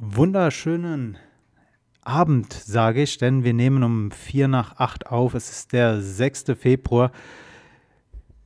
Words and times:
wunderschönen 0.00 1.18
Abend, 2.02 2.54
sage 2.54 3.02
ich, 3.02 3.18
denn 3.18 3.44
wir 3.44 3.52
nehmen 3.52 3.82
um 3.82 4.10
vier 4.10 4.48
nach 4.48 4.76
acht 4.78 5.06
auf. 5.06 5.34
Es 5.34 5.50
ist 5.50 5.74
der 5.74 6.00
6. 6.00 6.46
Februar. 6.58 7.12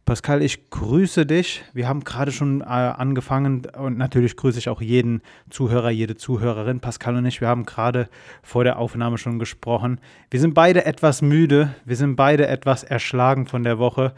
Pascal, 0.04 0.42
ich 0.42 0.68
grüße 0.68 1.24
dich. 1.24 1.62
Wir 1.72 1.88
haben 1.88 2.02
gerade 2.02 2.32
schon 2.32 2.60
äh, 2.60 2.64
angefangen 2.64 3.66
und 3.66 3.96
natürlich 3.96 4.36
grüße 4.36 4.58
ich 4.58 4.68
auch 4.68 4.82
jeden 4.82 5.22
Zuhörer, 5.48 5.90
jede 5.90 6.16
Zuhörerin. 6.16 6.80
Pascal 6.80 7.16
und 7.16 7.24
ich, 7.24 7.40
wir 7.40 7.48
haben 7.48 7.64
gerade 7.64 8.08
vor 8.42 8.64
der 8.64 8.78
Aufnahme 8.78 9.16
schon 9.16 9.38
gesprochen. 9.38 10.00
Wir 10.30 10.40
sind 10.40 10.54
beide 10.54 10.84
etwas 10.84 11.22
müde. 11.22 11.74
Wir 11.84 11.96
sind 11.96 12.16
beide 12.16 12.48
etwas 12.48 12.82
erschlagen 12.82 13.46
von 13.46 13.62
der 13.62 13.78
Woche. 13.78 14.12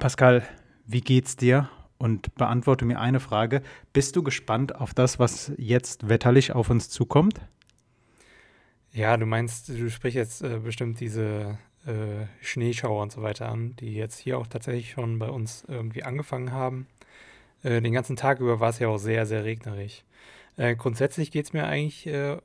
Pascal, 0.00 0.42
wie 0.84 1.00
geht's 1.00 1.36
dir? 1.36 1.70
Und 2.02 2.34
beantworte 2.34 2.84
mir 2.84 2.98
eine 2.98 3.20
Frage. 3.20 3.62
Bist 3.92 4.16
du 4.16 4.24
gespannt 4.24 4.74
auf 4.74 4.92
das, 4.92 5.20
was 5.20 5.52
jetzt 5.56 6.08
wetterlich 6.08 6.50
auf 6.50 6.68
uns 6.68 6.90
zukommt? 6.90 7.40
Ja, 8.92 9.16
du 9.16 9.24
meinst, 9.24 9.68
du 9.68 9.88
sprichst 9.88 10.16
jetzt 10.16 10.42
äh, 10.42 10.58
bestimmt 10.58 10.98
diese 10.98 11.58
äh, 11.86 12.26
Schneeschauer 12.40 13.00
und 13.00 13.12
so 13.12 13.22
weiter 13.22 13.48
an, 13.48 13.76
die 13.76 13.94
jetzt 13.94 14.18
hier 14.18 14.36
auch 14.38 14.48
tatsächlich 14.48 14.90
schon 14.90 15.20
bei 15.20 15.28
uns 15.28 15.64
irgendwie 15.68 16.02
angefangen 16.02 16.50
haben. 16.50 16.88
Äh, 17.62 17.80
den 17.80 17.92
ganzen 17.92 18.16
Tag 18.16 18.40
über 18.40 18.58
war 18.58 18.70
es 18.70 18.80
ja 18.80 18.88
auch 18.88 18.98
sehr, 18.98 19.24
sehr 19.24 19.44
regnerig. 19.44 20.04
Äh, 20.56 20.74
grundsätzlich 20.74 21.30
geht 21.30 21.46
es 21.46 21.52
mir 21.52 21.66
eigentlich 21.66 22.08
äh, 22.08 22.38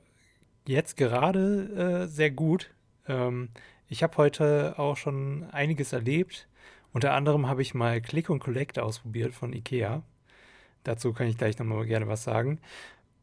jetzt 0.68 0.96
gerade 0.96 2.04
äh, 2.04 2.06
sehr 2.06 2.30
gut. 2.30 2.70
Ähm, 3.08 3.48
ich 3.88 4.04
habe 4.04 4.16
heute 4.18 4.78
auch 4.78 4.96
schon 4.96 5.50
einiges 5.50 5.92
erlebt 5.92 6.46
unter 6.98 7.14
anderem 7.14 7.46
habe 7.46 7.62
ich 7.62 7.74
mal 7.74 8.00
Click 8.00 8.28
und 8.28 8.40
Collect 8.40 8.76
ausprobiert 8.76 9.32
von 9.32 9.52
Ikea. 9.52 10.02
Dazu 10.82 11.12
kann 11.12 11.28
ich 11.28 11.38
gleich 11.38 11.56
nochmal 11.56 11.86
gerne 11.86 12.08
was 12.08 12.24
sagen. 12.24 12.58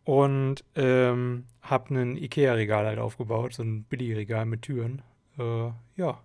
Und 0.06 0.64
ähm, 0.76 1.44
habe 1.62 1.94
ein 1.94 2.16
Ikea-Regal 2.16 2.86
halt 2.86 3.00
aufgebaut, 3.00 3.54
so 3.54 3.64
ein 3.64 3.84
Billigregal 3.84 4.46
mit 4.46 4.62
Türen. 4.62 5.02
Äh, 5.38 5.72
ja, 5.98 6.22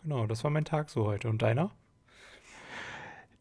genau, 0.00 0.28
das 0.28 0.44
war 0.44 0.52
mein 0.52 0.64
Tag 0.64 0.90
so 0.90 1.04
heute. 1.04 1.28
Und 1.28 1.42
deiner? 1.42 1.72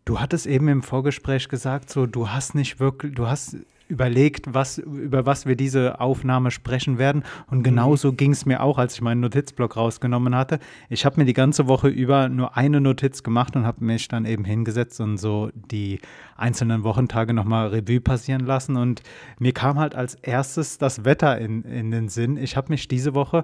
Du 0.05 0.19
hattest 0.19 0.47
eben 0.47 0.67
im 0.67 0.81
Vorgespräch 0.81 1.47
gesagt, 1.47 1.91
so 1.91 2.07
du 2.07 2.29
hast 2.29 2.55
nicht 2.55 2.79
wirklich, 2.79 3.13
du 3.13 3.27
hast 3.27 3.57
überlegt, 3.91 4.53
was, 4.53 4.77
über 4.77 5.25
was 5.25 5.45
wir 5.45 5.55
diese 5.55 5.99
Aufnahme 5.99 6.49
sprechen 6.49 6.97
werden. 6.97 7.23
Und 7.47 7.59
mhm. 7.59 7.63
genauso 7.63 8.11
mhm. 8.11 8.17
ging 8.17 8.31
es 8.31 8.45
mir 8.45 8.63
auch, 8.63 8.77
als 8.77 8.95
ich 8.95 9.01
meinen 9.01 9.19
Notizblock 9.19 9.75
rausgenommen 9.75 10.33
hatte. 10.33 10.59
Ich 10.89 11.05
habe 11.05 11.19
mir 11.19 11.25
die 11.25 11.33
ganze 11.33 11.67
Woche 11.67 11.89
über 11.89 12.29
nur 12.29 12.57
eine 12.57 12.79
Notiz 12.79 13.21
gemacht 13.21 13.55
und 13.55 13.65
habe 13.65 13.83
mich 13.83 14.07
dann 14.07 14.25
eben 14.25 14.45
hingesetzt 14.45 15.01
und 15.01 15.17
so 15.17 15.51
die 15.53 15.99
einzelnen 16.37 16.83
Wochentage 16.83 17.33
nochmal 17.33 17.67
Revue 17.67 17.99
passieren 17.99 18.45
lassen. 18.45 18.77
Und 18.77 19.03
mir 19.37 19.51
kam 19.51 19.77
halt 19.77 19.93
als 19.93 20.15
erstes 20.15 20.77
das 20.77 21.03
Wetter 21.03 21.37
in, 21.37 21.63
in 21.63 21.91
den 21.91 22.07
Sinn. 22.07 22.37
Ich 22.37 22.55
habe 22.55 22.69
mich 22.69 22.87
diese 22.87 23.13
Woche 23.13 23.43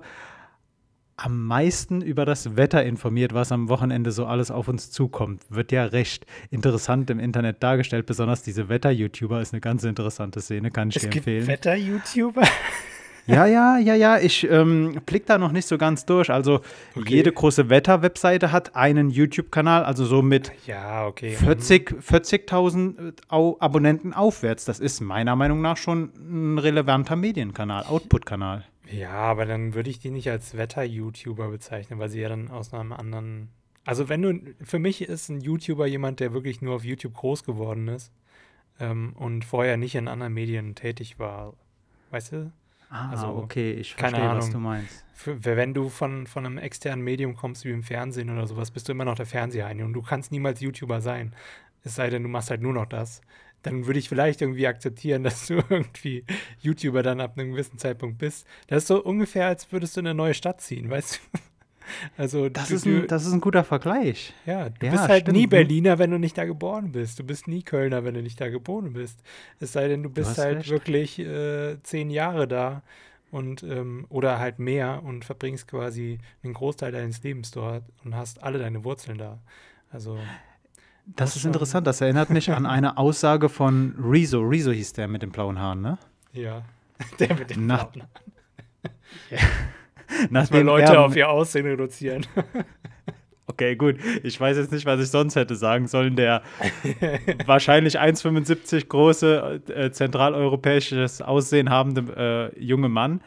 am 1.18 1.46
meisten 1.48 2.02
über 2.02 2.26
das 2.26 2.56
Wetter 2.56 2.86
informiert, 2.86 3.34
was 3.34 3.52
am 3.52 3.70
Wochenende 3.70 4.12
so 4.12 4.28
alles 4.28 4.52
auf 4.52 4.68
uns 4.68 4.92
zukommt. 4.92 5.44
Wird 5.50 5.72
ja 5.72 5.86
recht 5.86 6.28
interessant 6.52 7.10
im 7.10 7.20
Internet 7.20 7.64
dargestellt. 7.64 8.06
Besonders 8.06 8.44
diese 8.44 8.70
Wetter-YouTuber 8.70 9.42
ist 9.42 9.52
eine 9.52 9.60
ganz 9.60 9.84
interessante 9.84 10.42
Szene, 10.42 10.70
kann 10.70 10.90
ich 10.90 10.98
es 10.98 11.02
dir 11.02 11.12
empfehlen. 11.12 11.48
Wetter-YouTuber? 11.48 12.44
Ja, 13.28 13.45
ja, 13.45 13.78
ja, 13.78 13.94
ja. 13.94 14.18
Ich 14.20 14.50
ähm, 14.50 15.02
blick 15.06 15.26
da 15.26 15.38
noch 15.38 15.52
nicht 15.52 15.68
so 15.68 15.78
ganz 15.78 16.06
durch. 16.06 16.30
Also 16.30 16.62
okay. 16.95 17.16
jede 17.16 17.34
große 17.34 17.70
Wetter-Webseite 17.70 18.54
hat 18.54 18.78
einen 18.78 19.10
YouTube-Kanal, 19.10 19.84
also 19.84 20.06
so 20.06 20.22
mit 20.22 20.54
ja, 20.66 21.06
okay. 21.06 21.36
40.000 21.36 22.02
40 22.02 22.50
Abonnenten 23.30 24.14
aufwärts. 24.14 24.64
Das 24.64 24.80
ist 24.80 25.02
meiner 25.02 25.36
Meinung 25.36 25.62
nach 25.62 25.76
schon 25.76 26.14
ein 26.16 26.58
relevanter 26.58 27.18
Medienkanal, 27.18 27.84
Output-Kanal. 27.84 28.64
Ja, 28.90 29.12
aber 29.12 29.46
dann 29.46 29.74
würde 29.74 29.90
ich 29.90 30.00
die 30.00 30.12
nicht 30.12 30.30
als 30.30 30.56
Wetter-YouTuber 30.56 31.50
bezeichnen, 31.50 32.00
weil 32.00 32.10
sie 32.10 32.22
ja 32.22 32.30
dann 32.30 32.50
aus 32.50 32.74
einem 32.74 32.94
anderen. 32.94 33.50
Also, 33.86 34.10
wenn 34.10 34.22
du. 34.22 34.39
Für 34.64 34.80
mich 34.80 35.02
ist 35.02 35.30
ein 35.30 35.42
YouTuber 35.42 35.88
jemand, 35.88 36.20
der 36.20 36.34
wirklich 36.34 36.61
nur 36.61 36.76
auf 36.76 36.84
YouTube 36.84 37.14
groß 37.14 37.44
geworden 37.44 37.88
ist 37.88 38.11
ähm, 38.80 39.14
und 39.16 39.45
vorher 39.45 39.78
nicht 39.78 39.95
in 39.95 40.08
anderen 40.08 40.34
Medien 40.34 40.76
tätig 40.76 41.20
war. 41.20 41.54
Weißt 42.11 42.32
du? 42.32 42.52
Ah, 42.89 43.10
also, 43.10 43.28
okay, 43.28 43.73
ich 43.73 43.95
verstehe, 43.95 44.22
Ahnung. 44.22 44.38
was 44.38 44.50
du 44.50 44.60
meinst. 44.60 45.06
Für, 45.14 45.44
wenn 45.44 45.73
du 45.73 45.90
von, 45.90 46.26
von 46.26 46.45
einem 46.45 46.58
externen 46.58 47.04
Medium 47.04 47.36
kommst, 47.36 47.66
wie 47.66 47.72
im 47.72 47.84
Fernsehen 47.84 48.30
oder 48.30 48.48
sowas, 48.48 48.72
bist 48.72 48.88
du 48.88 48.94
immer 48.94 49.04
noch 49.04 49.16
der 49.16 49.26
Fernseher 49.26 49.70
und 49.84 49.94
du 49.94 50.02
kannst 50.02 50.32
niemals 50.32 50.61
YouTuber 50.61 51.02
sein. 51.02 51.34
Es 51.84 51.95
sei 51.95 52.10
denn, 52.10 52.23
du 52.23 52.30
machst 52.30 52.50
halt 52.50 52.61
nur 52.61 52.73
noch 52.73 52.86
das 52.86 53.22
dann 53.70 53.86
würde 53.86 54.00
ich 54.00 54.10
vielleicht 54.10 54.42
irgendwie 54.42 54.67
akzeptieren, 54.67 55.23
dass 55.26 55.48
du 55.48 55.55
irgendwie 55.70 56.23
YouTuber 56.61 57.04
dann 57.04 57.22
ab 57.22 57.38
einem 57.38 57.52
gewissen 57.52 57.78
Zeitpunkt 57.78 58.17
bist. 58.17 58.45
Das 58.67 58.83
ist 58.83 58.88
so 58.88 59.04
ungefähr, 59.04 59.48
als 59.48 59.72
würdest 59.72 59.95
du 59.95 60.02
in 60.02 60.08
eine 60.08 60.16
neue 60.16 60.33
Stadt 60.33 60.61
ziehen, 60.61 60.89
weißt 60.89 61.20
du? 61.33 61.39
Also 62.17 62.50
das, 62.50 62.67
du, 62.67 62.76
ist 62.76 62.86
ein, 62.86 63.08
das 63.08 63.26
ist 63.26 63.32
ein 63.32 63.39
guter 63.39 63.64
Vergleich. 63.64 64.33
Ja, 64.45 64.70
du 64.70 64.86
ja, 64.86 64.92
bist 64.92 65.08
halt 65.08 65.22
stimmt. 65.22 65.38
nie 65.38 65.48
Berliner, 65.48 65.98
wenn 66.00 66.11
du 66.11 66.20
nicht 66.20 66.38
da 66.38 66.44
geboren 66.44 66.92
bist. 66.92 67.17
Du 67.17 67.23
bist 67.23 67.48
nie 67.48 67.64
Kölner, 67.64 68.04
wenn 68.04 68.14
du 68.14 68.22
nicht 68.22 68.42
da 68.42 68.50
geboren 68.50 68.92
bist. 68.92 69.22
Es 69.61 69.72
sei 69.72 69.88
denn, 69.88 70.04
du 70.04 70.10
bist 70.10 70.38
du 70.38 70.42
halt 70.42 70.58
recht. 70.58 70.70
wirklich 70.70 71.20
äh, 71.20 71.82
zehn 71.84 72.10
Jahre 72.10 72.45
da 72.45 72.84
und 73.32 73.64
ähm, 73.64 74.05
oder 74.10 74.39
halt 74.39 74.60
mehr 74.60 75.02
und 75.04 75.26
verbringst 75.26 75.67
quasi 75.67 76.20
einen 76.44 76.54
Großteil 76.54 76.92
deines 76.92 77.23
Lebens 77.23 77.52
dort 77.52 77.84
und 78.04 78.16
hast 78.16 78.44
alle 78.44 78.60
deine 78.60 78.84
Wurzeln 78.84 79.17
da. 79.17 79.39
Also 79.89 80.20
das 81.16 81.36
ist 81.36 81.45
interessant. 81.45 81.88
Das 81.88 82.02
erinnert 82.02 82.30
mich 82.30 82.52
an 82.52 82.66
eine 82.66 82.98
Aussage 82.98 83.50
von 83.50 83.95
Rezo. 83.98 84.42
Rezo 84.42 84.72
hieß 84.72 84.94
der 84.94 85.08
mit 85.08 85.22
den 85.22 85.32
blauen 85.32 85.60
Haaren, 85.60 85.82
ne? 85.82 85.98
Ja, 86.34 86.64
der 87.20 87.36
mit 87.36 87.50
den 87.50 87.66
Nach 87.66 87.86
blauen 87.86 88.08
Haaren. 88.14 88.34
ja. 89.32 89.38
Nachdem 90.30 90.66
Leute 90.66 90.94
er, 90.94 91.02
auf 91.02 91.16
ihr 91.16 91.30
Aussehen 91.30 91.66
reduzieren. 91.66 92.26
Okay, 93.50 93.78
gut. 93.78 93.96
Ich 94.23 94.40
weiß 94.40 94.58
jetzt 94.58 94.73
nicht, 94.73 94.86
was 94.86 95.02
ich 95.02 95.10
sonst 95.10 95.38
hätte 95.38 95.56
sagen 95.56 95.88
sollen. 95.88 96.17
Der 96.17 96.44
wahrscheinlich 97.46 97.98
1,75 97.98 98.88
große 98.88 99.62
äh, 99.73 99.90
zentraleuropäisches 99.90 101.22
Aussehen 101.22 101.70
habende 101.70 102.52
äh, 102.54 102.62
junge 102.62 102.90
Mann 102.90 103.22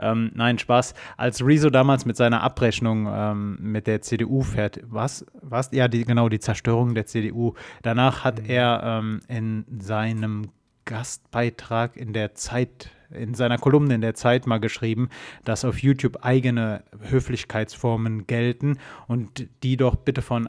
ähm, 0.00 0.30
nein, 0.34 0.58
Spaß. 0.58 0.94
Als 1.16 1.44
Rezo 1.44 1.70
damals 1.70 2.04
mit 2.04 2.16
seiner 2.16 2.42
Abrechnung 2.42 3.08
ähm, 3.10 3.58
mit 3.60 3.86
der 3.86 4.02
CDU 4.02 4.42
fährt, 4.42 4.80
was? 4.84 5.24
Was? 5.42 5.70
Ja, 5.72 5.88
die, 5.88 6.04
genau, 6.04 6.28
die 6.28 6.40
Zerstörung 6.40 6.94
der 6.94 7.06
CDU. 7.06 7.54
Danach 7.82 8.24
hat 8.24 8.42
mhm. 8.42 8.50
er 8.50 8.82
ähm, 8.84 9.20
in 9.28 9.64
seinem 9.80 10.48
Gastbeitrag 10.84 11.96
in 11.96 12.14
der 12.14 12.34
Zeit, 12.34 12.90
in 13.10 13.34
seiner 13.34 13.58
Kolumne 13.58 13.94
in 13.94 14.00
der 14.00 14.14
Zeit 14.14 14.46
mal 14.46 14.58
geschrieben, 14.58 15.10
dass 15.44 15.66
auf 15.66 15.82
YouTube 15.82 16.24
eigene 16.24 16.82
Höflichkeitsformen 17.10 18.26
gelten 18.26 18.78
und 19.06 19.48
die 19.62 19.76
doch 19.76 19.96
bitte 19.96 20.22
von 20.22 20.48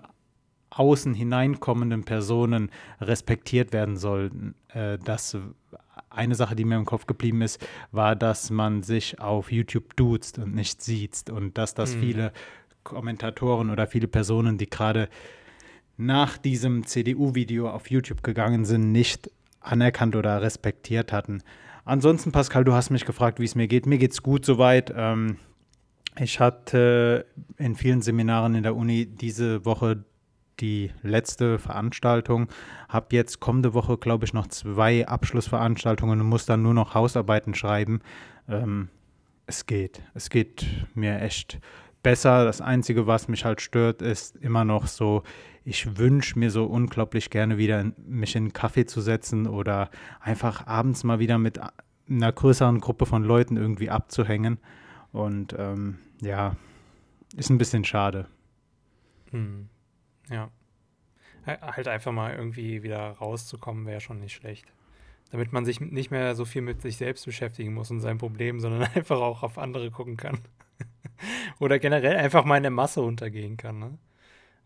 außen 0.69 1.13
hineinkommenden 1.13 2.03
Personen 2.05 2.71
respektiert 3.01 3.73
werden 3.73 3.97
sollten. 3.97 4.55
Äh, 4.69 4.97
das 4.99 5.37
eine 6.09 6.35
Sache, 6.35 6.55
die 6.55 6.65
mir 6.65 6.75
im 6.75 6.85
Kopf 6.85 7.05
geblieben 7.05 7.41
ist, 7.41 7.65
war, 7.91 8.15
dass 8.15 8.49
man 8.49 8.83
sich 8.83 9.19
auf 9.19 9.51
YouTube 9.51 9.95
duzt 9.95 10.39
und 10.39 10.55
nicht 10.55 10.81
sieht 10.81 11.29
und 11.29 11.57
dass 11.57 11.73
das 11.73 11.95
mhm. 11.95 11.99
viele 11.99 12.31
Kommentatoren 12.83 13.69
oder 13.69 13.87
viele 13.87 14.07
Personen, 14.07 14.57
die 14.57 14.69
gerade 14.69 15.09
nach 15.97 16.37
diesem 16.37 16.85
CDU-Video 16.85 17.69
auf 17.69 17.89
YouTube 17.89 18.23
gegangen 18.23 18.65
sind, 18.65 18.91
nicht 18.91 19.29
anerkannt 19.59 20.15
oder 20.15 20.41
respektiert 20.41 21.11
hatten. 21.11 21.43
Ansonsten, 21.85 22.31
Pascal, 22.31 22.63
du 22.63 22.73
hast 22.73 22.89
mich 22.89 23.05
gefragt, 23.05 23.39
wie 23.39 23.45
es 23.45 23.55
mir 23.55 23.67
geht. 23.67 23.85
Mir 23.85 23.97
geht 23.97 24.11
es 24.11 24.23
gut 24.23 24.45
soweit. 24.45 24.93
Ähm, 24.95 25.37
ich 26.19 26.39
hatte 26.39 27.25
in 27.57 27.75
vielen 27.75 28.01
Seminaren 28.01 28.55
in 28.55 28.63
der 28.63 28.75
Uni 28.75 29.05
diese 29.05 29.65
Woche 29.65 30.03
die 30.59 30.91
letzte 31.01 31.59
Veranstaltung. 31.59 32.47
Habe 32.87 33.15
jetzt 33.15 33.39
kommende 33.39 33.73
Woche, 33.73 33.97
glaube 33.97 34.25
ich, 34.25 34.33
noch 34.33 34.47
zwei 34.47 35.07
Abschlussveranstaltungen 35.07 36.21
und 36.21 36.27
muss 36.27 36.45
dann 36.45 36.61
nur 36.61 36.73
noch 36.73 36.93
Hausarbeiten 36.93 37.53
schreiben. 37.53 38.01
Ähm, 38.47 38.89
es 39.45 39.65
geht. 39.65 40.01
Es 40.13 40.29
geht 40.29 40.65
mir 40.93 41.21
echt 41.21 41.59
besser. 42.03 42.45
Das 42.45 42.61
Einzige, 42.61 43.07
was 43.07 43.27
mich 43.27 43.45
halt 43.45 43.61
stört, 43.61 44.01
ist 44.01 44.35
immer 44.37 44.63
noch 44.63 44.87
so, 44.87 45.23
ich 45.63 45.97
wünsche 45.97 46.37
mir 46.37 46.51
so 46.51 46.65
unglaublich 46.65 47.29
gerne 47.29 47.57
wieder 47.57 47.91
mich 48.05 48.35
in 48.35 48.43
einen 48.43 48.53
Kaffee 48.53 48.85
zu 48.85 49.01
setzen 49.01 49.47
oder 49.47 49.89
einfach 50.19 50.67
abends 50.67 51.03
mal 51.03 51.19
wieder 51.19 51.37
mit 51.37 51.59
einer 52.09 52.31
größeren 52.31 52.79
Gruppe 52.79 53.05
von 53.05 53.23
Leuten 53.23 53.57
irgendwie 53.57 53.89
abzuhängen. 53.89 54.59
Und 55.11 55.55
ähm, 55.57 55.99
ja, 56.21 56.55
ist 57.35 57.49
ein 57.49 57.57
bisschen 57.57 57.85
schade. 57.85 58.27
Hm. 59.31 59.69
Ja. 60.29 60.49
Halt 61.45 61.87
einfach 61.87 62.11
mal 62.11 62.35
irgendwie 62.35 62.83
wieder 62.83 63.11
rauszukommen, 63.11 63.85
wäre 63.85 64.01
schon 64.01 64.19
nicht 64.19 64.33
schlecht. 64.33 64.71
Damit 65.31 65.51
man 65.53 65.65
sich 65.65 65.79
nicht 65.79 66.11
mehr 66.11 66.35
so 66.35 66.45
viel 66.45 66.61
mit 66.61 66.81
sich 66.81 66.97
selbst 66.97 67.25
beschäftigen 67.25 67.73
muss 67.73 67.91
und 67.91 68.01
sein 68.01 68.17
Problem, 68.17 68.59
sondern 68.59 68.83
einfach 68.95 69.19
auch 69.19 69.43
auf 69.43 69.57
andere 69.57 69.89
gucken 69.91 70.17
kann. 70.17 70.39
Oder 71.59 71.79
generell 71.79 72.17
einfach 72.17 72.45
mal 72.45 72.57
in 72.57 72.63
der 72.63 72.71
Masse 72.71 73.01
untergehen 73.01 73.57
kann. 73.57 73.79
Ne? 73.79 73.97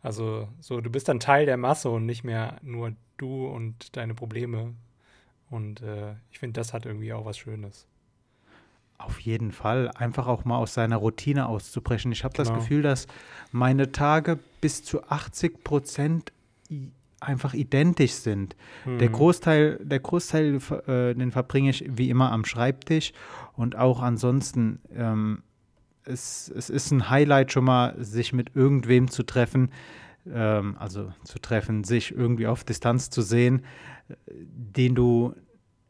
Also, 0.01 0.49
so, 0.59 0.81
du 0.81 0.89
bist 0.89 1.07
dann 1.07 1.19
Teil 1.19 1.45
der 1.45 1.57
Masse 1.57 1.89
und 1.89 2.05
nicht 2.05 2.23
mehr 2.23 2.57
nur 2.61 2.93
du 3.17 3.47
und 3.47 3.95
deine 3.95 4.13
Probleme. 4.13 4.73
Und 5.49 5.81
äh, 5.81 6.15
ich 6.31 6.39
finde, 6.39 6.59
das 6.59 6.73
hat 6.73 6.85
irgendwie 6.85 7.13
auch 7.13 7.25
was 7.25 7.37
Schönes. 7.37 7.87
Auf 8.97 9.19
jeden 9.19 9.51
Fall. 9.51 9.91
Einfach 9.95 10.27
auch 10.27 10.45
mal 10.45 10.57
aus 10.57 10.73
seiner 10.73 10.97
Routine 10.97 11.47
auszubrechen. 11.47 12.11
Ich 12.11 12.23
habe 12.23 12.33
Genau. 12.35 12.49
das 12.49 12.57
Gefühl, 12.57 12.81
dass 12.81 13.07
meine 13.51 13.91
Tage 13.91 14.39
bis 14.63 14.81
zu 14.81 15.03
80 15.03 15.61
Prozent 15.65 16.31
einfach 17.19 17.53
identisch 17.53 18.13
sind. 18.13 18.55
Der 18.85 19.09
Mhm. 19.09 19.13
Großteil, 19.13 19.79
der 19.83 19.99
Großteil, 19.99 20.59
äh, 20.87 21.13
den 21.13 21.31
verbringe 21.31 21.69
ich 21.69 21.83
wie 21.89 22.09
immer 22.09 22.31
am 22.31 22.45
Schreibtisch 22.45 23.11
und 23.57 23.75
auch 23.75 24.01
ansonsten. 24.01 24.79
Ähm, 24.95 25.43
es, 26.05 26.51
es 26.53 26.69
ist 26.69 26.91
ein 26.91 27.09
Highlight 27.09 27.51
schon 27.51 27.65
mal, 27.65 27.95
sich 27.97 28.31
mit 28.33 28.55
irgendwem 28.55 29.09
zu 29.09 29.23
treffen, 29.23 29.69
ähm, 30.29 30.75
also 30.77 31.11
zu 31.25 31.39
treffen, 31.39 31.83
sich 31.83 32.13
irgendwie 32.13 32.47
auf 32.47 32.63
Distanz 32.63 33.09
zu 33.09 33.21
sehen, 33.21 33.63
äh, 34.09 34.13
den 34.27 34.95
du, 34.95 35.33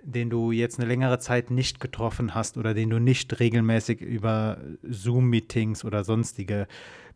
den 0.03 0.29
du 0.31 0.51
jetzt 0.51 0.79
eine 0.79 0.87
längere 0.87 1.19
Zeit 1.19 1.49
nicht 1.51 1.79
getroffen 1.79 2.33
hast 2.35 2.57
oder 2.57 2.73
den 2.73 2.89
du 2.89 2.99
nicht 2.99 3.39
regelmäßig 3.39 4.01
über 4.01 4.57
Zoom-Meetings 4.83 5.85
oder 5.85 6.03
sonstige 6.03 6.67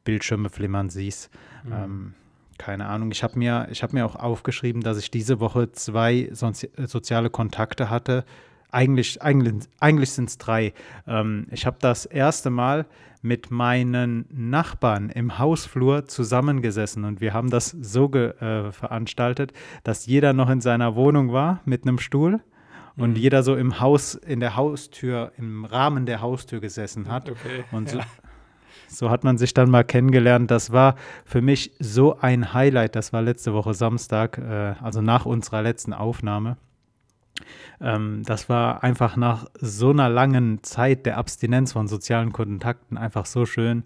Bildschirme 0.08 0.50
flimmern 0.50 0.90
siehst. 0.90 1.30
Mhm. 1.66 1.74
Ähm, 1.74 2.14
keine 2.58 2.88
Ahnung. 2.88 3.12
Ich 3.12 3.24
habe 3.24 3.38
mir, 3.38 3.68
ich 3.70 3.84
hab 3.84 3.92
mir 3.94 4.06
auch 4.06 4.16
aufgeschrieben, 4.16 4.82
dass 4.82 4.98
ich 4.98 5.12
diese 5.12 5.40
Woche 5.40 5.72
zwei 5.74 6.30
sozi 6.32 6.70
soziale 6.88 7.30
Kontakte 7.30 7.90
hatte. 7.90 8.24
Eigentlich, 8.72 9.22
eigentlich, 9.22 9.68
eigentlich 9.80 10.12
sind 10.12 10.30
es 10.30 10.38
drei. 10.38 10.74
Ähm, 11.08 11.48
ich 11.52 11.66
habe 11.66 11.78
das 11.80 12.06
erste 12.06 12.50
Mal 12.50 12.86
mit 13.22 13.52
meinen 13.52 14.26
Nachbarn 14.32 15.10
im 15.10 15.38
Hausflur 15.40 16.06
zusammengesessen 16.06 17.04
und 17.04 17.20
wir 17.20 17.34
haben 17.34 17.50
das 17.50 17.76
so 17.82 18.12
äh, 18.14 18.72
veranstaltet, 18.72 19.52
dass 19.84 20.06
jeder 20.06 20.34
noch 20.34 20.50
in 20.50 20.62
seiner 20.62 20.96
Wohnung 20.96 21.34
war 21.34 21.60
mit 21.66 21.84
einem 21.84 22.00
Stuhl 22.00 22.40
und 22.96 23.12
Mhm. 23.12 23.16
jeder 23.16 23.44
so 23.44 23.56
im 23.56 23.80
Haus, 23.80 24.16
in 24.16 24.40
der 24.40 24.56
Haustür, 24.56 25.32
im 25.38 25.66
Rahmen 25.66 26.06
der 26.06 26.22
Haustür 26.22 26.60
gesessen 26.60 27.10
hat. 27.10 27.30
Okay. 27.30 27.64
Und 27.72 27.90
so, 27.90 27.98
ja. 28.00 28.06
So 28.88 29.10
hat 29.10 29.24
man 29.24 29.38
sich 29.38 29.54
dann 29.54 29.70
mal 29.70 29.84
kennengelernt. 29.84 30.50
Das 30.52 30.72
war 30.72 30.96
für 31.26 31.42
mich 31.42 31.72
so 31.80 32.20
ein 32.20 32.54
Highlight. 32.54 32.96
Das 32.96 33.14
war 33.14 33.22
letzte 33.22 33.54
Woche 33.54 33.74
Samstag, 33.74 34.38
äh, 34.38 34.76
also 34.82 35.02
nach 35.02 35.26
unserer 35.26 35.62
letzten 35.62 35.94
Aufnahme. 35.94 36.58
Ähm, 37.80 38.24
das 38.26 38.50
war 38.50 38.84
einfach 38.84 39.16
nach 39.16 39.46
so 39.60 39.92
einer 39.92 40.10
langen 40.10 40.64
Zeit 40.64 41.06
der 41.06 41.18
Abstinenz 41.18 41.74
von 41.74 41.88
sozialen 41.88 42.32
Kontakten 42.34 42.98
einfach 42.98 43.26
so 43.26 43.46
schön. 43.46 43.84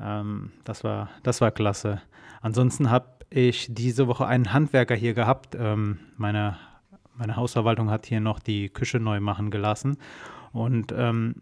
Ähm, 0.00 0.52
das, 0.64 0.84
war, 0.84 1.08
das 1.22 1.40
war 1.40 1.50
klasse. 1.50 2.02
Ansonsten 2.40 2.90
habe 2.90 3.06
ich 3.30 3.68
diese 3.70 4.08
Woche 4.08 4.26
einen 4.26 4.52
Handwerker 4.52 4.94
hier 4.94 5.14
gehabt. 5.14 5.56
Ähm, 5.58 6.00
meine, 6.16 6.58
meine 7.14 7.36
Hausverwaltung 7.36 7.90
hat 7.90 8.06
hier 8.06 8.20
noch 8.20 8.40
die 8.40 8.68
Küche 8.68 9.00
neu 9.00 9.20
machen 9.20 9.50
gelassen. 9.50 9.96
Und 10.52 10.92
ähm, 10.94 11.34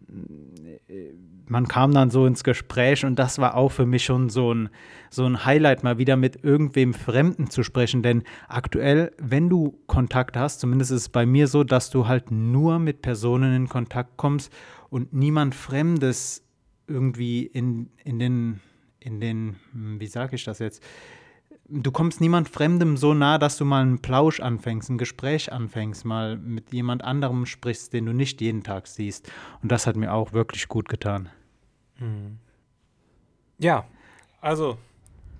man 1.47 1.67
kam 1.67 1.93
dann 1.93 2.09
so 2.09 2.25
ins 2.25 2.45
Gespräch 2.45 3.03
und 3.03 3.19
das 3.19 3.37
war 3.37 3.55
auch 3.55 3.71
für 3.71 3.85
mich 3.85 4.05
schon 4.05 4.29
so 4.29 4.53
ein, 4.53 4.69
so 5.09 5.25
ein 5.25 5.43
Highlight, 5.45 5.83
mal 5.83 5.97
wieder 5.97 6.15
mit 6.15 6.43
irgendwem 6.43 6.93
Fremden 6.93 7.49
zu 7.49 7.63
sprechen. 7.63 8.03
Denn 8.03 8.23
aktuell, 8.47 9.11
wenn 9.17 9.49
du 9.49 9.77
Kontakt 9.85 10.37
hast, 10.37 10.61
zumindest 10.61 10.91
ist 10.91 11.01
es 11.01 11.09
bei 11.09 11.25
mir 11.25 11.47
so, 11.47 11.65
dass 11.65 11.89
du 11.89 12.07
halt 12.07 12.31
nur 12.31 12.79
mit 12.79 13.01
Personen 13.01 13.53
in 13.53 13.67
Kontakt 13.67 14.15
kommst 14.15 14.51
und 14.89 15.13
niemand 15.13 15.53
Fremdes 15.55 16.45
irgendwie 16.87 17.45
in, 17.45 17.89
in 18.05 18.17
den, 18.17 18.61
in 19.01 19.19
den, 19.19 19.57
hm, 19.73 19.99
wie 19.99 20.07
sage 20.07 20.35
ich 20.37 20.45
das 20.45 20.59
jetzt? 20.59 20.81
Du 21.73 21.91
kommst 21.91 22.19
niemand 22.19 22.49
Fremdem 22.49 22.97
so 22.97 23.13
nah, 23.13 23.37
dass 23.37 23.55
du 23.55 23.63
mal 23.63 23.81
einen 23.81 24.01
Plausch 24.01 24.41
anfängst, 24.41 24.89
ein 24.89 24.97
Gespräch 24.97 25.53
anfängst, 25.53 26.03
mal 26.03 26.37
mit 26.37 26.73
jemand 26.73 27.01
anderem 27.01 27.45
sprichst, 27.45 27.93
den 27.93 28.07
du 28.07 28.13
nicht 28.13 28.41
jeden 28.41 28.61
Tag 28.61 28.87
siehst. 28.87 29.31
Und 29.63 29.71
das 29.71 29.87
hat 29.87 29.95
mir 29.95 30.13
auch 30.13 30.33
wirklich 30.33 30.67
gut 30.67 30.89
getan. 30.89 31.29
Mhm. 31.97 32.39
Ja, 33.57 33.85
also 34.41 34.77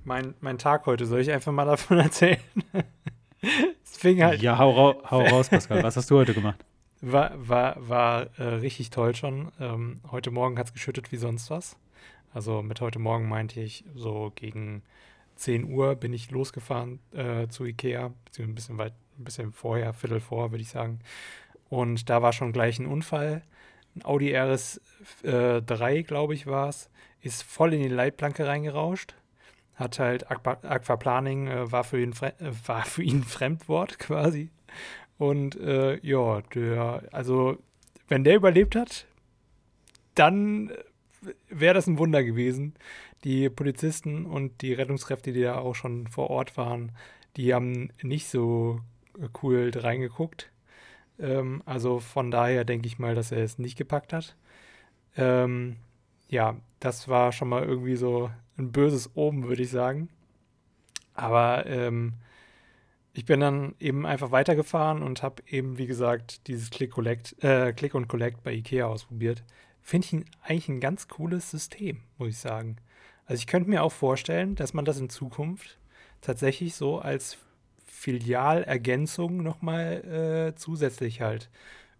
mein, 0.05 0.33
mein 0.39 0.57
Tag 0.57 0.85
heute, 0.85 1.05
soll 1.05 1.19
ich 1.19 1.31
einfach 1.31 1.51
mal 1.51 1.65
davon 1.65 1.97
erzählen? 1.99 2.39
es 3.83 3.97
fing 3.97 4.23
halt, 4.23 4.41
Ja, 4.41 4.57
hau, 4.57 4.71
rau, 4.71 5.03
hau 5.11 5.23
raus, 5.23 5.49
Pascal. 5.49 5.83
Was 5.83 5.97
hast 5.97 6.09
du 6.11 6.17
heute 6.17 6.33
gemacht? 6.33 6.63
war, 7.01 7.31
war, 7.35 7.89
war 7.89 8.39
äh, 8.39 8.43
richtig 8.43 8.89
toll 8.89 9.15
schon. 9.15 9.51
Ähm, 9.59 9.99
heute 10.11 10.31
Morgen 10.31 10.57
hat 10.57 10.67
es 10.67 10.73
geschüttet 10.73 11.11
wie 11.11 11.17
sonst 11.17 11.49
was. 11.49 11.75
Also 12.33 12.61
mit 12.61 12.79
heute 12.79 12.99
Morgen 12.99 13.27
meinte 13.27 13.59
ich, 13.59 13.83
so 13.95 14.31
gegen 14.35 14.83
10 15.41 15.63
Uhr 15.73 15.95
bin 15.95 16.13
ich 16.13 16.29
losgefahren 16.29 16.99
äh, 17.13 17.47
zu 17.47 17.65
Ikea, 17.65 18.13
ein 18.37 18.55
bisschen 18.55 18.77
weit, 18.77 18.93
ein 19.17 19.23
bisschen 19.23 19.51
vorher, 19.51 19.91
Viertel 19.93 20.19
vor, 20.19 20.51
würde 20.51 20.61
ich 20.61 20.69
sagen. 20.69 20.99
Und 21.67 22.09
da 22.11 22.21
war 22.21 22.31
schon 22.31 22.53
gleich 22.53 22.77
ein 22.77 22.85
Unfall. 22.85 23.41
Ein 23.95 24.05
Audi 24.05 24.35
RS3, 24.35 26.03
glaube 26.03 26.35
ich, 26.35 26.45
war 26.45 26.69
es, 26.69 26.89
ist 27.21 27.41
voll 27.41 27.73
in 27.73 27.81
die 27.81 27.87
Leitplanke 27.89 28.45
reingerauscht. 28.45 29.15
Hat 29.75 29.97
halt 29.97 30.29
Aqua- 30.29 30.63
Aquaplaning, 30.63 31.47
äh, 31.47 31.71
war, 31.71 31.83
für 31.83 31.99
ihn, 31.99 32.13
äh, 32.21 32.51
war 32.67 32.85
für 32.85 33.01
ihn 33.01 33.23
Fremdwort 33.23 33.97
quasi. 33.99 34.51
Und 35.17 35.59
äh, 35.59 35.97
ja, 36.05 36.41
der, 36.53 37.03
also 37.11 37.57
wenn 38.07 38.23
der 38.23 38.35
überlebt 38.35 38.75
hat, 38.75 39.07
dann 40.13 40.71
wäre 41.49 41.73
das 41.73 41.87
ein 41.87 41.97
Wunder 41.97 42.23
gewesen. 42.23 42.75
Die 43.23 43.49
Polizisten 43.49 44.25
und 44.25 44.61
die 44.61 44.73
Rettungskräfte, 44.73 45.31
die 45.31 45.43
da 45.43 45.57
auch 45.59 45.75
schon 45.75 46.07
vor 46.07 46.29
Ort 46.29 46.57
waren, 46.57 46.91
die 47.37 47.53
haben 47.53 47.89
nicht 48.01 48.27
so 48.27 48.81
cool 49.41 49.71
reingeguckt. 49.75 50.51
Ähm, 51.19 51.61
also 51.65 51.99
von 51.99 52.31
daher 52.31 52.65
denke 52.65 52.87
ich 52.87 52.99
mal, 52.99 53.15
dass 53.15 53.31
er 53.31 53.43
es 53.43 53.59
nicht 53.59 53.77
gepackt 53.77 54.13
hat. 54.13 54.35
Ähm, 55.17 55.77
ja, 56.29 56.55
das 56.79 57.07
war 57.07 57.31
schon 57.31 57.49
mal 57.49 57.63
irgendwie 57.63 57.95
so 57.95 58.31
ein 58.57 58.71
böses 58.71 59.11
Omen, 59.15 59.47
würde 59.47 59.63
ich 59.63 59.69
sagen. 59.69 60.09
Aber 61.13 61.65
ähm, 61.67 62.13
ich 63.13 63.25
bin 63.25 63.41
dann 63.41 63.75
eben 63.79 64.05
einfach 64.05 64.31
weitergefahren 64.31 65.03
und 65.03 65.21
habe 65.23 65.43
eben, 65.47 65.77
wie 65.77 65.87
gesagt, 65.87 66.47
dieses 66.47 66.69
Click, 66.69 66.91
Collect, 66.91 67.43
äh, 67.43 67.73
Click 67.73 67.93
und 67.93 68.07
Collect 68.07 68.43
bei 68.43 68.53
Ikea 68.53 68.87
ausprobiert. 68.87 69.43
Finde 69.81 70.05
ich 70.05 70.13
ein, 70.13 70.25
eigentlich 70.41 70.69
ein 70.69 70.79
ganz 70.79 71.07
cooles 71.07 71.51
System, 71.51 72.01
muss 72.17 72.29
ich 72.29 72.37
sagen. 72.37 72.77
Also 73.25 73.39
ich 73.39 73.47
könnte 73.47 73.69
mir 73.69 73.83
auch 73.83 73.91
vorstellen, 73.91 74.55
dass 74.55 74.73
man 74.73 74.85
das 74.85 74.99
in 74.99 75.09
Zukunft 75.09 75.77
tatsächlich 76.21 76.75
so 76.75 76.99
als 76.99 77.37
Filialergänzung 77.85 79.43
nochmal 79.43 80.51
äh, 80.53 80.55
zusätzlich 80.55 81.21
halt 81.21 81.49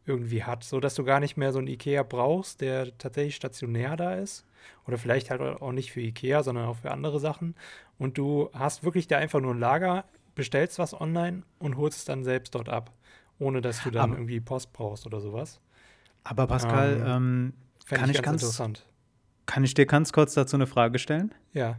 irgendwie 0.05 0.43
hat, 0.43 0.63
so 0.63 0.79
dass 0.79 0.95
du 0.95 1.03
gar 1.03 1.19
nicht 1.19 1.37
mehr 1.37 1.51
so 1.53 1.59
einen 1.59 1.67
Ikea 1.67 2.03
brauchst, 2.03 2.61
der 2.61 2.97
tatsächlich 2.97 3.35
stationär 3.35 3.95
da 3.97 4.15
ist 4.15 4.45
oder 4.87 4.97
vielleicht 4.97 5.29
halt 5.29 5.41
auch 5.41 5.71
nicht 5.71 5.91
für 5.91 6.01
Ikea, 6.01 6.41
sondern 6.43 6.65
auch 6.65 6.77
für 6.77 6.91
andere 6.91 7.19
Sachen 7.19 7.55
und 7.99 8.17
du 8.17 8.49
hast 8.53 8.83
wirklich 8.83 9.07
da 9.07 9.17
einfach 9.17 9.39
nur 9.41 9.53
ein 9.53 9.59
Lager, 9.59 10.05
bestellst 10.33 10.79
was 10.79 10.99
online 10.99 11.43
und 11.59 11.77
holst 11.77 11.99
es 11.99 12.05
dann 12.05 12.23
selbst 12.23 12.55
dort 12.55 12.67
ab, 12.67 12.91
ohne 13.37 13.61
dass 13.61 13.83
du 13.83 13.91
dann 13.91 14.09
Aber- 14.11 14.13
irgendwie 14.15 14.39
Post 14.39 14.73
brauchst 14.73 15.05
oder 15.05 15.21
sowas. 15.21 15.59
Aber 16.23 16.47
Pascal, 16.47 16.93
Ähm, 16.95 17.05
ähm, 17.05 17.53
Fände 17.85 18.01
Kann 18.01 18.09
ich 18.09 18.15
ich 18.17 18.21
ganz 18.21 18.25
ganz- 18.25 18.43
interessant. 18.43 18.85
Kann 19.45 19.63
ich 19.63 19.73
dir 19.73 19.85
ganz 19.85 20.13
kurz 20.13 20.33
dazu 20.33 20.55
eine 20.55 20.67
Frage 20.67 20.99
stellen? 20.99 21.33
Ja. 21.53 21.77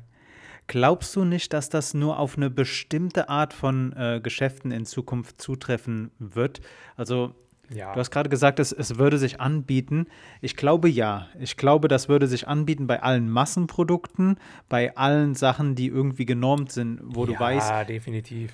Glaubst 0.67 1.17
du 1.17 1.25
nicht, 1.25 1.53
dass 1.53 1.69
das 1.69 1.93
nur 1.93 2.19
auf 2.19 2.37
eine 2.37 2.49
bestimmte 2.49 3.29
Art 3.29 3.53
von 3.53 3.93
äh, 3.95 4.21
Geschäften 4.23 4.71
in 4.71 4.87
Zukunft 4.87 5.41
zutreffen 5.41 6.13
wird? 6.19 6.61
Also 6.97 7.35
Ja. 7.75 7.93
Du 7.93 8.01
hast 8.01 8.11
gerade 8.11 8.29
gesagt, 8.29 8.61
es, 8.61 8.73
es 8.73 8.99
würde 8.99 9.19
sich 9.19 9.41
anbieten. 9.41 10.07
Ich 10.41 10.57
glaube 10.57 10.89
ja. 10.89 11.29
Ich 11.39 11.57
glaube, 11.57 11.89
das 11.89 12.09
würde 12.09 12.27
sich 12.27 12.47
anbieten 12.47 12.87
bei 12.87 13.03
allen 13.03 13.29
Massenprodukten, 13.29 14.37
bei 14.69 14.97
allen 14.97 15.35
Sachen, 15.35 15.75
die 15.75 15.89
irgendwie 15.89 16.27
genormt 16.27 16.71
sind, 16.71 17.01
wo 17.03 17.27
du 17.27 17.33
ja, 17.33 17.41
weißt, 17.41 17.89
definitiv. 17.89 18.53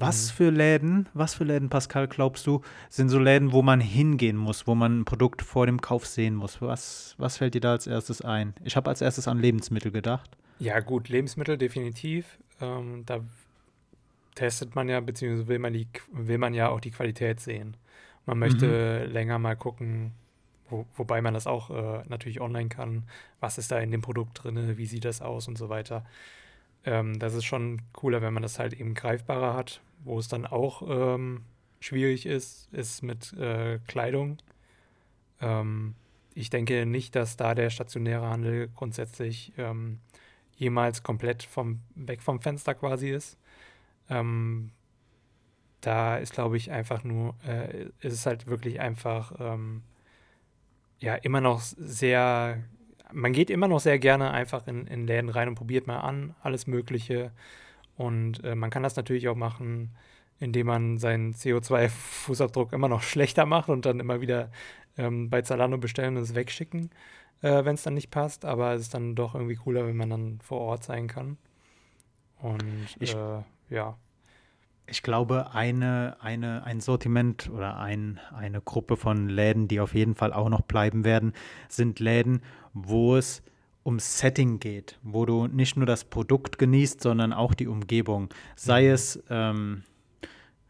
Was 0.00 0.30
für 0.30 0.50
Läden, 0.50 1.08
was 1.14 1.34
für 1.34 1.44
Läden, 1.44 1.68
Pascal, 1.68 2.08
glaubst 2.08 2.46
du, 2.46 2.62
sind 2.88 3.08
so 3.08 3.18
Läden, 3.18 3.52
wo 3.52 3.62
man 3.62 3.80
hingehen 3.80 4.36
muss, 4.36 4.66
wo 4.66 4.74
man 4.74 5.00
ein 5.00 5.04
Produkt 5.04 5.42
vor 5.42 5.66
dem 5.66 5.80
Kauf 5.80 6.06
sehen 6.06 6.34
muss? 6.34 6.60
Was, 6.60 7.14
was 7.18 7.36
fällt 7.38 7.54
dir 7.54 7.60
da 7.60 7.72
als 7.72 7.86
erstes 7.86 8.20
ein? 8.22 8.54
Ich 8.64 8.76
habe 8.76 8.90
als 8.90 9.00
erstes 9.00 9.28
an 9.28 9.38
Lebensmittel 9.38 9.92
gedacht. 9.92 10.36
Ja, 10.58 10.80
gut, 10.80 11.08
Lebensmittel 11.08 11.56
definitiv. 11.56 12.38
Ähm, 12.60 13.04
da 13.06 13.20
testet 14.34 14.74
man 14.74 14.88
ja, 14.88 15.00
beziehungsweise 15.00 15.48
will 15.48 15.58
man, 15.58 15.72
die, 15.72 15.88
will 16.12 16.38
man 16.38 16.54
ja 16.54 16.68
auch 16.68 16.80
die 16.80 16.90
Qualität 16.90 17.40
sehen. 17.40 17.76
Man 18.26 18.38
möchte 18.38 19.06
länger 19.06 19.38
mal 19.38 19.56
gucken, 19.56 20.12
wo, 20.68 20.86
wobei 20.96 21.22
man 21.22 21.34
das 21.34 21.46
auch 21.46 21.70
äh, 21.70 22.02
natürlich 22.08 22.40
online 22.40 22.68
kann. 22.68 23.04
Was 23.40 23.58
ist 23.58 23.72
da 23.72 23.78
in 23.78 23.90
dem 23.90 24.02
Produkt 24.02 24.44
drin? 24.44 24.76
Wie 24.76 24.86
sieht 24.86 25.04
das 25.04 25.22
aus 25.22 25.48
und 25.48 25.56
so 25.56 25.68
weiter. 25.68 26.04
Ähm, 26.84 27.18
das 27.18 27.34
ist 27.34 27.44
schon 27.44 27.82
cooler, 27.92 28.22
wenn 28.22 28.34
man 28.34 28.42
das 28.42 28.58
halt 28.58 28.74
eben 28.74 28.94
greifbarer 28.94 29.54
hat. 29.54 29.80
Wo 30.04 30.18
es 30.18 30.28
dann 30.28 30.46
auch 30.46 30.82
ähm, 30.88 31.42
schwierig 31.80 32.26
ist, 32.26 32.72
ist 32.72 33.02
mit 33.02 33.32
äh, 33.34 33.78
Kleidung. 33.86 34.38
Ähm, 35.40 35.94
ich 36.34 36.50
denke 36.50 36.86
nicht, 36.86 37.16
dass 37.16 37.36
da 37.36 37.54
der 37.54 37.70
stationäre 37.70 38.28
Handel 38.28 38.68
grundsätzlich 38.68 39.52
ähm, 39.58 39.98
jemals 40.56 41.02
komplett 41.02 41.42
vom, 41.42 41.80
weg 41.94 42.22
vom 42.22 42.40
Fenster 42.40 42.74
quasi 42.74 43.10
ist. 43.10 43.38
Ähm, 44.08 44.70
da 45.80 46.16
ist, 46.16 46.32
glaube 46.32 46.56
ich, 46.56 46.70
einfach 46.70 47.04
nur, 47.04 47.34
äh, 47.46 47.86
ist 48.00 48.12
es 48.12 48.26
halt 48.26 48.46
wirklich 48.46 48.80
einfach, 48.80 49.32
ähm, 49.38 49.82
ja, 50.98 51.14
immer 51.14 51.40
noch 51.40 51.60
sehr, 51.60 52.62
man 53.12 53.32
geht 53.32 53.50
immer 53.50 53.68
noch 53.68 53.80
sehr 53.80 53.98
gerne 53.98 54.30
einfach 54.30 54.66
in, 54.66 54.86
in 54.86 55.06
Läden 55.06 55.30
rein 55.30 55.48
und 55.48 55.54
probiert 55.54 55.86
mal 55.86 56.00
an, 56.00 56.34
alles 56.42 56.66
Mögliche. 56.66 57.32
Und 57.96 58.44
äh, 58.44 58.54
man 58.54 58.70
kann 58.70 58.82
das 58.82 58.96
natürlich 58.96 59.28
auch 59.28 59.36
machen, 59.36 59.90
indem 60.38 60.68
man 60.68 60.98
seinen 60.98 61.34
CO2-Fußabdruck 61.34 62.72
immer 62.72 62.88
noch 62.88 63.02
schlechter 63.02 63.46
macht 63.46 63.68
und 63.68 63.86
dann 63.86 64.00
immer 64.00 64.20
wieder 64.20 64.50
ähm, 64.96 65.30
bei 65.30 65.42
Zalando 65.42 65.78
bestellen 65.78 66.16
und 66.16 66.22
es 66.22 66.34
wegschicken, 66.34 66.90
äh, 67.42 67.64
wenn 67.64 67.74
es 67.74 67.82
dann 67.82 67.94
nicht 67.94 68.10
passt. 68.10 68.44
Aber 68.44 68.74
es 68.74 68.82
ist 68.82 68.94
dann 68.94 69.14
doch 69.14 69.34
irgendwie 69.34 69.56
cooler, 69.56 69.86
wenn 69.86 69.96
man 69.96 70.10
dann 70.10 70.40
vor 70.40 70.60
Ort 70.60 70.84
sein 70.84 71.08
kann. 71.08 71.38
Und 72.38 72.96
ich, 73.00 73.14
äh, 73.14 73.42
ja. 73.70 73.96
Ich 74.90 75.02
glaube, 75.02 75.52
eine, 75.52 76.16
eine, 76.20 76.64
ein 76.64 76.80
Sortiment 76.80 77.50
oder 77.50 77.78
ein, 77.78 78.20
eine 78.34 78.60
Gruppe 78.60 78.96
von 78.96 79.28
Läden, 79.28 79.68
die 79.68 79.80
auf 79.80 79.94
jeden 79.94 80.14
Fall 80.14 80.32
auch 80.32 80.48
noch 80.48 80.62
bleiben 80.62 81.04
werden, 81.04 81.32
sind 81.68 82.00
Läden, 82.00 82.40
wo 82.72 83.16
es 83.16 83.42
ums 83.84 84.18
Setting 84.18 84.60
geht, 84.60 84.98
wo 85.02 85.24
du 85.24 85.46
nicht 85.46 85.76
nur 85.76 85.86
das 85.86 86.04
Produkt 86.04 86.58
genießt, 86.58 87.00
sondern 87.00 87.32
auch 87.32 87.54
die 87.54 87.66
Umgebung. 87.66 88.28
Sei 88.54 88.82
mhm. 88.82 88.90
es 88.90 89.22
ähm, 89.30 89.82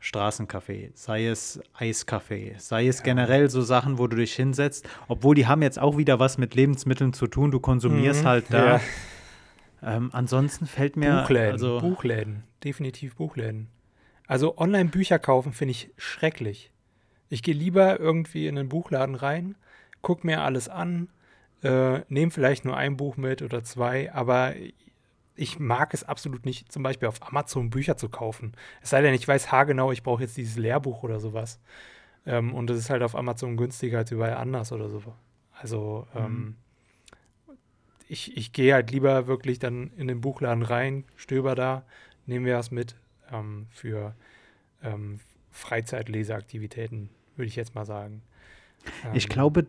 Straßencafé, 0.01 0.91
sei 0.95 1.27
es 1.27 1.61
Eiscafé, 1.77 2.59
sei 2.59 2.87
es 2.87 2.99
ja. 2.99 3.05
generell 3.05 3.51
so 3.51 3.63
Sachen, 3.63 3.99
wo 3.99 4.07
du 4.07 4.17
dich 4.17 4.35
hinsetzt, 4.35 4.89
obwohl 5.09 5.35
die 5.35 5.47
haben 5.47 5.63
jetzt 5.63 5.79
auch 5.79 5.97
wieder 5.97 6.21
was 6.21 6.39
mit 6.39 6.55
Lebensmitteln 6.55 7.13
zu 7.13 7.27
tun, 7.27 7.51
du 7.51 7.59
konsumierst 7.59 8.23
mhm, 8.23 8.27
halt 8.27 8.45
da. 8.51 8.67
Ja. 8.77 8.81
Ähm, 9.83 10.11
ansonsten 10.13 10.67
fällt 10.67 10.97
mir. 10.97 11.21
Buchläden, 11.21 11.53
also, 11.53 11.79
Buchläden, 11.81 12.45
definitiv 12.65 13.17
Buchläden. 13.17 13.69
Also 14.29 14.59
Online-Bücher 14.59 15.19
kaufen 15.19 15.53
finde 15.53 15.73
ich 15.73 15.91
schrecklich. 15.97 16.71
Ich 17.31 17.43
gehe 17.43 17.55
lieber 17.55 17.99
irgendwie 17.99 18.47
in 18.47 18.59
einen 18.59 18.69
Buchladen 18.69 19.15
rein, 19.15 19.57
gucke 20.03 20.27
mir 20.27 20.43
alles 20.43 20.69
an, 20.69 21.09
äh, 21.63 22.01
nehme 22.09 22.31
vielleicht 22.31 22.65
nur 22.65 22.77
ein 22.77 22.97
Buch 22.97 23.17
mit 23.17 23.43
oder 23.43 23.65
zwei, 23.65 24.13
aber 24.13 24.55
ich 25.35 25.59
mag 25.59 25.95
es 25.95 26.05
absolut 26.05 26.45
nicht, 26.45 26.71
zum 26.71 26.83
Beispiel 26.83 27.09
auf 27.09 27.27
Amazon 27.27 27.71
Bücher 27.71 27.97
zu 27.97 28.09
kaufen. 28.09 28.53
Es 28.83 28.91
sei 28.91 29.01
denn, 29.01 29.15
ich 29.15 29.27
weiß 29.27 29.51
haargenau, 29.51 29.93
ich 29.93 30.03
brauche 30.03 30.23
jetzt 30.23 30.37
dieses 30.37 30.59
Lehrbuch 30.59 31.03
oder 31.03 31.21
sowas. 31.21 31.59
Ähm, 32.27 32.55
und 32.55 32.69
es 32.71 32.79
ist 32.79 32.91
halt 32.91 33.03
auf 33.03 33.17
Amazon 33.17 33.57
günstiger 33.57 33.99
als 33.99 34.11
überall 34.11 34.35
anders 34.35 34.73
oder 34.73 34.91
so. 34.91 35.03
Also 35.53 36.07
mhm. 36.13 36.21
ähm, 36.21 36.57
ich, 38.09 38.37
ich 38.37 38.53
gehe 38.53 38.75
halt 38.75 38.91
lieber 38.91 39.27
wirklich 39.27 39.59
dann 39.59 39.91
in 39.97 40.07
den 40.07 40.21
Buchladen 40.21 40.63
rein, 40.63 41.05
stöber 41.17 41.55
da, 41.55 41.85
nehmen 42.27 42.45
wir 42.45 42.59
was 42.59 42.71
mit 42.71 42.95
ähm, 43.33 43.67
für 43.71 44.15
ähm, 44.83 45.21
Freizeitleseaktivitäten, 45.51 47.11
würde 47.37 47.49
ich 47.49 47.57
jetzt 47.57 47.75
mal 47.75 47.85
sagen. 47.85 48.23
ich 49.15 49.25
ähm, 49.25 49.31
glaube, 49.31 49.67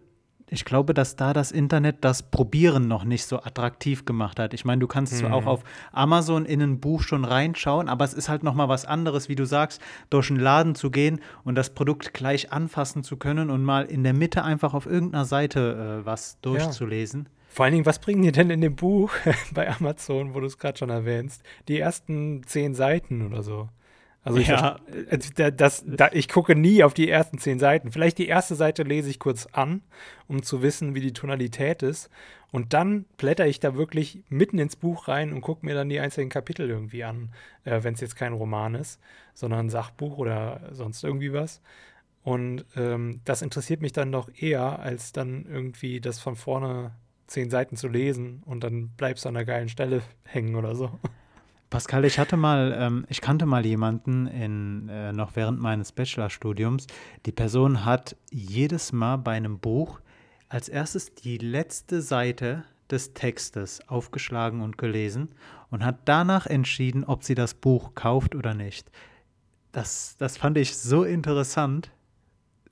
ich 0.52 0.66
glaube, 0.66 0.94
dass 0.94 1.16
da 1.16 1.34
das 1.34 1.52
Internet 1.52 1.98
das 2.02 2.24
Probieren 2.24 2.88
noch 2.88 3.04
nicht 3.04 3.26
so 3.26 3.38
attraktiv 3.38 4.06
gemacht 4.06 4.40
hat. 4.40 4.54
Ich 4.54 4.66
meine, 4.66 4.80
du 4.80 4.88
kannst 4.88 5.14
mhm. 5.14 5.18
zwar 5.18 5.34
auch 5.34 5.46
auf 5.46 5.64
Amazon 5.92 6.46
in 6.46 6.62
ein 6.62 6.80
Buch 6.80 7.02
schon 7.02 7.24
reinschauen, 7.24 7.88
aber 7.88 8.06
es 8.06 8.14
ist 8.14 8.30
halt 8.30 8.44
noch 8.44 8.56
mal 8.56 8.68
was 8.68 8.86
anderes, 8.86 9.30
wie 9.30 9.36
du 9.36 9.46
sagst, 9.46 9.82
durch 10.10 10.30
einen 10.30 10.40
Laden 10.40 10.76
zu 10.76 10.90
gehen 10.90 11.20
und 11.44 11.56
das 11.56 11.70
Produkt 11.72 12.14
gleich 12.14 12.52
anfassen 12.52 13.04
zu 13.04 13.18
können 13.18 13.50
und 13.50 13.64
mal 13.64 13.86
in 13.86 14.04
der 14.04 14.14
Mitte 14.14 14.44
einfach 14.44 14.74
auf 14.74 14.86
irgendeiner 14.86 15.26
Seite 15.26 16.02
äh, 16.02 16.06
was 16.06 16.40
durchzulesen. 16.42 17.26
Ja. 17.26 17.39
Vor 17.50 17.66
allen 17.66 17.74
Dingen, 17.74 17.86
was 17.86 18.00
bringen 18.00 18.22
die 18.22 18.32
denn 18.32 18.52
in 18.52 18.62
dem 18.62 18.76
Buch 18.76 19.12
bei 19.54 19.68
Amazon, 19.70 20.36
wo 20.36 20.40
du 20.40 20.46
es 20.46 20.60
gerade 20.60 20.78
schon 20.78 20.92
erwähnst? 20.92 21.44
Die 21.68 21.80
ersten 21.80 22.44
zehn 22.46 22.76
Seiten 22.76 23.26
oder 23.26 23.42
so. 23.42 23.70
Also 24.22 24.38
ich, 24.38 24.48
ja. 24.48 24.80
Äh, 25.10 25.52
das, 25.52 25.84
das, 25.86 26.14
ich 26.14 26.30
gucke 26.30 26.56
nie 26.56 26.84
auf 26.84 26.94
die 26.94 27.10
ersten 27.10 27.40
zehn 27.40 27.58
Seiten. 27.58 27.92
Vielleicht 27.92 28.20
die 28.20 28.28
erste 28.28 28.54
Seite 28.54 28.84
lese 28.84 29.10
ich 29.10 29.18
kurz 29.18 29.48
an, 29.48 29.82
um 30.28 30.44
zu 30.44 30.62
wissen, 30.62 30.94
wie 30.94 31.02
die 31.02 31.14
Tonalität 31.14 31.82
ist. 31.82 32.10
Und 32.52 32.74
dann 32.74 33.06
blätter 33.18 33.48
ich 33.48 33.60
da 33.60 33.76
wirklich 33.76 34.24
mitten 34.30 34.60
ins 34.60 34.76
Buch 34.76 35.08
rein 35.08 35.34
und 35.34 35.42
gucke 35.42 35.66
mir 35.66 35.74
dann 35.74 35.90
die 35.90 36.00
einzelnen 36.00 36.30
Kapitel 36.30 36.70
irgendwie 36.70 37.04
an, 37.04 37.34
äh, 37.64 37.84
wenn 37.84 37.96
es 37.96 38.02
jetzt 38.02 38.16
kein 38.16 38.34
Roman 38.34 38.76
ist, 38.76 39.00
sondern 39.34 39.68
ein 39.68 39.70
Sachbuch 39.70 40.18
oder 40.18 40.70
sonst 40.72 41.04
irgendwie 41.04 41.34
was. 41.34 41.62
Und 42.24 42.66
ähm, 42.76 43.22
das 43.26 43.42
interessiert 43.42 43.82
mich 43.82 43.94
dann 43.94 44.12
doch 44.12 44.30
eher, 44.36 44.80
als 44.80 45.14
dann 45.14 45.46
irgendwie 45.46 46.02
das 46.02 46.20
von 46.20 46.36
vorne 46.36 46.92
zehn 47.30 47.50
Seiten 47.50 47.76
zu 47.76 47.88
lesen 47.88 48.42
und 48.46 48.64
dann 48.64 48.90
bleibst 48.90 49.26
du 49.26 49.30
an 49.30 49.38
einer 49.38 49.46
geilen 49.46 49.70
Stelle 49.70 50.02
hängen 50.26 50.56
oder 50.56 50.76
so. 50.76 50.92
Pascal, 51.70 52.04
ich 52.06 52.18
hatte 52.18 52.36
mal, 52.36 52.76
ähm, 52.80 53.06
ich 53.10 53.22
kannte 53.22 53.46
mal 53.46 53.64
jemanden 53.64 54.26
in, 54.26 54.90
äh, 54.90 55.14
noch 55.14 55.36
während 55.36 55.60
meines 55.60 55.92
Bachelorstudiums. 55.92 56.88
Die 57.28 57.32
Person 57.32 57.86
hat 57.86 58.16
jedes 58.32 58.92
Mal 58.92 59.18
bei 59.18 59.34
einem 59.34 59.60
Buch 59.60 60.00
als 60.48 60.68
erstes 60.68 61.14
die 61.14 61.38
letzte 61.38 62.02
Seite 62.02 62.64
des 62.90 63.14
Textes 63.14 63.88
aufgeschlagen 63.88 64.62
und 64.62 64.80
gelesen 64.80 65.30
und 65.70 65.86
hat 65.86 66.00
danach 66.06 66.48
entschieden, 66.48 67.04
ob 67.04 67.24
sie 67.24 67.36
das 67.36 67.54
Buch 67.54 67.94
kauft 67.94 68.34
oder 68.34 68.56
nicht. 68.56 68.90
Das, 69.72 70.18
das 70.18 70.38
fand 70.38 70.58
ich 70.58 70.76
so 70.76 71.04
interessant, 71.04 71.92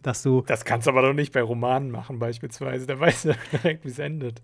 dass 0.02 0.24
du. 0.24 0.42
Das 0.48 0.66
kannst 0.66 0.88
du 0.88 0.92
aber 0.92 1.02
doch 1.02 1.14
nicht 1.14 1.34
bei 1.34 1.42
Romanen 1.42 1.92
machen, 1.92 2.20
beispielsweise. 2.20 2.88
Da 2.88 3.00
weißt 3.00 3.26
du 3.26 3.36
direkt, 3.52 3.86
wie 3.86 3.90
es 3.90 4.00
endet. 4.00 4.42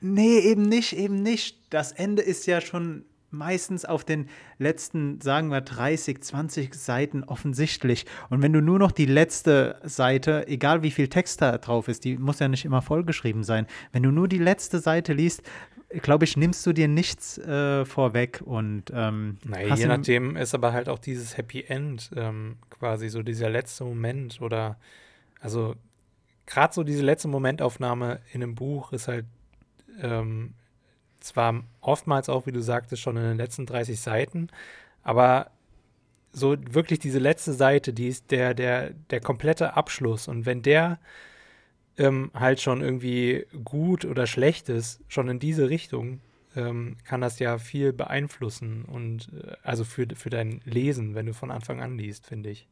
Nee, 0.00 0.38
eben 0.40 0.62
nicht, 0.62 0.96
eben 0.96 1.22
nicht. 1.22 1.58
Das 1.70 1.92
Ende 1.92 2.22
ist 2.22 2.46
ja 2.46 2.60
schon 2.60 3.04
meistens 3.34 3.84
auf 3.84 4.04
den 4.04 4.28
letzten, 4.58 5.20
sagen 5.20 5.48
wir, 5.48 5.60
30, 5.60 6.22
20 6.22 6.74
Seiten 6.74 7.24
offensichtlich. 7.24 8.06
Und 8.30 8.42
wenn 8.42 8.52
du 8.52 8.62
nur 8.62 8.78
noch 8.78 8.92
die 8.92 9.06
letzte 9.06 9.80
Seite, 9.82 10.46
egal 10.48 10.82
wie 10.82 10.90
viel 10.90 11.08
Text 11.08 11.42
da 11.42 11.58
drauf 11.58 11.88
ist, 11.88 12.04
die 12.04 12.16
muss 12.16 12.38
ja 12.38 12.48
nicht 12.48 12.64
immer 12.64 12.82
vollgeschrieben 12.82 13.44
sein, 13.44 13.66
wenn 13.92 14.02
du 14.02 14.10
nur 14.10 14.28
die 14.28 14.38
letzte 14.38 14.78
Seite 14.78 15.12
liest, 15.12 15.42
glaube 16.00 16.24
ich, 16.24 16.36
nimmst 16.36 16.66
du 16.66 16.72
dir 16.72 16.88
nichts 16.88 17.38
äh, 17.38 17.84
vorweg 17.84 18.42
und 18.44 18.84
ähm, 18.92 19.38
naja, 19.44 19.74
je 19.74 19.86
nachdem 19.86 20.36
ist 20.36 20.54
aber 20.54 20.72
halt 20.72 20.88
auch 20.88 20.98
dieses 20.98 21.36
Happy 21.36 21.62
End 21.62 22.10
ähm, 22.16 22.56
quasi 22.70 23.08
so 23.08 23.22
dieser 23.22 23.50
letzte 23.50 23.84
Moment 23.84 24.40
oder 24.40 24.76
also 25.40 25.76
gerade 26.46 26.74
so 26.74 26.82
diese 26.82 27.02
letzte 27.02 27.28
Momentaufnahme 27.28 28.20
in 28.32 28.42
einem 28.42 28.54
Buch 28.54 28.92
ist 28.92 29.08
halt 29.08 29.26
ähm, 30.00 30.54
zwar 31.24 31.64
oftmals 31.80 32.28
auch, 32.28 32.46
wie 32.46 32.52
du 32.52 32.60
sagtest, 32.62 33.02
schon 33.02 33.16
in 33.16 33.24
den 33.24 33.36
letzten 33.36 33.66
30 33.66 34.00
Seiten, 34.00 34.48
aber 35.02 35.50
so 36.32 36.56
wirklich 36.70 36.98
diese 36.98 37.18
letzte 37.18 37.52
Seite, 37.52 37.92
die 37.92 38.08
ist 38.08 38.30
der, 38.30 38.54
der, 38.54 38.90
der 39.10 39.20
komplette 39.20 39.76
Abschluss. 39.76 40.28
Und 40.28 40.46
wenn 40.46 40.62
der 40.62 40.98
ähm, 41.96 42.30
halt 42.34 42.60
schon 42.60 42.80
irgendwie 42.80 43.46
gut 43.64 44.04
oder 44.04 44.26
schlecht 44.26 44.68
ist, 44.68 45.00
schon 45.08 45.28
in 45.28 45.38
diese 45.38 45.70
Richtung, 45.70 46.20
ähm, 46.56 46.96
kann 47.04 47.20
das 47.20 47.38
ja 47.38 47.58
viel 47.58 47.92
beeinflussen 47.92 48.84
und 48.84 49.30
äh, 49.32 49.56
also 49.62 49.84
für, 49.84 50.06
für 50.14 50.30
dein 50.30 50.60
Lesen, 50.64 51.14
wenn 51.14 51.26
du 51.26 51.34
von 51.34 51.50
Anfang 51.50 51.80
an 51.80 51.98
liest, 51.98 52.26
finde 52.26 52.50
ich. 52.50 52.68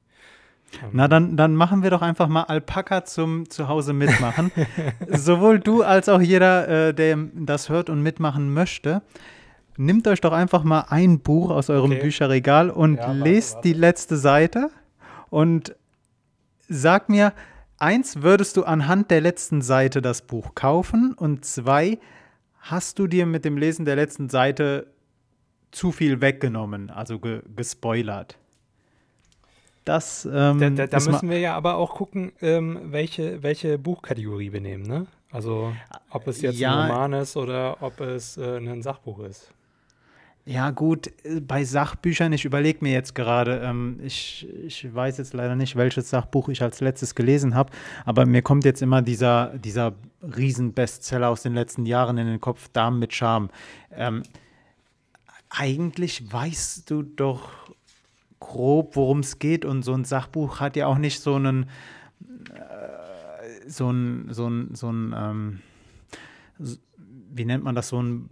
Na, 0.93 1.09
dann, 1.09 1.37
dann 1.37 1.55
machen 1.55 1.83
wir 1.83 1.91
doch 1.91 2.03
einfach 2.03 2.29
mal 2.29 2.45
Alpaka 2.45 3.05
zum 3.05 3.49
Zuhause 3.49 3.93
mitmachen. 3.93 4.51
Sowohl 5.09 5.59
du 5.61 5.83
als 5.83 6.09
auch 6.09 6.21
jeder, 6.21 6.89
äh, 6.89 6.95
der 6.95 7.19
das 7.35 7.69
hört 7.69 7.91
und 7.91 8.03
mitmachen 8.03 8.53
möchte. 8.53 9.03
Nimmt 9.77 10.07
euch 10.07 10.21
doch 10.21 10.33
einfach 10.33 10.65
mal 10.65 10.87
ein 10.89 11.21
Buch 11.21 11.51
aus 11.51 11.71
eurem 11.71 11.93
okay. 11.93 12.03
Bücherregal 12.03 12.71
und 12.71 12.97
ja, 12.97 13.13
lest 13.13 13.57
warte. 13.57 13.69
die 13.69 13.75
letzte 13.75 14.17
Seite 14.17 14.71
und 15.31 15.75
sag 16.69 17.09
mir, 17.09 17.33
eins, 17.79 18.23
würdest 18.23 18.57
du 18.57 18.65
anhand 18.65 19.11
der 19.11 19.21
letzten 19.21 19.63
Seite 19.63 20.03
das 20.03 20.23
Buch 20.23 20.55
kaufen 20.55 21.15
und 21.15 21.45
zwei, 21.45 21.99
hast 22.61 22.99
du 22.99 23.07
dir 23.07 23.27
mit 23.27 23.45
dem 23.45 23.57
Lesen 23.57 23.85
der 23.85 23.97
letzten 23.97 24.29
Seite 24.29 24.89
zu 25.71 25.91
viel 25.91 26.21
weggenommen, 26.21 26.91
also 26.91 27.19
ge 27.19 27.43
gespoilert? 27.57 28.39
Das, 29.85 30.29
ähm, 30.31 30.61
da, 30.61 30.71
da, 30.71 30.87
da 30.87 31.11
müssen 31.11 31.29
wir 31.29 31.41
ja 31.41 31.57
aber 31.57 31.77
auch 31.77 31.95
gucken, 31.95 32.33
ähm, 32.41 32.79
welche, 32.85 33.43
welche 33.43 33.79
Buchkategorie 33.79 34.53
wir 34.53 34.61
nehmen, 34.61 34.85
ne? 34.85 35.07
Also 35.33 35.73
ob 36.11 36.29
es 36.29 36.41
jetzt 36.43 36.59
ja, 36.59 36.83
ein 36.83 36.91
Roman 36.91 37.13
ist 37.15 37.37
oder 37.37 37.79
ob 37.81 38.01
es 38.01 38.37
äh, 38.37 38.59
ein 38.59 38.83
Sachbuch 38.83 39.21
ist. 39.21 39.53
Ja, 40.45 40.71
gut, 40.71 41.13
bei 41.43 41.63
Sachbüchern, 41.63 42.33
ich 42.33 42.45
überlege 42.45 42.81
mir 42.83 42.93
jetzt 42.93 43.15
gerade, 43.15 43.61
ähm, 43.65 44.01
ich, 44.03 44.47
ich 44.65 44.93
weiß 44.93 45.19
jetzt 45.19 45.35
leider 45.35 45.55
nicht, 45.55 45.77
welches 45.77 46.11
Sachbuch 46.11 46.49
ich 46.49 46.63
als 46.63 46.81
letztes 46.81 47.15
gelesen 47.15 47.55
habe, 47.55 47.73
aber 48.05 48.27
mir 48.27 48.43
kommt 48.43 48.65
jetzt 48.65 48.83
immer 48.83 49.03
dieser, 49.03 49.57
dieser 49.57 49.95
Riesen-Bestseller 50.21 51.29
aus 51.29 51.43
den 51.43 51.55
letzten 51.55 51.87
Jahren 51.87 52.19
in 52.19 52.27
den 52.27 52.41
Kopf, 52.41 52.69
Damen 52.73 52.99
mit 52.99 53.15
Charme. 53.15 53.51
Ähm, 53.93 54.25
eigentlich 55.49 56.33
weißt 56.33 56.91
du 56.91 57.03
doch 57.03 57.49
grob, 58.43 58.97
worum 58.97 59.21
es 59.21 59.39
geht. 59.39 59.65
Und 59.65 59.83
so 59.83 59.95
ein 59.95 60.05
Sachbuch 60.05 60.61
hat 60.61 60.77
ja 60.77 60.87
auch 60.87 60.99
nicht 60.99 61.21
so 61.21 61.37
einen, 61.37 61.67
äh, 62.51 63.69
so 63.69 63.91
ein, 63.91 64.27
so 64.31 64.49
ein, 64.49 64.75
so 64.75 64.91
ein, 64.91 65.15
ähm, 65.17 65.61
wie 67.31 67.45
nennt 67.45 67.65
man 67.65 67.75
das, 67.75 67.89
so 67.89 68.03
ein, 68.03 68.29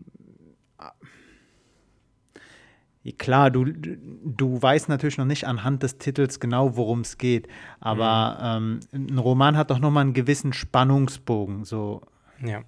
Klar, 3.16 3.50
du, 3.50 3.64
du 3.64 4.60
weißt 4.60 4.90
natürlich 4.90 5.16
noch 5.16 5.24
nicht 5.24 5.46
anhand 5.46 5.82
des 5.82 5.96
Titels 5.96 6.38
genau, 6.38 6.76
worum 6.76 7.00
es 7.00 7.16
geht, 7.16 7.48
aber 7.80 8.60
mhm. 8.60 8.80
ähm, 8.92 9.10
ein 9.12 9.18
Roman 9.18 9.56
hat 9.56 9.70
doch 9.70 9.78
nochmal 9.78 10.02
einen 10.02 10.12
gewissen 10.12 10.52
Spannungsbogen. 10.52 11.64
So. 11.64 12.02
Ja. 12.44 12.60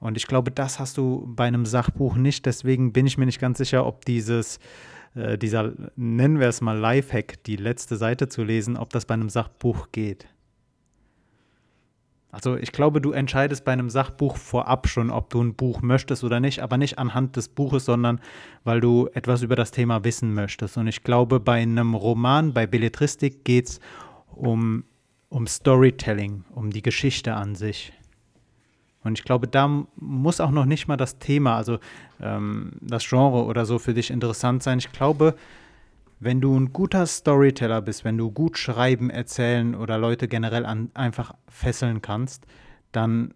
Und 0.00 0.16
ich 0.16 0.26
glaube, 0.26 0.50
das 0.50 0.80
hast 0.80 0.96
du 0.96 1.30
bei 1.36 1.44
einem 1.44 1.66
Sachbuch 1.66 2.16
nicht. 2.16 2.46
Deswegen 2.46 2.94
bin 2.94 3.06
ich 3.06 3.18
mir 3.18 3.26
nicht 3.26 3.38
ganz 3.38 3.58
sicher, 3.58 3.84
ob 3.84 4.06
dieses, 4.06 4.60
äh, 5.14 5.38
dieser, 5.38 5.72
nennen 5.96 6.40
wir 6.40 6.48
es 6.48 6.60
mal 6.60 6.76
Lifehack, 6.78 7.42
die 7.44 7.56
letzte 7.56 7.96
Seite 7.96 8.28
zu 8.28 8.42
lesen, 8.42 8.76
ob 8.76 8.90
das 8.90 9.06
bei 9.06 9.14
einem 9.14 9.30
Sachbuch 9.30 9.88
geht. 9.92 10.26
Also 12.34 12.56
ich 12.56 12.72
glaube, 12.72 13.00
du 13.00 13.12
entscheidest 13.12 13.64
bei 13.64 13.72
einem 13.72 13.90
Sachbuch 13.90 14.36
vorab 14.36 14.88
schon, 14.88 15.10
ob 15.10 15.30
du 15.30 15.40
ein 15.40 15.54
Buch 15.54 15.82
möchtest 15.82 16.24
oder 16.24 16.40
nicht, 16.40 16.58
aber 16.58 16.76
nicht 16.78 16.98
anhand 16.98 17.36
des 17.36 17.48
Buches, 17.48 17.84
sondern 17.84 18.20
weil 18.64 18.80
du 18.80 19.08
etwas 19.14 19.42
über 19.42 19.54
das 19.54 19.70
Thema 19.70 20.02
wissen 20.02 20.34
möchtest. 20.34 20.76
Und 20.76 20.88
ich 20.88 21.04
glaube, 21.04 21.38
bei 21.38 21.62
einem 21.62 21.94
Roman, 21.94 22.52
bei 22.52 22.66
Belletristik 22.66 23.44
geht 23.44 23.68
es 23.68 23.80
um, 24.34 24.82
um 25.28 25.46
Storytelling, 25.46 26.44
um 26.52 26.70
die 26.70 26.82
Geschichte 26.82 27.34
an 27.34 27.54
sich. 27.54 27.92
Und 29.04 29.18
ich 29.18 29.24
glaube, 29.24 29.46
da 29.46 29.84
muss 29.96 30.40
auch 30.40 30.50
noch 30.50 30.64
nicht 30.64 30.88
mal 30.88 30.96
das 30.96 31.18
Thema, 31.18 31.56
also 31.56 31.78
ähm, 32.20 32.72
das 32.80 33.06
Genre 33.06 33.44
oder 33.44 33.66
so 33.66 33.78
für 33.78 33.94
dich 33.94 34.10
interessant 34.10 34.62
sein. 34.62 34.78
Ich 34.78 34.90
glaube, 34.92 35.36
wenn 36.20 36.40
du 36.40 36.58
ein 36.58 36.72
guter 36.72 37.06
Storyteller 37.06 37.82
bist, 37.82 38.04
wenn 38.04 38.16
du 38.16 38.30
gut 38.30 38.56
schreiben, 38.56 39.10
erzählen 39.10 39.74
oder 39.74 39.98
Leute 39.98 40.26
generell 40.26 40.64
an, 40.64 40.90
einfach 40.94 41.34
fesseln 41.48 42.00
kannst, 42.00 42.46
dann 42.92 43.34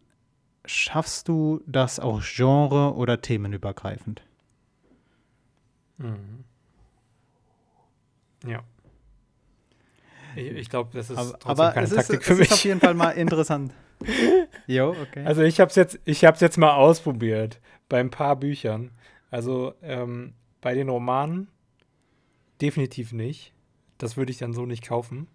schaffst 0.64 1.28
du 1.28 1.62
das 1.66 2.00
auch 2.00 2.22
genre- 2.22 2.94
oder 2.94 3.20
themenübergreifend. 3.20 4.22
Mhm. 5.98 6.44
Ja. 8.46 8.62
Ich, 10.36 10.46
ich 10.52 10.70
glaube, 10.70 10.90
das 10.94 11.10
ist 11.10 11.18
aber, 11.18 11.38
aber 11.44 11.72
keine 11.72 11.88
Taktik 11.88 12.20
ist, 12.20 12.26
für 12.26 12.36
mich. 12.36 12.48
Das 12.48 12.58
ist 12.58 12.60
auf 12.60 12.64
jeden 12.64 12.80
Fall 12.80 12.94
mal 12.94 13.10
interessant. 13.10 13.72
jo, 14.66 14.90
okay. 14.90 15.24
Also 15.24 15.42
ich 15.42 15.60
habe 15.60 15.68
es 15.70 15.76
jetzt, 15.76 15.98
jetzt 16.40 16.58
mal 16.58 16.74
ausprobiert 16.74 17.60
bei 17.88 18.00
ein 18.00 18.10
paar 18.10 18.36
Büchern. 18.36 18.90
Also 19.30 19.74
ähm, 19.82 20.34
bei 20.60 20.74
den 20.74 20.88
Romanen 20.88 21.48
Definitiv 22.60 23.12
nicht. 23.12 23.52
Das 23.98 24.16
würde 24.16 24.32
ich 24.32 24.38
dann 24.38 24.52
so 24.52 24.66
nicht 24.66 24.84
kaufen. 24.84 25.28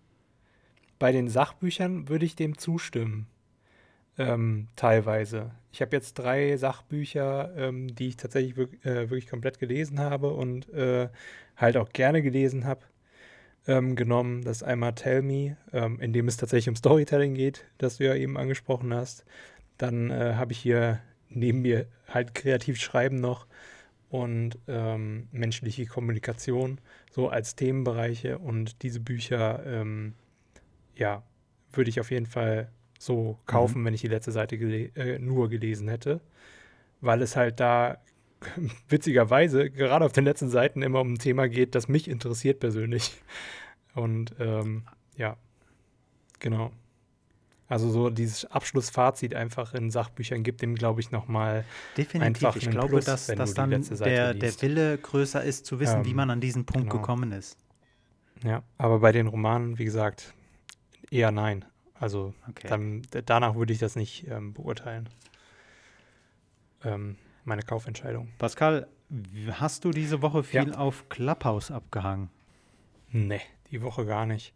Bei 1.00 1.12
den 1.12 1.28
Sachbüchern 1.28 2.10
würde 2.10 2.26
ich 2.26 2.36
dem 2.36 2.58
zustimmen. 2.58 3.28
Ähm, 4.18 4.68
teilweise. 4.76 5.52
Ich 5.72 5.82
habe 5.82 5.96
jetzt 5.96 6.14
drei 6.16 6.56
Sachbücher, 6.56 7.54
ähm, 7.58 7.94
die 7.96 8.10
ich 8.10 8.18
tatsächlich 8.18 8.58
wirklich, 8.58 8.86
äh, 8.86 9.10
wirklich 9.10 9.28
komplett 9.28 9.58
gelesen 9.60 10.00
habe 10.00 10.34
und 10.34 10.70
äh, 10.70 11.10
halt 11.58 11.78
auch 11.78 11.90
gerne 11.90 12.22
gelesen 12.22 12.66
habe, 12.66 12.82
ähm, 13.68 13.96
genommen. 13.96 14.44
Das 14.44 14.58
ist 14.58 14.64
einmal 14.64 14.94
Tell 14.94 15.22
Me, 15.22 15.58
ähm, 15.72 16.00
in 16.00 16.14
dem 16.14 16.28
es 16.28 16.38
tatsächlich 16.38 16.70
um 16.70 16.76
Storytelling 16.76 17.34
geht, 17.34 17.66
das 17.78 17.98
du 17.98 18.06
ja 18.06 18.16
eben 18.16 18.38
angesprochen 18.38 18.94
hast. 18.94 19.26
Dann 19.78 20.10
äh, 20.10 20.34
habe 20.36 20.52
ich 20.52 20.60
hier 20.60 21.00
neben 21.30 21.62
mir 21.62 21.88
halt 22.08 22.36
kreativ 22.36 22.80
Schreiben 22.80 23.20
noch 23.20 23.48
und 24.10 24.60
ähm, 24.68 25.28
menschliche 25.32 25.86
Kommunikation 25.86 26.80
so 27.12 27.30
als 27.30 27.56
Themenbereiche 27.56 28.38
und 28.38 28.84
diese 28.84 29.00
Bücher, 29.00 29.64
ähm, 29.66 30.14
ja, 30.96 31.24
würde 31.72 31.90
ich 31.90 32.00
auf 32.00 32.12
jeden 32.12 32.28
Fall 32.28 32.70
so 33.00 33.40
kaufen, 33.48 33.82
mhm. 33.82 33.86
wenn 33.86 33.94
ich 33.96 34.02
die 34.02 34.08
letzte 34.08 34.32
Seite 34.32 34.58
gele 34.58 34.92
äh, 34.96 35.18
nur 35.18 35.50
gelesen 35.50 35.88
hätte, 35.88 36.22
weil 37.02 37.22
es 37.22 37.36
halt 37.36 37.60
da 37.60 37.98
witzigerweise 38.90 39.70
gerade 39.70 40.06
auf 40.06 40.12
den 40.12 40.26
letzten 40.26 40.50
Seiten 40.50 40.82
immer 40.82 41.02
um 41.02 41.14
ein 41.14 41.20
Thema 41.20 41.48
geht, 41.48 41.76
das 41.76 41.88
mich 41.88 42.08
interessiert 42.08 42.60
persönlich. 42.60 43.22
Und 43.96 44.36
ähm, 44.40 44.84
ja, 45.18 45.38
genau. 46.40 46.72
Also 47.68 47.90
so 47.90 48.10
dieses 48.10 48.46
Abschlussfazit 48.46 49.34
einfach 49.34 49.74
in 49.74 49.90
Sachbüchern 49.90 50.44
gibt 50.44 50.62
dem, 50.62 50.76
glaube 50.76 51.02
ich, 51.02 51.12
nochmal 51.12 51.66
Definitiv. 51.98 52.56
Ich 52.56 52.70
glaube, 52.70 52.90
Plus, 52.90 53.06
dass, 53.06 53.28
dass 53.28 53.54
dann 53.54 53.72
der, 53.72 54.34
der 54.34 54.62
Wille 54.62 54.98
größer 54.98 55.44
ist, 55.44 55.66
zu 55.66 55.80
wissen, 55.80 56.00
ähm, 56.00 56.06
wie 56.06 56.14
man 56.14 56.30
an 56.30 56.42
diesen 56.42 56.66
Punkt 56.66 56.90
genau. 56.90 57.02
gekommen 57.02 57.32
ist. 57.32 57.58
Ja, 58.44 58.62
aber 58.78 59.00
bei 59.00 59.12
den 59.12 59.28
Romanen, 59.28 59.80
wie 59.80 59.86
gesagt, 59.86 60.34
eher 61.10 61.32
nein. 61.32 61.66
Also 61.96 62.34
okay. 62.50 62.68
dann, 62.68 63.02
danach 63.26 63.56
würde 63.56 63.72
ich 63.72 63.80
das 63.80 63.96
nicht 63.96 64.28
ähm, 64.28 64.54
beurteilen. 64.54 65.08
Ähm, 66.84 67.16
meine 67.46 67.62
Kaufentscheidung. 67.62 68.30
Pascal, 68.38 68.88
hast 69.52 69.86
du 69.86 69.92
diese 69.92 70.22
Woche 70.22 70.44
viel 70.44 70.70
ja. 70.70 70.78
auf 70.78 71.10
Clubhouse 71.10 71.72
abgehangen? 71.72 72.30
Nee, 73.12 73.42
die 73.72 73.82
Woche 73.82 74.06
gar 74.06 74.26
nicht. 74.26 74.54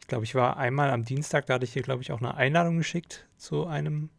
Ich 0.00 0.08
glaube, 0.08 0.24
ich 0.24 0.34
war 0.34 0.56
einmal 0.56 0.90
am 0.90 1.04
Dienstag, 1.04 1.46
da 1.46 1.54
hatte 1.54 1.64
ich 1.64 1.72
dir, 1.72 1.82
glaube 1.82 2.02
ich, 2.02 2.12
auch 2.12 2.20
eine 2.20 2.34
Einladung 2.36 2.78
geschickt 2.78 3.26
zu 3.36 3.66
einem, 3.66 4.10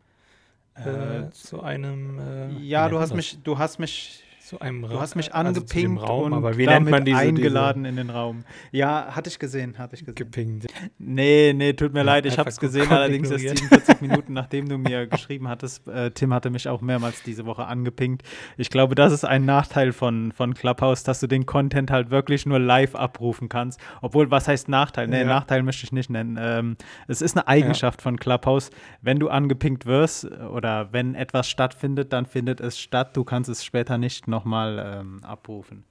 äh, 0.75 0.89
äh 0.89 1.29
zu 1.31 1.61
einem. 1.61 2.19
Äh, 2.19 2.51
ja, 2.59 2.89
du 2.89 2.99
hast 2.99 3.13
mich, 3.13 3.41
du 3.43 3.57
hast 3.57 3.79
mich 3.79 4.23
zu 4.47 4.61
einem 4.61 4.85
Raum. 4.85 4.93
Du 4.93 5.01
hast 5.01 5.15
mich 5.15 5.33
angepinkt 5.33 5.99
also 5.99 6.05
Raum, 6.05 6.25
und 6.31 6.33
aber 6.33 6.57
wie 6.57 6.65
nennt 6.65 6.89
man 6.89 7.03
diese, 7.03 7.17
eingeladen 7.17 7.83
diese? 7.83 7.89
in 7.89 7.95
den 7.97 8.09
Raum. 8.09 8.45
Ja, 8.71 9.09
hatte 9.13 9.29
ich 9.29 9.39
gesehen, 9.39 9.77
hatte 9.77 9.95
ich 9.95 10.01
gesehen. 10.01 10.15
Gepinkt. 10.15 10.67
Nee, 10.97 11.53
nee, 11.53 11.73
tut 11.73 11.91
mir 11.93 11.99
ja, 11.99 12.05
leid, 12.05 12.25
ich 12.25 12.39
habe 12.39 12.49
es 12.49 12.57
gesehen, 12.57 12.89
allerdings 12.89 13.29
erst 13.29 13.45
47 13.45 14.01
Minuten, 14.01 14.31
nachdem 14.31 14.69
du 14.69 14.77
mir 14.77 15.05
geschrieben 15.07 15.49
hattest. 15.49 15.85
Äh, 15.89 16.11
Tim 16.11 16.33
hatte 16.33 16.49
mich 16.49 16.69
auch 16.69 16.79
mehrmals 16.79 17.23
diese 17.23 17.45
Woche 17.45 17.65
angepinkt. 17.65 18.23
Ich 18.55 18.69
glaube, 18.69 18.95
das 18.95 19.11
ist 19.11 19.25
ein 19.25 19.43
Nachteil 19.43 19.91
von, 19.91 20.31
von 20.31 20.53
Clubhouse, 20.53 21.03
dass 21.03 21.19
du 21.19 21.27
den 21.27 21.45
Content 21.45 21.91
halt 21.91 22.09
wirklich 22.09 22.45
nur 22.45 22.59
live 22.59 22.95
abrufen 22.95 23.49
kannst. 23.49 23.81
Obwohl, 24.01 24.31
was 24.31 24.47
heißt 24.47 24.69
Nachteil? 24.69 25.07
Nee, 25.07 25.19
ja. 25.19 25.25
Nachteil 25.25 25.61
möchte 25.61 25.83
ich 25.83 25.91
nicht 25.91 26.09
nennen. 26.09 26.37
Ähm, 26.39 26.77
es 27.09 27.21
ist 27.21 27.35
eine 27.35 27.49
Eigenschaft 27.49 27.99
ja. 27.99 28.03
von 28.03 28.17
Clubhouse. 28.17 28.69
Wenn 29.01 29.19
du 29.19 29.27
angepinkt 29.27 29.85
wirst 29.85 30.25
oder 30.25 30.93
wenn 30.93 31.15
etwas 31.15 31.49
stattfindet, 31.49 32.13
dann 32.13 32.25
findet 32.25 32.61
es 32.61 32.79
statt. 32.79 33.17
Du 33.17 33.25
kannst 33.25 33.49
es 33.49 33.65
später 33.65 33.97
nicht 33.97 34.29
noch 34.29 34.36
nochmal 34.37 34.99
ähm, 34.99 35.23
abrufen. 35.23 35.83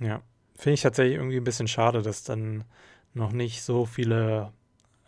Ja, 0.00 0.20
finde 0.56 0.74
ich 0.74 0.82
tatsächlich 0.82 1.16
irgendwie 1.16 1.36
ein 1.36 1.44
bisschen 1.44 1.68
schade, 1.68 2.02
dass 2.02 2.24
dann 2.24 2.64
noch 3.14 3.32
nicht 3.32 3.62
so 3.62 3.86
viele 3.86 4.52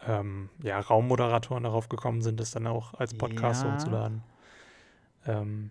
ähm, 0.07 0.49
ja, 0.63 0.79
Raummoderatoren 0.79 1.65
darauf 1.65 1.89
gekommen 1.89 2.23
sind, 2.23 2.39
das 2.41 2.53
dann 2.53 2.67
auch 2.67 2.95
als 2.95 3.15
Podcast 3.15 3.65
ja. 3.65 3.73
hochzuladen. 3.73 4.23
Ähm, 5.27 5.71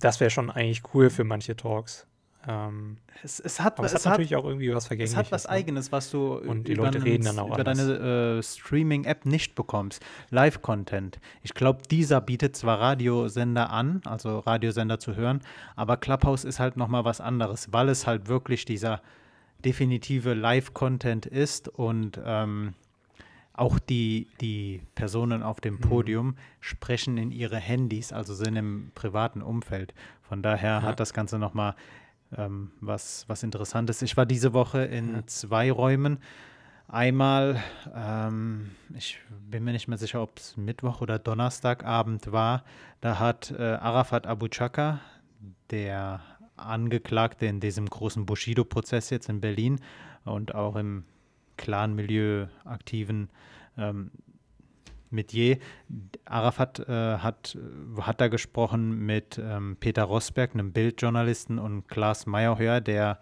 das 0.00 0.20
wäre 0.20 0.30
schon 0.30 0.50
eigentlich 0.50 0.82
cool 0.94 1.10
für 1.10 1.24
manche 1.24 1.56
Talks. 1.56 2.06
Ähm, 2.46 2.96
es, 3.22 3.38
es, 3.38 3.60
hat, 3.60 3.78
aber 3.78 3.86
es, 3.86 3.92
es 3.92 4.04
hat 4.04 4.12
natürlich 4.12 4.34
auch 4.34 4.44
irgendwie 4.44 4.74
was 4.74 4.86
Vergängliches. 4.86 5.12
Es 5.12 5.18
hat 5.18 5.32
was 5.32 5.44
ne? 5.44 5.50
Eigenes, 5.50 5.92
was 5.92 6.10
du 6.10 6.34
und 6.34 6.66
die 6.66 6.74
Leute 6.74 7.04
reden 7.04 7.24
dann 7.24 7.38
auch 7.38 7.54
über 7.54 7.62
deine 7.62 8.38
äh, 8.38 8.42
Streaming-App 8.42 9.26
nicht 9.26 9.54
bekommst. 9.54 10.04
Live-Content. 10.30 11.20
Ich 11.42 11.54
glaube, 11.54 11.82
dieser 11.90 12.20
bietet 12.20 12.56
zwar 12.56 12.80
Radiosender 12.80 13.70
an, 13.70 14.00
also 14.04 14.40
Radiosender 14.40 14.98
zu 14.98 15.14
hören, 15.14 15.40
aber 15.76 15.96
Clubhouse 15.96 16.44
ist 16.44 16.58
halt 16.58 16.76
noch 16.76 16.88
mal 16.88 17.04
was 17.04 17.20
anderes, 17.20 17.72
weil 17.72 17.88
es 17.88 18.06
halt 18.06 18.28
wirklich 18.28 18.64
dieser 18.64 19.02
definitive 19.64 20.34
Live-Content 20.34 21.26
ist 21.26 21.68
und 21.68 22.20
ähm, 22.24 22.74
auch 23.54 23.78
die, 23.78 24.28
die 24.40 24.80
Personen 24.94 25.42
auf 25.42 25.60
dem 25.60 25.74
mhm. 25.74 25.80
Podium 25.80 26.26
mhm. 26.26 26.36
sprechen 26.60 27.18
in 27.18 27.30
ihre 27.30 27.58
Handys, 27.58 28.12
also 28.12 28.34
sind 28.34 28.56
im 28.56 28.90
privaten 28.94 29.42
Umfeld. 29.42 29.94
Von 30.22 30.42
daher 30.42 30.70
ja. 30.70 30.82
hat 30.82 31.00
das 31.00 31.12
Ganze 31.12 31.38
noch 31.38 31.54
mal 31.54 31.76
ähm, 32.36 32.70
was, 32.80 33.24
was 33.28 33.42
Interessantes. 33.42 34.02
Ich 34.02 34.16
war 34.16 34.26
diese 34.26 34.52
Woche 34.52 34.84
in 34.84 35.14
ja. 35.14 35.26
zwei 35.26 35.70
Räumen. 35.70 36.18
Einmal, 36.88 37.62
ähm, 37.94 38.72
ich 38.94 39.18
bin 39.50 39.64
mir 39.64 39.72
nicht 39.72 39.88
mehr 39.88 39.98
sicher, 39.98 40.22
ob 40.22 40.38
es 40.38 40.56
Mittwoch 40.56 41.00
oder 41.00 41.18
Donnerstagabend 41.18 42.32
war, 42.32 42.64
da 43.00 43.18
hat 43.18 43.50
äh, 43.50 43.62
Arafat 43.62 44.26
Abu 44.26 44.48
Chaka, 44.48 45.00
der 45.70 46.20
Angeklagte 46.56 47.46
in 47.46 47.60
diesem 47.60 47.88
großen 47.88 48.26
Bushido-Prozess 48.26 49.10
jetzt 49.10 49.28
in 49.28 49.40
Berlin 49.40 49.80
und 50.24 50.54
auch 50.54 50.76
im 50.76 51.04
Clan-Milieu 51.56 52.46
aktiven 52.64 53.30
ähm, 53.78 54.10
Metier. 55.12 55.58
Arafat 56.24 56.80
äh, 56.80 57.18
hat, 57.18 57.56
hat 58.00 58.20
da 58.20 58.28
gesprochen 58.28 59.04
mit 59.06 59.40
ähm, 59.42 59.76
Peter 59.78 60.04
Rosberg, 60.04 60.54
einem 60.54 60.72
Bildjournalisten, 60.72 61.58
und 61.58 61.88
Klaas 61.88 62.26
Meyerhöher, 62.26 62.80
der 62.80 63.20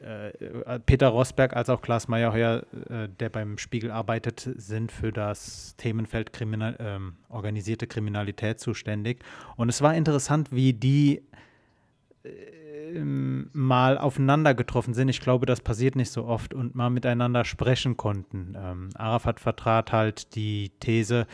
äh, 0.00 0.78
Peter 0.86 1.08
Rosberg 1.08 1.56
als 1.56 1.68
auch 1.68 1.82
Klaas 1.82 2.06
Meyerhöher, 2.06 2.64
äh, 2.88 3.08
der 3.08 3.28
beim 3.28 3.58
Spiegel 3.58 3.90
arbeitet, 3.90 4.48
sind 4.56 4.92
für 4.92 5.12
das 5.12 5.74
Themenfeld 5.76 6.32
Kriminal, 6.32 6.76
ähm, 6.78 7.16
organisierte 7.28 7.86
Kriminalität 7.86 8.60
zuständig. 8.60 9.24
Und 9.56 9.68
es 9.68 9.82
war 9.82 9.94
interessant, 9.94 10.52
wie 10.52 10.72
die 10.72 11.22
äh, 12.22 12.28
ähm, 12.94 13.50
mal 13.52 13.98
aufeinander 13.98 14.54
getroffen 14.54 14.94
sind. 14.94 15.08
Ich 15.08 15.20
glaube, 15.20 15.46
das 15.46 15.60
passiert 15.60 15.96
nicht 15.96 16.10
so 16.10 16.24
oft 16.24 16.54
und 16.54 16.74
mal 16.74 16.90
miteinander 16.90 17.44
sprechen 17.44 17.96
konnten. 17.96 18.56
Ähm, 18.56 18.90
Arafat 18.94 19.40
vertrat 19.40 19.92
halt 19.92 20.34
die 20.34 20.70
These, 20.80 21.26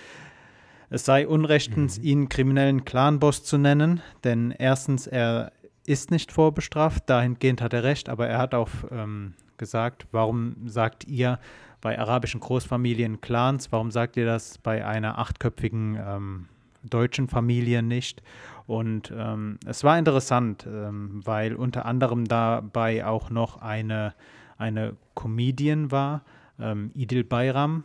es 0.89 1.05
sei 1.05 1.27
unrechtens, 1.29 1.99
mhm. 1.99 2.05
ihn 2.05 2.29
kriminellen 2.29 2.85
Clanboss 2.85 3.45
zu 3.45 3.59
nennen, 3.59 4.01
denn 4.25 4.51
erstens, 4.51 5.07
er 5.07 5.53
ist 5.87 6.11
nicht 6.11 6.33
vorbestraft, 6.33 7.09
dahingehend 7.09 7.63
hat 7.63 7.73
er 7.73 7.85
recht, 7.85 8.09
aber 8.09 8.27
er 8.27 8.39
hat 8.39 8.55
auch 8.55 8.69
ähm, 8.91 9.35
gesagt, 9.57 10.07
warum 10.11 10.57
sagt 10.67 11.07
ihr 11.07 11.39
bei 11.81 11.99
arabischen 11.99 12.41
Großfamilien 12.41 13.21
Clans, 13.21 13.73
warum 13.73 13.91
sagt 13.91 14.17
ihr 14.17 14.27
das 14.27 14.59
bei 14.59 14.85
einer 14.85 15.19
achtköpfigen 15.19 15.99
ähm, 16.01 16.49
deutschen 16.83 17.29
Familie 17.29 17.83
nicht? 17.83 18.23
Und 18.67 19.13
ähm, 19.17 19.59
es 19.67 19.85
war 19.85 19.99
interessant, 19.99 20.67
ähm, 20.67 21.21
weil 21.25 21.55
unter 21.55 21.87
anderem 21.87 22.27
dabei 22.27 23.05
auch 23.05 23.31
noch 23.31 23.61
eine, 23.61 24.15
eine 24.59 24.97
Comedian 25.15 25.91
war, 25.91 26.23
ähm, 26.59 26.91
Idil 26.95 27.25
Bayram, 27.25 27.85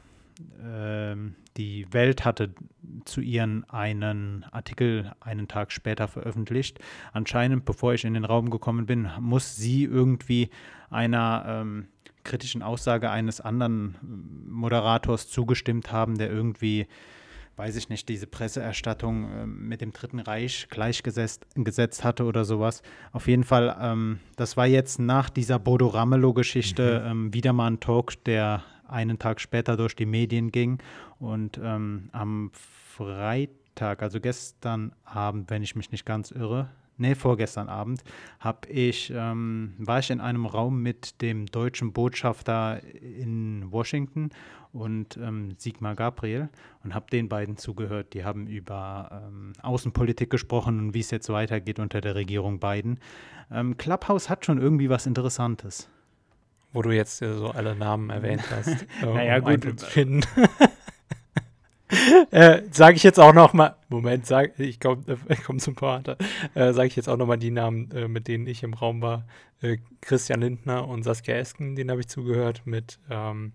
ähm, 0.64 1.36
die 1.58 1.92
Welt 1.92 2.26
hatte 2.26 2.54
zu 3.06 3.22
ihren 3.22 3.64
einen 3.70 4.46
Artikel 4.52 5.14
einen 5.22 5.48
Tag 5.48 5.72
später 5.72 6.08
veröffentlicht. 6.08 6.80
Anscheinend, 7.14 7.66
bevor 7.66 7.94
ich 7.94 8.04
in 8.04 8.14
den 8.14 8.26
Raum 8.26 8.50
gekommen 8.50 8.86
bin, 8.86 9.10
muss 9.20 9.56
sie 9.56 9.86
irgendwie 9.86 10.50
einer 10.90 11.46
ähm, 11.48 11.88
kritischen 12.24 12.62
Aussage 12.62 13.10
eines 13.10 13.40
anderen 13.40 13.96
Moderators 14.50 15.30
zugestimmt 15.30 15.92
haben, 15.92 16.18
der 16.18 16.30
irgendwie, 16.30 16.88
weiß 17.56 17.76
ich 17.78 17.90
nicht, 17.90 18.10
diese 18.10 18.28
Presseerstattung 18.28 19.32
äh, 19.32 19.46
mit 19.46 19.82
dem 19.82 19.94
Dritten 19.94 20.20
Reich 20.20 20.68
gleichgesetzt 20.70 21.46
gesetzt 21.56 22.04
hatte 22.04 22.26
oder 22.26 22.46
sowas. 22.46 22.82
Auf 23.12 23.28
jeden 23.28 23.44
Fall, 23.44 23.76
ähm, 23.80 24.20
das 24.36 24.58
war 24.58 24.68
jetzt 24.68 25.00
nach 25.00 25.30
dieser 25.30 25.60
Bodo 25.60 25.88
Ramelow-Geschichte 25.88 27.02
mhm. 27.04 27.12
ähm, 27.12 27.34
wieder 27.34 27.54
mal 27.54 27.68
ein 27.68 27.80
Talk, 27.80 28.24
der 28.26 28.64
einen 28.88 29.20
Tag 29.20 29.40
später 29.42 29.78
durch 29.78 29.96
die 29.96 30.06
Medien 30.06 30.52
ging. 30.52 30.80
Und 31.20 31.60
ähm, 31.64 32.10
am 32.12 32.52
Freitag, 32.54 34.02
also 34.02 34.20
gestern 34.20 34.94
Abend, 35.04 35.50
wenn 35.50 35.64
ich 35.64 35.76
mich 35.76 35.92
nicht 35.92 36.06
ganz 36.06 36.32
irre, 36.32 36.70
nee, 36.98 37.16
vorgestern 37.16 37.70
Abend, 37.70 38.04
habe 38.40 38.68
ich, 38.70 39.12
ähm, 39.16 39.74
war 39.78 40.00
ich 40.00 40.12
in 40.12 40.22
einem 40.22 40.46
Raum 40.46 40.82
mit 40.82 41.22
dem 41.22 41.46
deutschen 41.46 41.94
Botschafter 41.94 42.82
in 43.02 43.72
Washington 43.72 44.30
und 44.74 45.18
ähm, 45.18 45.56
Sigmar 45.58 45.96
Gabriel 45.96 46.50
und 46.84 46.94
habe 46.94 47.06
den 47.10 47.30
beiden 47.30 47.58
zugehört. 47.58 48.14
Die 48.14 48.26
haben 48.26 48.48
über 48.48 49.24
ähm, 49.28 49.54
Außenpolitik 49.62 50.30
gesprochen 50.30 50.80
und 50.80 50.94
wie 50.94 51.00
es 51.00 51.12
jetzt 51.12 51.30
weitergeht 51.30 51.80
unter 51.80 52.02
der 52.02 52.16
Regierung 52.16 52.60
Biden. 52.60 53.00
Ähm, 53.52 53.78
Clubhouse 53.78 54.30
hat 54.30 54.46
schon 54.46 54.60
irgendwie 54.60 54.90
was 54.90 55.06
Interessantes. 55.06 55.90
Wo 56.74 56.82
du 56.82 56.92
jetzt 56.92 57.22
äh, 57.22 57.34
so 57.34 57.52
alle 57.52 57.76
Namen 57.76 58.10
erwähnt 58.10 58.44
hast. 58.52 58.86
Äh, 59.02 59.06
naja, 59.06 59.38
um 59.38 59.46
gut. 59.46 59.86
äh, 62.32 62.62
sage 62.72 62.96
ich 62.96 63.04
jetzt 63.04 63.20
auch 63.20 63.34
noch 63.34 63.54
mal, 63.54 63.76
Moment, 63.90 64.26
sag, 64.26 64.60
ich 64.60 64.80
komme 64.80 65.04
äh, 65.08 65.36
komm 65.46 65.60
zum 65.60 65.76
Pointe, 65.76 66.18
äh, 66.54 66.74
sage 66.74 66.88
ich 66.88 66.96
jetzt 66.96 67.10
auch 67.10 67.18
noch 67.18 67.26
mal 67.26 67.38
die 67.38 67.52
Namen, 67.52 67.92
äh, 67.92 68.08
mit 68.08 68.28
denen 68.28 68.48
ich 68.48 68.64
im 68.64 68.74
Raum 68.74 69.02
war. 69.02 69.26
Äh, 69.62 69.78
Christian 70.02 70.42
Lindner 70.42 70.88
und 70.88 71.04
Saskia 71.04 71.36
Esken, 71.36 71.76
denen 71.76 71.92
habe 71.92 72.02
ich 72.02 72.08
zugehört, 72.08 72.64
mit, 72.66 73.00
ähm, 73.10 73.54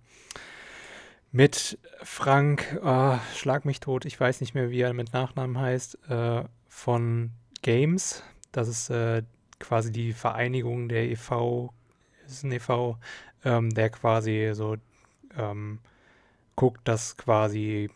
mit 1.32 1.78
Frank, 2.02 2.78
oh, 2.82 3.18
schlag 3.36 3.64
mich 3.64 3.80
tot, 3.80 4.04
ich 4.04 4.18
weiß 4.18 4.40
nicht 4.40 4.54
mehr, 4.54 4.70
wie 4.70 4.80
er 4.80 4.92
mit 4.92 5.12
Nachnamen 5.12 5.58
heißt, 5.58 5.98
äh, 6.08 6.44
von 6.68 7.30
Games, 7.62 8.22
das 8.52 8.68
ist 8.68 8.90
quasi 9.60 9.92
die 9.92 10.12
Vereinigung 10.12 10.88
der 10.88 11.04
e.V., 11.10 11.72
ist 12.26 12.42
ein 12.42 12.52
e.V., 12.52 12.98
ähm, 13.44 13.70
der 13.70 13.90
quasi 13.90 14.50
so 14.54 14.76
ähm, 15.36 15.80
guckt, 16.56 16.86
dass 16.86 17.16
quasi 17.16 17.90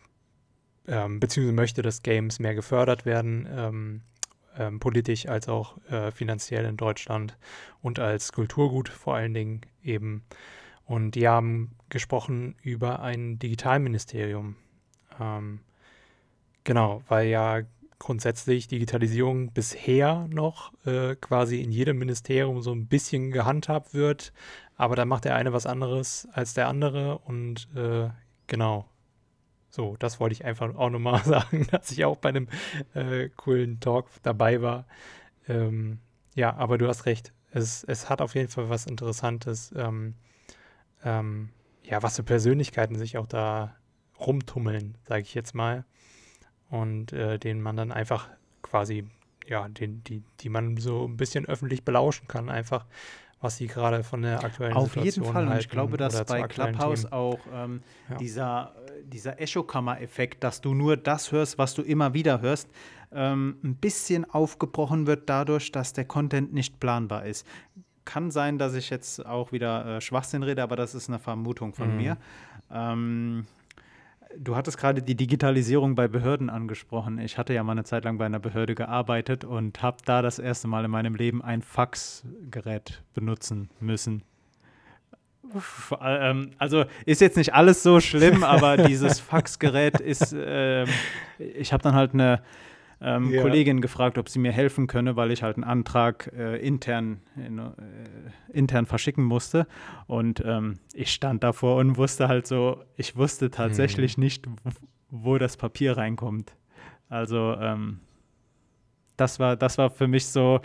ähm, 0.86 1.20
beziehungsweise 1.20 1.54
möchte, 1.54 1.82
dass 1.82 2.02
Games 2.02 2.38
mehr 2.38 2.54
gefördert 2.54 3.06
werden, 3.06 3.48
ähm, 3.50 4.00
ähm, 4.56 4.80
politisch 4.80 5.26
als 5.26 5.48
auch 5.48 5.78
äh, 5.88 6.10
finanziell 6.10 6.64
in 6.64 6.76
Deutschland 6.76 7.36
und 7.82 7.98
als 7.98 8.32
Kulturgut 8.32 8.88
vor 8.88 9.14
allen 9.14 9.34
Dingen 9.34 9.62
eben. 9.82 10.24
Und 10.84 11.12
die 11.12 11.26
haben 11.28 11.72
gesprochen 11.88 12.56
über 12.62 13.00
ein 13.00 13.38
Digitalministerium. 13.38 14.56
Ähm, 15.20 15.60
genau, 16.62 17.02
weil 17.08 17.28
ja 17.28 17.62
grundsätzlich 17.98 18.68
Digitalisierung 18.68 19.52
bisher 19.52 20.26
noch 20.28 20.72
äh, 20.84 21.16
quasi 21.16 21.62
in 21.62 21.72
jedem 21.72 21.98
Ministerium 21.98 22.60
so 22.60 22.72
ein 22.72 22.86
bisschen 22.86 23.30
gehandhabt 23.30 23.94
wird, 23.94 24.32
aber 24.76 24.94
da 24.94 25.04
macht 25.04 25.24
der 25.24 25.36
eine 25.36 25.52
was 25.52 25.66
anderes 25.66 26.28
als 26.32 26.52
der 26.52 26.68
andere 26.68 27.18
und 27.18 27.68
äh, 27.74 28.08
genau, 28.46 28.86
so, 29.74 29.96
das 29.98 30.20
wollte 30.20 30.34
ich 30.34 30.44
einfach 30.44 30.72
auch 30.76 30.88
nochmal 30.88 31.20
sagen, 31.24 31.66
dass 31.72 31.90
ich 31.90 32.04
auch 32.04 32.16
bei 32.16 32.28
einem 32.28 32.48
äh, 32.94 33.28
coolen 33.30 33.80
Talk 33.80 34.06
dabei 34.22 34.62
war. 34.62 34.86
Ähm, 35.48 35.98
ja, 36.36 36.54
aber 36.54 36.78
du 36.78 36.86
hast 36.86 37.06
recht. 37.06 37.32
Es, 37.50 37.82
es 37.82 38.08
hat 38.08 38.20
auf 38.20 38.36
jeden 38.36 38.48
Fall 38.48 38.68
was 38.68 38.86
Interessantes. 38.86 39.72
Ähm, 39.76 40.14
ähm, 41.04 41.50
ja, 41.82 42.04
was 42.04 42.14
für 42.14 42.22
Persönlichkeiten 42.22 42.96
sich 42.96 43.18
auch 43.18 43.26
da 43.26 43.74
rumtummeln, 44.20 44.96
sage 45.08 45.22
ich 45.22 45.34
jetzt 45.34 45.56
mal. 45.56 45.84
Und 46.70 47.12
äh, 47.12 47.40
denen 47.40 47.60
man 47.60 47.76
dann 47.76 47.90
einfach 47.90 48.28
quasi, 48.62 49.08
ja, 49.48 49.68
den, 49.68 50.04
die, 50.04 50.22
die 50.38 50.50
man 50.50 50.76
so 50.76 51.04
ein 51.04 51.16
bisschen 51.16 51.46
öffentlich 51.46 51.84
belauschen 51.84 52.28
kann, 52.28 52.48
einfach 52.48 52.86
was 53.44 53.58
sie 53.58 53.66
gerade 53.68 54.02
von 54.02 54.22
der 54.22 54.42
aktuellen 54.42 54.72
Auf 54.72 54.94
Situation 54.94 55.24
jeden 55.24 55.32
Fall. 55.32 55.46
Und 55.46 55.58
ich 55.58 55.68
glaube, 55.68 55.96
dass 55.96 56.24
bei 56.24 56.42
Clubhouse 56.42 57.02
Themen. 57.02 57.12
auch 57.12 57.38
ähm, 57.52 57.82
ja. 58.08 58.16
dieser, 58.16 58.74
dieser 59.04 59.40
Echokammer-Effekt, 59.40 60.42
dass 60.42 60.60
du 60.60 60.74
nur 60.74 60.96
das 60.96 61.30
hörst, 61.30 61.58
was 61.58 61.74
du 61.74 61.82
immer 61.82 62.14
wieder 62.14 62.40
hörst, 62.40 62.68
ähm, 63.12 63.58
ein 63.62 63.76
bisschen 63.76 64.28
aufgebrochen 64.28 65.06
wird 65.06 65.28
dadurch, 65.28 65.70
dass 65.70 65.92
der 65.92 66.06
Content 66.06 66.52
nicht 66.52 66.80
planbar 66.80 67.26
ist. 67.26 67.46
Kann 68.04 68.30
sein, 68.30 68.58
dass 68.58 68.74
ich 68.74 68.90
jetzt 68.90 69.24
auch 69.24 69.52
wieder 69.52 69.96
äh, 69.96 70.00
Schwachsinn 70.00 70.42
rede, 70.42 70.62
aber 70.62 70.76
das 70.76 70.94
ist 70.94 71.08
eine 71.08 71.18
Vermutung 71.18 71.74
von 71.74 71.92
mhm. 71.92 71.96
mir. 71.96 72.16
Ähm, 72.70 73.46
Du 74.36 74.56
hattest 74.56 74.78
gerade 74.78 75.02
die 75.02 75.14
Digitalisierung 75.14 75.94
bei 75.94 76.08
Behörden 76.08 76.50
angesprochen. 76.50 77.18
Ich 77.18 77.38
hatte 77.38 77.54
ja 77.54 77.62
mal 77.62 77.72
eine 77.72 77.84
Zeit 77.84 78.04
lang 78.04 78.18
bei 78.18 78.26
einer 78.26 78.40
Behörde 78.40 78.74
gearbeitet 78.74 79.44
und 79.44 79.82
habe 79.82 79.98
da 80.04 80.22
das 80.22 80.38
erste 80.38 80.66
Mal 80.66 80.84
in 80.84 80.90
meinem 80.90 81.14
Leben 81.14 81.42
ein 81.42 81.62
Faxgerät 81.62 83.02
benutzen 83.14 83.70
müssen. 83.80 84.22
Ähm, 86.00 86.50
also 86.58 86.84
ist 87.06 87.20
jetzt 87.20 87.36
nicht 87.36 87.54
alles 87.54 87.82
so 87.82 88.00
schlimm, 88.00 88.42
aber 88.42 88.76
dieses 88.88 89.20
Faxgerät 89.20 90.00
ist, 90.00 90.32
äh, 90.32 90.84
ich 91.38 91.72
habe 91.72 91.82
dann 91.82 91.94
halt 91.94 92.14
eine 92.14 92.42
ähm, 93.00 93.30
ja. 93.30 93.42
Kollegin 93.42 93.80
gefragt, 93.80 94.18
ob 94.18 94.28
sie 94.28 94.38
mir 94.38 94.52
helfen 94.52 94.86
könne, 94.86 95.16
weil 95.16 95.30
ich 95.30 95.42
halt 95.42 95.56
einen 95.56 95.64
Antrag 95.64 96.32
äh, 96.36 96.56
intern, 96.56 97.20
in, 97.36 97.58
äh, 97.58 97.72
intern 98.52 98.86
verschicken 98.86 99.24
musste. 99.24 99.66
Und 100.06 100.42
ähm, 100.44 100.78
ich 100.92 101.12
stand 101.12 101.42
davor 101.42 101.76
und 101.76 101.96
wusste 101.96 102.28
halt 102.28 102.46
so, 102.46 102.82
ich 102.96 103.16
wusste 103.16 103.50
tatsächlich 103.50 104.16
mhm. 104.16 104.24
nicht, 104.24 104.46
wo 105.10 105.38
das 105.38 105.56
Papier 105.56 105.96
reinkommt. 105.96 106.54
Also 107.08 107.56
ähm, 107.60 108.00
das 109.16 109.38
war, 109.38 109.56
das 109.56 109.78
war 109.78 109.90
für 109.90 110.08
mich 110.08 110.26
so, 110.26 110.60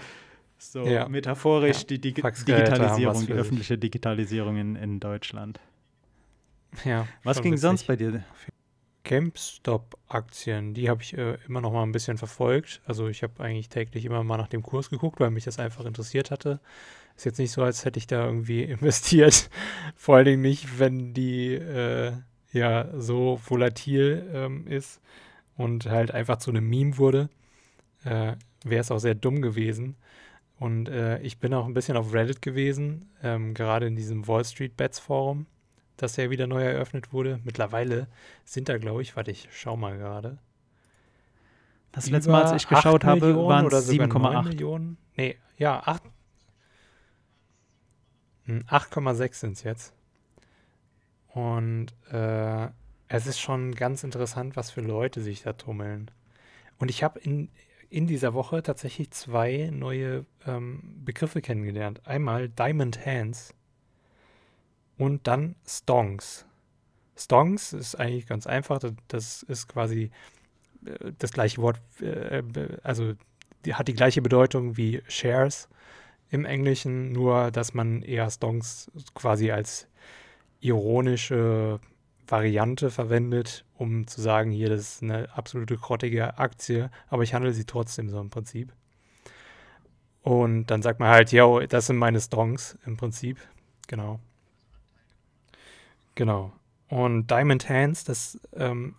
so 0.57 0.85
ja. 0.85 1.07
metaphorisch 1.07 1.79
ja. 1.79 1.87
die 1.89 2.01
Dig 2.01 2.15
Digitalisierung, 2.15 3.25
die 3.25 3.33
öffentliche 3.33 3.77
Digitalisierung 3.77 4.57
in, 4.57 4.75
in 4.75 4.99
Deutschland. 4.99 5.59
Ja, 6.85 7.07
was 7.23 7.41
ging 7.41 7.57
sonst 7.57 7.87
bei 7.87 7.95
dir? 7.95 8.23
GameStop-Aktien, 9.03 10.73
die 10.73 10.89
habe 10.89 11.01
ich 11.01 11.17
äh, 11.17 11.38
immer 11.47 11.62
noch 11.62 11.71
mal 11.71 11.83
ein 11.83 11.91
bisschen 11.91 12.17
verfolgt. 12.17 12.81
Also 12.85 13.07
ich 13.07 13.23
habe 13.23 13.43
eigentlich 13.43 13.69
täglich 13.69 14.05
immer 14.05 14.23
mal 14.23 14.38
nach 14.38 14.47
dem 14.47 14.63
Kurs 14.63 14.89
geguckt, 14.89 15.19
weil 15.19 15.31
mich 15.31 15.45
das 15.45 15.59
einfach 15.59 15.85
interessiert 15.85 16.31
hatte. 16.31 16.59
Ist 17.15 17.25
jetzt 17.25 17.39
nicht 17.39 17.51
so, 17.51 17.63
als 17.63 17.85
hätte 17.85 17.99
ich 17.99 18.07
da 18.07 18.25
irgendwie 18.25 18.63
investiert. 18.63 19.49
Vor 19.95 20.15
allen 20.15 20.25
Dingen 20.25 20.41
nicht, 20.41 20.79
wenn 20.79 21.13
die 21.13 21.53
äh, 21.53 22.13
ja 22.51 22.89
so 22.97 23.39
volatil 23.45 24.29
ähm, 24.33 24.67
ist 24.67 25.01
und 25.57 25.85
halt 25.85 26.12
einfach 26.12 26.38
zu 26.38 26.51
einem 26.51 26.67
Meme 26.67 26.97
wurde. 26.97 27.29
Äh, 28.03 28.33
Wäre 28.63 28.81
es 28.81 28.91
auch 28.91 28.99
sehr 28.99 29.15
dumm 29.15 29.41
gewesen. 29.41 29.95
Und 30.59 30.89
äh, 30.89 31.19
ich 31.21 31.39
bin 31.39 31.53
auch 31.53 31.65
ein 31.65 31.73
bisschen 31.73 31.95
auf 31.95 32.13
Reddit 32.13 32.41
gewesen, 32.41 33.09
ähm, 33.23 33.53
gerade 33.53 33.88
in 33.88 33.95
diesem 33.95 34.27
Wall 34.27 34.43
Street 34.43 34.75
Bets 34.75 34.99
Forum 34.99 35.45
das 36.01 36.15
ja 36.15 36.29
wieder 36.29 36.47
neu 36.47 36.63
eröffnet 36.63 37.13
wurde. 37.13 37.39
Mittlerweile 37.43 38.07
sind 38.45 38.69
da, 38.69 38.77
glaube 38.77 39.01
ich, 39.01 39.15
warte, 39.15 39.31
ich 39.31 39.47
schau 39.51 39.77
mal 39.77 39.97
gerade. 39.97 40.39
Das 41.91 42.09
letzte 42.09 42.31
Mal, 42.31 42.43
als 42.43 42.62
ich 42.63 42.67
geschaut 42.67 43.03
habe, 43.03 43.35
waren 43.35 43.65
es 43.67 43.89
7,8 43.89 44.43
Millionen. 44.43 44.97
Nee, 45.15 45.38
ja, 45.57 45.81
8. 45.85 46.03
8,6 48.47 49.33
sind 49.35 49.53
es 49.53 49.63
jetzt. 49.63 49.93
Und 51.27 51.88
äh, 52.12 52.67
es 53.07 53.27
ist 53.27 53.39
schon 53.39 53.73
ganz 53.75 54.03
interessant, 54.03 54.55
was 54.55 54.71
für 54.71 54.81
Leute 54.81 55.21
sich 55.21 55.43
da 55.43 55.53
tummeln. 55.53 56.12
Und 56.77 56.89
ich 56.89 57.03
habe 57.03 57.19
in, 57.19 57.49
in 57.89 58.07
dieser 58.07 58.33
Woche 58.33 58.63
tatsächlich 58.63 59.12
zwei 59.12 59.69
neue 59.71 60.25
ähm, 60.45 60.81
Begriffe 61.03 61.41
kennengelernt. 61.41 62.05
Einmal 62.05 62.49
Diamond 62.49 63.05
Hands 63.05 63.53
und 64.99 65.25
dann 65.27 65.55
Stonks. 65.65 66.45
Stonks 67.15 67.73
ist 67.73 67.95
eigentlich 67.95 68.27
ganz 68.27 68.45
einfach. 68.45 68.79
Das 69.07 69.43
ist 69.43 69.67
quasi 69.67 70.12
äh, 70.85 71.12
das 71.17 71.31
gleiche 71.31 71.62
Wort, 71.62 71.81
äh, 72.01 72.43
also 72.83 73.13
die 73.65 73.73
hat 73.73 73.88
die 73.88 73.93
gleiche 73.93 74.21
Bedeutung 74.21 74.77
wie 74.77 75.01
Shares 75.07 75.69
im 76.29 76.45
Englischen, 76.45 77.12
nur 77.12 77.49
dass 77.49 77.73
man 77.73 78.03
eher 78.03 78.29
Stonks 78.29 78.91
quasi 79.15 79.51
als 79.51 79.88
ironische 80.59 81.79
Variante 82.27 82.91
verwendet, 82.91 83.65
um 83.75 84.05
zu 84.05 84.21
sagen, 84.21 84.51
hier, 84.51 84.69
das 84.69 84.81
ist 84.81 85.03
eine 85.03 85.35
absolute 85.35 85.77
grottige 85.77 86.38
Aktie, 86.38 86.91
aber 87.07 87.23
ich 87.23 87.33
handle 87.33 87.53
sie 87.53 87.65
trotzdem 87.65 88.09
so 88.09 88.19
im 88.19 88.29
Prinzip. 88.29 88.73
Und 90.21 90.67
dann 90.67 90.81
sagt 90.81 90.99
man 90.99 91.09
halt, 91.09 91.31
yo, 91.31 91.62
das 91.62 91.88
sind 91.88 91.97
meine 91.97 92.19
Stonks 92.19 92.77
im 92.85 92.97
Prinzip. 92.97 93.39
Genau. 93.88 94.19
Genau. 96.19 96.51
Und 96.89 97.32
Diamond 97.32 97.69
Hands, 97.69 98.03
das 98.03 98.41
ähm, 98.53 98.95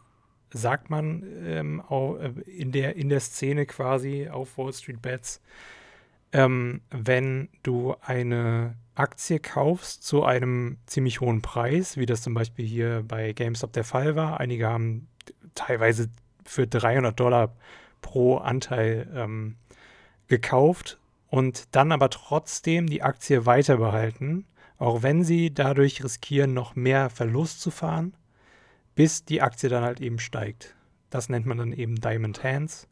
sagt 0.55 0.89
man 0.89 1.23
ähm, 1.45 1.83
auch 1.83 2.17
äh, 2.17 2.31
in, 2.47 2.73
der, 2.73 2.97
in 2.97 3.11
der 3.11 3.21
Szene 3.21 3.67
quasi 3.67 4.31
auf 4.31 4.57
Wall 4.57 4.73
Street 4.73 5.03
Bets, 5.03 5.43
ähm, 6.33 6.81
wenn 6.91 7.51
du 7.63 7.95
eine 8.01 8.75
Aktie 8.95 9.39
kaufst 9.39 10.03
zu 10.03 10.25
einem 10.25 10.79
ziemlich 10.87 11.21
hohen 11.21 11.43
Preis, 11.43 11.99
wie 11.99 12.07
das 12.07 12.23
zum 12.23 12.33
Beispiel 12.33 12.65
hier 12.65 13.05
bei 13.07 13.35
GameStop 13.35 13.75
der 13.75 13.85
Fall 13.85 14.17
war. 14.17 14.41
Einige 14.41 14.69
haben 14.69 15.07
teilweise 15.55 16.09
für 16.47 16.67
300 16.67 17.21
Dollar 17.21 17.55
pro 18.01 18.39
Anteil 18.39 19.07
ähm, 19.15 19.57
gekauft 20.27 20.99
und 21.29 21.69
dann 21.73 21.93
aber 21.93 22.09
trotzdem 22.09 22.87
die 22.87 23.03
Aktie 23.03 23.45
weiter 23.45 23.77
behalten, 23.77 24.47
auch 24.81 25.03
wenn 25.03 25.23
sie 25.23 25.53
dadurch 25.53 26.03
riskieren, 26.03 26.55
noch 26.55 26.75
mehr 26.75 27.11
Verlust 27.11 27.61
zu 27.61 27.71
fahren, 27.71 28.15
bis 28.95 29.25
die 29.25 29.43
Aktie 29.43 29.69
dann 29.69 29.85
halt 29.85 30.01
eben 30.01 30.19
steigt. 30.19 30.75
Das 31.11 31.29
nennt 31.29 31.47
man 31.47 31.59
dann 31.59 31.73
eben 31.73 31.97
Diamond 31.97 32.43
Hands. 32.43 32.89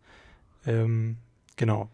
Ähm, 0.67 1.17
genau. 1.57 1.89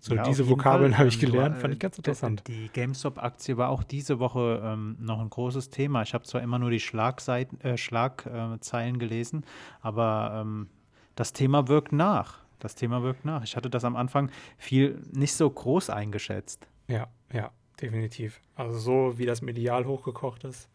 So, 0.00 0.14
ja, 0.14 0.22
diese 0.22 0.48
Vokabeln 0.48 0.96
habe 0.96 1.08
ich 1.08 1.18
gelernt, 1.18 1.56
war, 1.56 1.60
fand 1.62 1.74
ich 1.74 1.80
ganz 1.80 1.96
interessant. 1.96 2.44
Die 2.46 2.68
GameStop-Aktie 2.72 3.56
war 3.56 3.70
auch 3.70 3.82
diese 3.82 4.20
Woche 4.20 4.62
ähm, 4.62 4.96
noch 5.00 5.18
ein 5.18 5.30
großes 5.30 5.70
Thema. 5.70 6.02
Ich 6.02 6.14
habe 6.14 6.24
zwar 6.24 6.42
immer 6.42 6.58
nur 6.58 6.70
die 6.70 6.78
Schlagseiten, 6.78 7.60
äh, 7.62 7.76
Schlagzeilen 7.76 8.94
äh, 8.94 8.98
gelesen, 8.98 9.44
aber 9.80 10.42
ähm, 10.42 10.68
das 11.16 11.32
Thema 11.32 11.66
wirkt 11.68 11.92
nach. 11.92 12.42
Das 12.60 12.74
Thema 12.74 13.02
wirkt 13.02 13.24
nach. 13.24 13.42
Ich 13.42 13.56
hatte 13.56 13.70
das 13.70 13.84
am 13.84 13.96
Anfang 13.96 14.30
viel 14.56 15.00
nicht 15.12 15.34
so 15.34 15.48
groß 15.48 15.90
eingeschätzt. 15.90 16.68
Ja, 16.86 17.08
ja, 17.32 17.50
definitiv. 17.80 18.40
Also 18.54 18.78
so 18.78 19.18
wie 19.18 19.26
das 19.26 19.42
medial 19.42 19.86
hochgekocht 19.86 20.44
ist. 20.44 20.68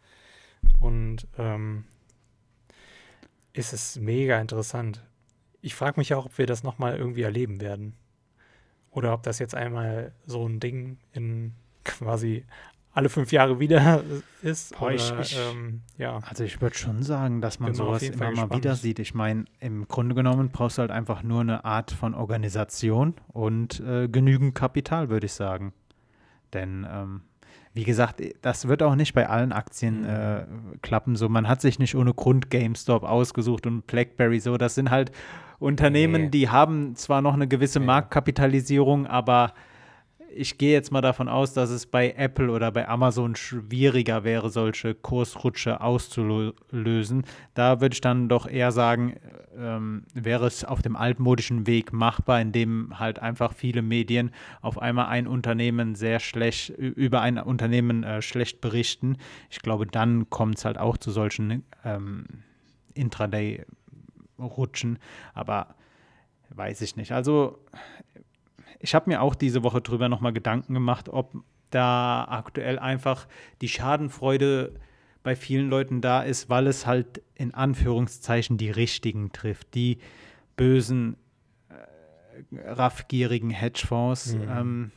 Und 0.80 1.26
ähm, 1.38 1.84
ist 3.52 3.72
es 3.72 3.96
mega 3.96 4.40
interessant. 4.40 5.04
Ich 5.60 5.74
frage 5.74 5.98
mich 5.98 6.12
auch, 6.14 6.26
ob 6.26 6.38
wir 6.38 6.46
das 6.46 6.62
nochmal 6.62 6.96
irgendwie 6.96 7.22
erleben 7.22 7.60
werden. 7.60 7.94
Oder 8.90 9.12
ob 9.12 9.22
das 9.22 9.38
jetzt 9.38 9.54
einmal 9.54 10.12
so 10.26 10.46
ein 10.46 10.60
Ding 10.60 10.98
in 11.12 11.52
quasi 11.84 12.44
alle 12.92 13.08
fünf 13.08 13.32
Jahre 13.32 13.58
wieder 13.58 14.04
ist. 14.42 14.78
Boah, 14.78 14.92
oder, 14.92 15.20
ich, 15.20 15.36
ähm, 15.36 15.82
ja. 15.98 16.20
Also 16.28 16.44
ich 16.44 16.60
würde 16.60 16.76
schon 16.76 17.02
sagen, 17.02 17.40
dass 17.40 17.58
man 17.58 17.74
sowas 17.74 18.02
immer 18.02 18.30
mal 18.30 18.50
wieder 18.50 18.76
sieht. 18.76 19.00
Ich 19.00 19.14
meine, 19.14 19.46
im 19.58 19.88
Grunde 19.88 20.14
genommen 20.14 20.50
brauchst 20.50 20.78
du 20.78 20.82
halt 20.82 20.92
einfach 20.92 21.22
nur 21.22 21.40
eine 21.40 21.64
Art 21.64 21.90
von 21.90 22.14
Organisation 22.14 23.14
und 23.28 23.80
äh, 23.80 24.08
genügend 24.08 24.54
Kapital, 24.54 25.08
würde 25.08 25.26
ich 25.26 25.32
sagen. 25.32 25.72
Denn 26.54 26.86
ähm, 26.90 27.20
wie 27.74 27.84
gesagt, 27.84 28.22
das 28.40 28.68
wird 28.68 28.82
auch 28.82 28.94
nicht 28.94 29.14
bei 29.14 29.28
allen 29.28 29.52
Aktien 29.52 30.02
mhm. 30.02 30.08
äh, 30.08 30.44
klappen. 30.80 31.16
So, 31.16 31.28
man 31.28 31.48
hat 31.48 31.60
sich 31.60 31.78
nicht 31.78 31.96
ohne 31.96 32.14
Grund 32.14 32.48
GameStop 32.48 33.02
ausgesucht 33.02 33.66
und 33.66 33.86
BlackBerry 33.86 34.38
so. 34.38 34.56
Das 34.56 34.76
sind 34.76 34.90
halt 34.90 35.10
Unternehmen, 35.58 36.22
nee. 36.22 36.28
die 36.28 36.48
haben 36.48 36.94
zwar 36.94 37.20
noch 37.20 37.34
eine 37.34 37.48
gewisse 37.48 37.80
nee. 37.80 37.86
Marktkapitalisierung, 37.86 39.06
aber 39.06 39.52
ich 40.36 40.58
gehe 40.58 40.72
jetzt 40.72 40.92
mal 40.92 41.00
davon 41.00 41.28
aus, 41.28 41.54
dass 41.54 41.70
es 41.70 41.86
bei 41.86 42.12
Apple 42.16 42.50
oder 42.50 42.72
bei 42.72 42.88
Amazon 42.88 43.36
schwieriger 43.36 44.24
wäre, 44.24 44.50
solche 44.50 44.94
Kursrutsche 44.94 45.80
auszulösen. 45.80 47.24
Da 47.54 47.80
würde 47.80 47.94
ich 47.94 48.00
dann 48.00 48.28
doch 48.28 48.46
eher 48.46 48.72
sagen, 48.72 49.14
ähm, 49.56 50.04
wäre 50.12 50.46
es 50.46 50.64
auf 50.64 50.82
dem 50.82 50.96
altmodischen 50.96 51.66
Weg 51.66 51.92
machbar, 51.92 52.40
indem 52.40 52.98
halt 52.98 53.20
einfach 53.20 53.52
viele 53.52 53.82
Medien 53.82 54.30
auf 54.60 54.78
einmal 54.78 55.06
ein 55.06 55.26
Unternehmen 55.26 55.94
sehr 55.94 56.20
schlecht, 56.20 56.70
über 56.70 57.20
ein 57.20 57.38
Unternehmen 57.38 58.04
äh, 58.04 58.22
schlecht 58.22 58.60
berichten. 58.60 59.16
Ich 59.50 59.60
glaube, 59.60 59.86
dann 59.86 60.30
kommt 60.30 60.58
es 60.58 60.64
halt 60.64 60.78
auch 60.78 60.96
zu 60.98 61.10
solchen 61.10 61.64
ähm, 61.84 62.26
Intraday-Rutschen. 62.94 64.98
Aber 65.34 65.74
weiß 66.50 66.80
ich 66.82 66.96
nicht. 66.96 67.12
Also 67.12 67.58
ich 68.80 68.94
habe 68.94 69.10
mir 69.10 69.22
auch 69.22 69.34
diese 69.34 69.62
Woche 69.62 69.80
drüber 69.80 70.08
nochmal 70.08 70.32
Gedanken 70.32 70.74
gemacht, 70.74 71.08
ob 71.08 71.34
da 71.70 72.24
aktuell 72.28 72.78
einfach 72.78 73.26
die 73.60 73.68
Schadenfreude 73.68 74.74
bei 75.22 75.34
vielen 75.34 75.70
Leuten 75.70 76.00
da 76.00 76.22
ist, 76.22 76.50
weil 76.50 76.66
es 76.66 76.86
halt 76.86 77.22
in 77.34 77.54
Anführungszeichen 77.54 78.58
die 78.58 78.70
Richtigen 78.70 79.32
trifft, 79.32 79.74
die 79.74 79.98
bösen, 80.56 81.16
äh, 81.70 82.70
raffgierigen 82.70 83.50
Hedgefonds. 83.50 84.34
Mhm. 84.34 84.48
Ähm, 84.48 84.92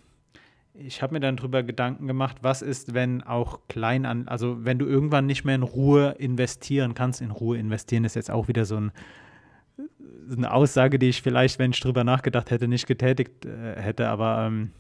ich 0.74 1.02
habe 1.02 1.14
mir 1.14 1.20
dann 1.20 1.38
drüber 1.38 1.64
Gedanken 1.64 2.06
gemacht, 2.08 2.38
was 2.42 2.62
ist, 2.62 2.94
wenn 2.94 3.24
auch 3.24 3.62
klein 3.68 4.06
an, 4.06 4.28
also 4.28 4.64
wenn 4.64 4.78
du 4.78 4.86
irgendwann 4.86 5.26
nicht 5.26 5.44
mehr 5.44 5.56
in 5.56 5.64
Ruhe 5.64 6.16
investieren 6.20 6.94
kannst, 6.94 7.22
in 7.22 7.32
Ruhe 7.32 7.58
investieren 7.58 8.04
ist 8.04 8.16
jetzt 8.16 8.30
auch 8.30 8.48
wieder 8.48 8.66
so 8.66 8.78
ein 8.78 8.92
eine 10.32 10.52
Aussage, 10.52 11.00
die 11.00 11.10
ich 11.10 11.22
vielleicht, 11.22 11.60
wenn 11.60 11.72
ich 11.72 11.80
drüber 11.80 12.04
nachgedacht 12.04 12.52
hätte, 12.52 12.68
nicht 12.68 12.88
getätigt 12.88 13.46
äh, 13.46 13.76
hätte, 13.80 14.10
aber 14.10 14.46
ähm, 14.48 14.72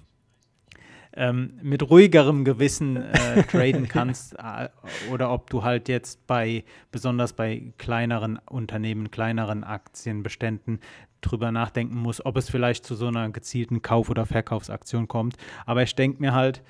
ähm, 1.13 1.53
mit 1.61 1.89
ruhigerem 1.89 2.45
Gewissen 2.45 2.97
äh, 2.97 3.43
traden 3.49 3.87
kannst 3.87 4.35
äh, 4.35 4.69
oder 5.11 5.31
ob 5.31 5.49
du 5.49 5.63
halt 5.63 5.89
jetzt 5.89 6.27
bei, 6.27 6.63
besonders 6.91 7.33
bei 7.33 7.73
kleineren 7.77 8.39
Unternehmen, 8.49 9.09
kleineren 9.09 9.63
Aktienbeständen 9.63 10.79
drüber 11.21 11.51
nachdenken 11.51 11.97
musst, 11.97 12.25
ob 12.25 12.37
es 12.37 12.49
vielleicht 12.49 12.85
zu 12.85 12.95
so 12.95 13.07
einer 13.07 13.29
gezielten 13.29 13.81
Kauf- 13.81 14.09
oder 14.09 14.25
Verkaufsaktion 14.25 15.07
kommt. 15.07 15.35
Aber 15.65 15.81
ich 15.81 15.95
denke 15.95 16.21
mir 16.21 16.33
halt, 16.33 16.61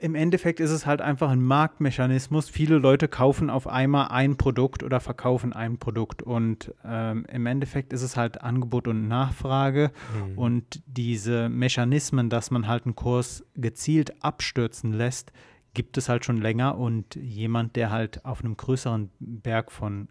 im 0.00 0.14
Endeffekt 0.14 0.60
ist 0.60 0.70
es 0.70 0.86
halt 0.86 1.00
einfach 1.00 1.28
ein 1.30 1.42
Marktmechanismus. 1.42 2.48
Viele 2.48 2.78
Leute 2.78 3.08
kaufen 3.08 3.50
auf 3.50 3.66
einmal 3.66 4.08
ein 4.08 4.36
Produkt 4.36 4.84
oder 4.84 5.00
verkaufen 5.00 5.52
ein 5.52 5.78
Produkt. 5.78 6.22
Und 6.22 6.72
ähm, 6.84 7.26
im 7.30 7.46
Endeffekt 7.46 7.92
ist 7.92 8.02
es 8.02 8.16
halt 8.16 8.40
Angebot 8.40 8.86
und 8.86 9.08
Nachfrage. 9.08 9.90
Mhm. 10.14 10.38
Und 10.38 10.82
diese 10.86 11.48
Mechanismen, 11.48 12.30
dass 12.30 12.52
man 12.52 12.68
halt 12.68 12.84
einen 12.84 12.94
Kurs 12.94 13.44
gezielt 13.56 14.22
abstürzen 14.22 14.92
lässt, 14.92 15.32
gibt 15.74 15.98
es 15.98 16.08
halt 16.08 16.24
schon 16.24 16.38
länger. 16.38 16.78
Und 16.78 17.16
jemand, 17.16 17.74
der 17.74 17.90
halt 17.90 18.24
auf 18.24 18.44
einem 18.44 18.56
größeren 18.56 19.10
Berg 19.18 19.72
von 19.72 20.08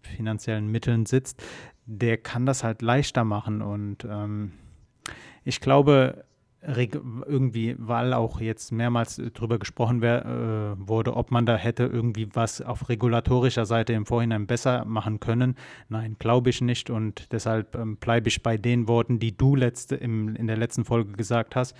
finanziellen 0.00 0.66
Mitteln 0.66 1.06
sitzt, 1.06 1.40
der 1.86 2.16
kann 2.16 2.44
das 2.44 2.64
halt 2.64 2.82
leichter 2.82 3.22
machen. 3.22 3.62
Und 3.62 4.04
ähm, 4.04 4.50
ich 5.44 5.60
glaube, 5.60 6.24
irgendwie, 6.64 7.74
weil 7.78 8.12
auch 8.12 8.40
jetzt 8.40 8.70
mehrmals 8.70 9.20
drüber 9.34 9.58
gesprochen 9.58 10.00
wär, 10.00 10.24
äh, 10.24 10.88
wurde, 10.88 11.16
ob 11.16 11.32
man 11.32 11.44
da 11.44 11.56
hätte 11.56 11.84
irgendwie 11.84 12.28
was 12.34 12.62
auf 12.62 12.88
regulatorischer 12.88 13.66
Seite 13.66 13.92
im 13.94 14.06
Vorhinein 14.06 14.46
besser 14.46 14.84
machen 14.84 15.18
können. 15.18 15.56
Nein, 15.88 16.16
glaube 16.20 16.50
ich 16.50 16.60
nicht 16.60 16.88
und 16.88 17.32
deshalb 17.32 17.74
ähm, 17.74 17.96
bleibe 17.96 18.28
ich 18.28 18.42
bei 18.42 18.56
den 18.56 18.86
Worten, 18.86 19.18
die 19.18 19.36
du 19.36 19.56
letzte, 19.56 19.96
im, 19.96 20.36
in 20.36 20.46
der 20.46 20.56
letzten 20.56 20.84
Folge 20.84 21.12
gesagt 21.12 21.56
hast. 21.56 21.74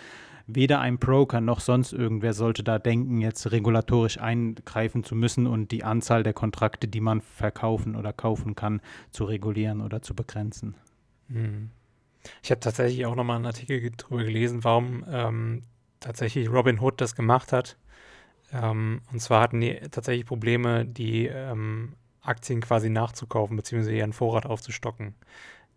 Weder 0.49 0.81
ein 0.81 0.99
Broker 0.99 1.41
noch 1.41 1.61
sonst 1.61 1.93
irgendwer 1.93 2.33
sollte 2.33 2.65
da 2.65 2.81
denken, 2.81 3.21
jetzt 3.21 3.53
regulatorisch 3.53 4.19
eingreifen 4.19 5.05
zu 5.05 5.15
müssen 5.15 5.47
und 5.47 5.71
die 5.71 5.85
Anzahl 5.85 6.25
der 6.25 6.33
Kontrakte, 6.33 6.89
die 6.89 7.01
man 7.01 7.21
verkaufen 7.21 7.95
oder 7.95 8.13
kaufen 8.13 8.57
kann, 8.57 8.81
zu 9.13 9.25
regulieren 9.25 9.81
oder 9.81 10.03
zu 10.03 10.15
begrenzen. 10.15 10.75
Mhm. 11.29 11.71
Ich 12.43 12.51
habe 12.51 12.61
tatsächlich 12.61 13.07
auch 13.07 13.15
nochmal 13.15 13.37
einen 13.37 13.47
Artikel 13.47 13.91
darüber 13.91 14.25
gelesen, 14.25 14.65
warum 14.65 15.05
ähm, 15.09 15.63
tatsächlich 16.01 16.49
Robin 16.51 16.81
Hood 16.81 17.01
das 17.01 17.15
gemacht 17.15 17.53
hat. 17.53 17.77
Ähm, 18.53 19.01
und 19.13 19.21
zwar 19.21 19.41
hatten 19.41 19.61
die 19.61 19.75
tatsächlich 19.91 20.27
Probleme, 20.27 20.85
die 20.85 21.27
ähm, 21.27 21.95
Aktien 22.23 22.61
quasi 22.61 22.91
nachzukaufen, 22.91 23.57
beziehungsweise 23.57 23.97
ihren 23.97 24.13
Vorrat 24.13 24.47
aufzustocken. 24.47 25.15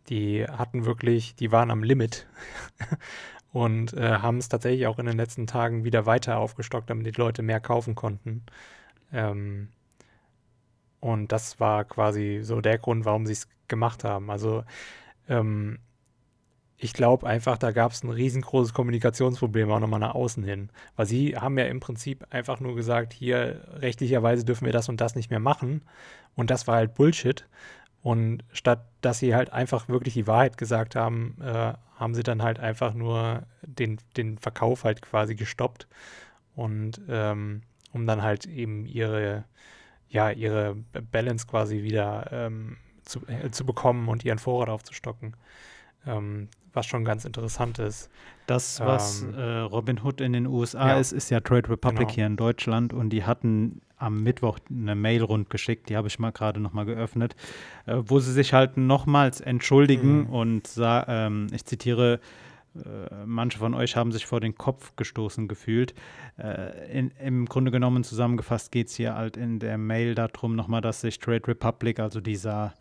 Die 0.10 0.46
hatten 0.46 0.86
wirklich, 0.86 1.36
die 1.36 1.52
waren 1.52 1.72
am 1.72 1.84
Limit 1.84 2.28
und 3.52 3.94
äh, 3.94 4.20
haben 4.20 4.38
es 4.38 4.50
tatsächlich 4.50 4.88
auch 4.88 5.00
in 5.00 5.08
den 5.08 5.18
letzten 5.18 5.48
Tagen 5.48 5.84
wieder 5.84 6.06
weiter 6.06 6.38
aufgestockt, 6.38 6.90
damit 6.90 7.08
die 7.08 7.20
Leute 7.20 7.42
mehr 7.42 7.60
kaufen 7.60 7.96
konnten. 7.96 8.44
Ähm, 9.12 9.70
und 11.00 11.32
das 11.32 11.60
war 11.60 11.86
quasi 11.86 12.40
so 12.44 12.62
der 12.62 12.78
Grund, 12.78 13.06
warum 13.06 13.26
sie 13.26 13.34
es 13.34 13.48
gemacht 13.68 14.04
haben. 14.04 14.30
Also 14.30 14.64
ähm, 15.30 15.80
ich 16.78 16.94
glaube 16.94 17.26
einfach, 17.26 17.58
da 17.58 17.72
gab 17.72 17.94
es 17.94 18.04
ein 18.04 18.10
riesengroßes 18.10 18.74
Kommunikationsproblem 18.74 19.72
auch 19.72 19.80
nochmal 19.80 20.02
nach 20.02 20.16
außen 20.16 20.44
hin. 20.44 20.70
Weil 20.96 21.06
sie 21.06 21.38
haben 21.38 21.58
ja 21.58 21.66
im 21.66 21.80
Prinzip 21.80 22.26
einfach 22.32 22.60
nur 22.60 22.76
gesagt, 22.76 23.14
hier 23.14 23.62
rechtlicherweise 23.76 24.44
dürfen 24.44 24.66
wir 24.66 24.74
das 24.74 24.90
und 24.90 25.00
das 25.00 25.16
nicht 25.16 25.30
mehr 25.30 25.40
machen. 25.40 25.84
Und 26.36 26.50
das 26.50 26.68
war 26.68 26.76
halt 26.76 26.94
Bullshit. 26.96 27.48
Und 28.02 28.44
statt 28.52 28.86
dass 29.02 29.20
sie 29.20 29.36
halt 29.36 29.54
einfach 29.54 29.88
wirklich 29.88 30.16
die 30.16 30.28
Wahrheit 30.28 30.58
gesagt 30.58 30.96
haben, 30.96 31.38
äh, 31.42 31.74
haben 31.96 32.16
sie 32.16 32.24
dann 32.24 32.42
halt 32.44 32.60
einfach 32.60 32.94
nur 32.94 33.44
den, 33.62 34.00
den 34.18 34.38
Verkauf 34.38 34.84
halt 34.84 35.02
quasi 35.02 35.36
gestoppt. 35.36 35.88
Und 36.56 37.02
ähm, 37.08 37.62
um 37.94 38.06
dann 38.08 38.22
halt 38.22 38.46
eben 38.46 38.86
ihre, 38.86 39.46
ja, 40.10 40.32
ihre 40.32 40.76
Balance 41.12 41.48
quasi 41.48 41.84
wieder 41.84 42.30
ähm, 42.32 42.78
zu, 43.04 43.26
äh, 43.28 43.52
zu 43.52 43.66
bekommen 43.66 44.10
und 44.10 44.26
ihren 44.26 44.40
Vorrat 44.40 44.70
aufzustocken. 44.70 45.36
Ähm, 46.08 46.50
was 46.76 46.86
schon 46.86 47.06
ganz 47.06 47.26
interessant 47.26 47.80
ist. 47.80 48.10
Das, 48.48 48.80
was 48.80 49.24
ähm, 49.24 49.34
äh, 49.34 49.60
Robin 49.60 50.00
Hood 50.04 50.22
in 50.22 50.34
den 50.34 50.46
USA 50.46 50.89
ja. 50.89 51.00
ist, 51.00 51.13
ist 51.13 51.30
ja 51.30 51.39
Trade 51.39 51.70
Republic 51.70 52.08
genau. 52.08 52.13
hier 52.13 52.26
in 52.28 52.36
Deutschland 52.36 52.94
und 52.94 53.10
die 53.10 53.24
hatten 53.24 53.82
am 53.98 54.22
Mittwoch 54.22 54.60
eine 54.70 54.94
Mail 54.94 55.24
rundgeschickt, 55.24 55.89
die 55.89 55.96
habe 55.96 56.10
ich 56.10 56.20
mal 56.20 56.32
gerade 56.32 56.60
nochmal 56.60 56.86
geöffnet, 56.86 57.36
äh, 57.86 57.96
wo 58.06 58.20
sie 58.20 58.34
sich 58.34 58.54
halt 58.54 58.78
nochmals 58.78 59.41
entschuldigen 59.41 60.24
mhm. 60.24 60.30
und 60.30 60.70
ähm, 60.78 61.48
ich 61.54 61.65
zitiere, 61.65 62.20
äh, 62.76 63.26
manche 63.26 63.58
von 63.58 63.74
euch 63.74 63.96
haben 63.96 64.12
sich 64.12 64.26
vor 64.26 64.41
den 64.41 64.56
Kopf 64.56 64.96
gestoßen 64.98 65.48
gefühlt. 65.48 65.94
Äh, 66.38 66.91
in, 66.91 67.12
Im 67.24 67.46
Grunde 67.46 67.72
genommen 67.72 68.04
zusammengefasst 68.04 68.72
geht 68.72 68.89
es 68.89 68.96
hier 68.96 69.15
halt 69.15 69.38
in 69.38 69.60
der 69.60 69.78
Mail 69.78 70.13
darum 70.13 70.56
nochmal, 70.56 70.82
dass 70.82 71.02
sich 71.02 71.20
Trade 71.20 71.48
Republic, 71.48 72.00
also 72.00 72.20
dieser 72.20 72.74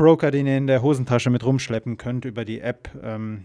Broker, 0.00 0.30
den 0.30 0.46
ihr 0.46 0.56
in 0.56 0.66
der 0.66 0.80
Hosentasche 0.80 1.28
mit 1.28 1.44
rumschleppen 1.44 1.98
könnt 1.98 2.24
über 2.24 2.46
die 2.46 2.62
App, 2.62 2.88
ähm, 3.02 3.44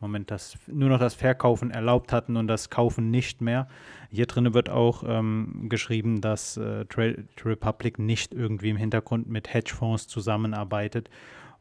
Moment, 0.00 0.30
das 0.30 0.56
nur 0.66 0.88
noch 0.88 0.98
das 0.98 1.14
Verkaufen 1.14 1.70
erlaubt 1.70 2.12
hatten 2.12 2.36
und 2.36 2.48
das 2.48 2.70
Kaufen 2.70 3.10
nicht 3.10 3.42
mehr. 3.42 3.68
Hier 4.10 4.26
drin 4.26 4.54
wird 4.54 4.70
auch 4.70 5.04
ähm, 5.06 5.66
geschrieben, 5.68 6.22
dass 6.22 6.56
äh, 6.56 6.86
Trade 6.86 7.24
Republic 7.44 7.98
nicht 7.98 8.32
irgendwie 8.32 8.70
im 8.70 8.78
Hintergrund 8.78 9.28
mit 9.28 9.52
Hedgefonds 9.52 10.08
zusammenarbeitet 10.08 11.10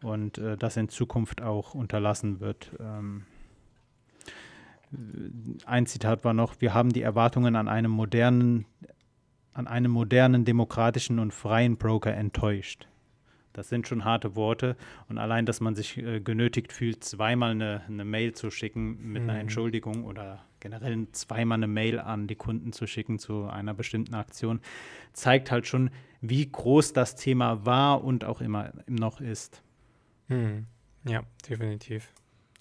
und 0.01 0.37
äh, 0.37 0.55
das 0.55 0.77
in 0.77 0.87
Zukunft 0.87 1.41
auch 1.41 1.73
unterlassen 1.73 2.39
wird. 2.39 2.71
Ähm, 2.79 3.25
ein 5.65 5.85
Zitat 5.85 6.23
war 6.23 6.33
noch, 6.33 6.61
wir 6.61 6.73
haben 6.73 6.91
die 6.91 7.01
Erwartungen 7.01 7.57
an 7.57 7.67
einem 7.67 7.91
modernen, 7.91 8.65
an 9.53 9.67
einem 9.67 9.91
modernen, 9.91 10.45
demokratischen 10.45 11.19
und 11.19 11.33
freien 11.33 11.77
Broker 11.77 12.13
enttäuscht. 12.13 12.87
Das 13.53 13.69
sind 13.69 13.87
schon 13.87 14.05
harte 14.05 14.35
Worte 14.35 14.75
und 15.07 15.17
allein, 15.17 15.45
dass 15.45 15.59
man 15.59 15.75
sich 15.75 15.97
äh, 15.97 16.19
genötigt 16.21 16.71
fühlt, 16.71 17.03
zweimal 17.03 17.51
eine, 17.51 17.81
eine, 17.87 18.05
Mail 18.05 18.33
zu 18.33 18.51
schicken 18.51 19.11
mit 19.11 19.23
mhm. 19.23 19.29
einer 19.29 19.39
Entschuldigung 19.39 20.05
oder 20.05 20.43
generell 20.59 21.07
zweimal 21.11 21.57
eine 21.57 21.67
Mail 21.67 21.99
an 21.99 22.27
die 22.27 22.35
Kunden 22.35 22.73
zu 22.73 22.85
schicken 22.85 23.17
zu 23.17 23.45
einer 23.45 23.73
bestimmten 23.73 24.13
Aktion, 24.13 24.61
zeigt 25.13 25.51
halt 25.51 25.67
schon, 25.67 25.89
wie 26.21 26.49
groß 26.49 26.93
das 26.93 27.15
Thema 27.15 27.65
war 27.65 28.03
und 28.03 28.23
auch 28.25 28.41
immer 28.41 28.73
noch 28.87 29.21
ist. 29.21 29.63
Hm. 30.27 30.65
Ja, 31.05 31.23
definitiv. 31.49 32.13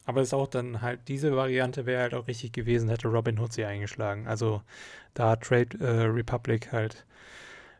Aber 0.09 0.23
es 0.23 0.29
ist 0.29 0.35
auch 0.35 0.47
dann 0.47 0.81
halt, 0.81 1.01
diese 1.09 1.37
Variante 1.37 1.85
wäre 1.85 2.01
halt 2.01 2.15
auch 2.15 2.29
richtig 2.29 2.53
gewesen, 2.53 2.89
hätte 2.89 3.09
Robin 3.09 3.39
Hood 3.39 3.53
sie 3.53 3.65
eingeschlagen. 3.65 4.27
Also 4.27 4.63
da 5.13 5.31
hat 5.31 5.43
Trade 5.43 5.77
äh, 5.81 6.07
Republic 6.07 6.73
halt 6.73 7.05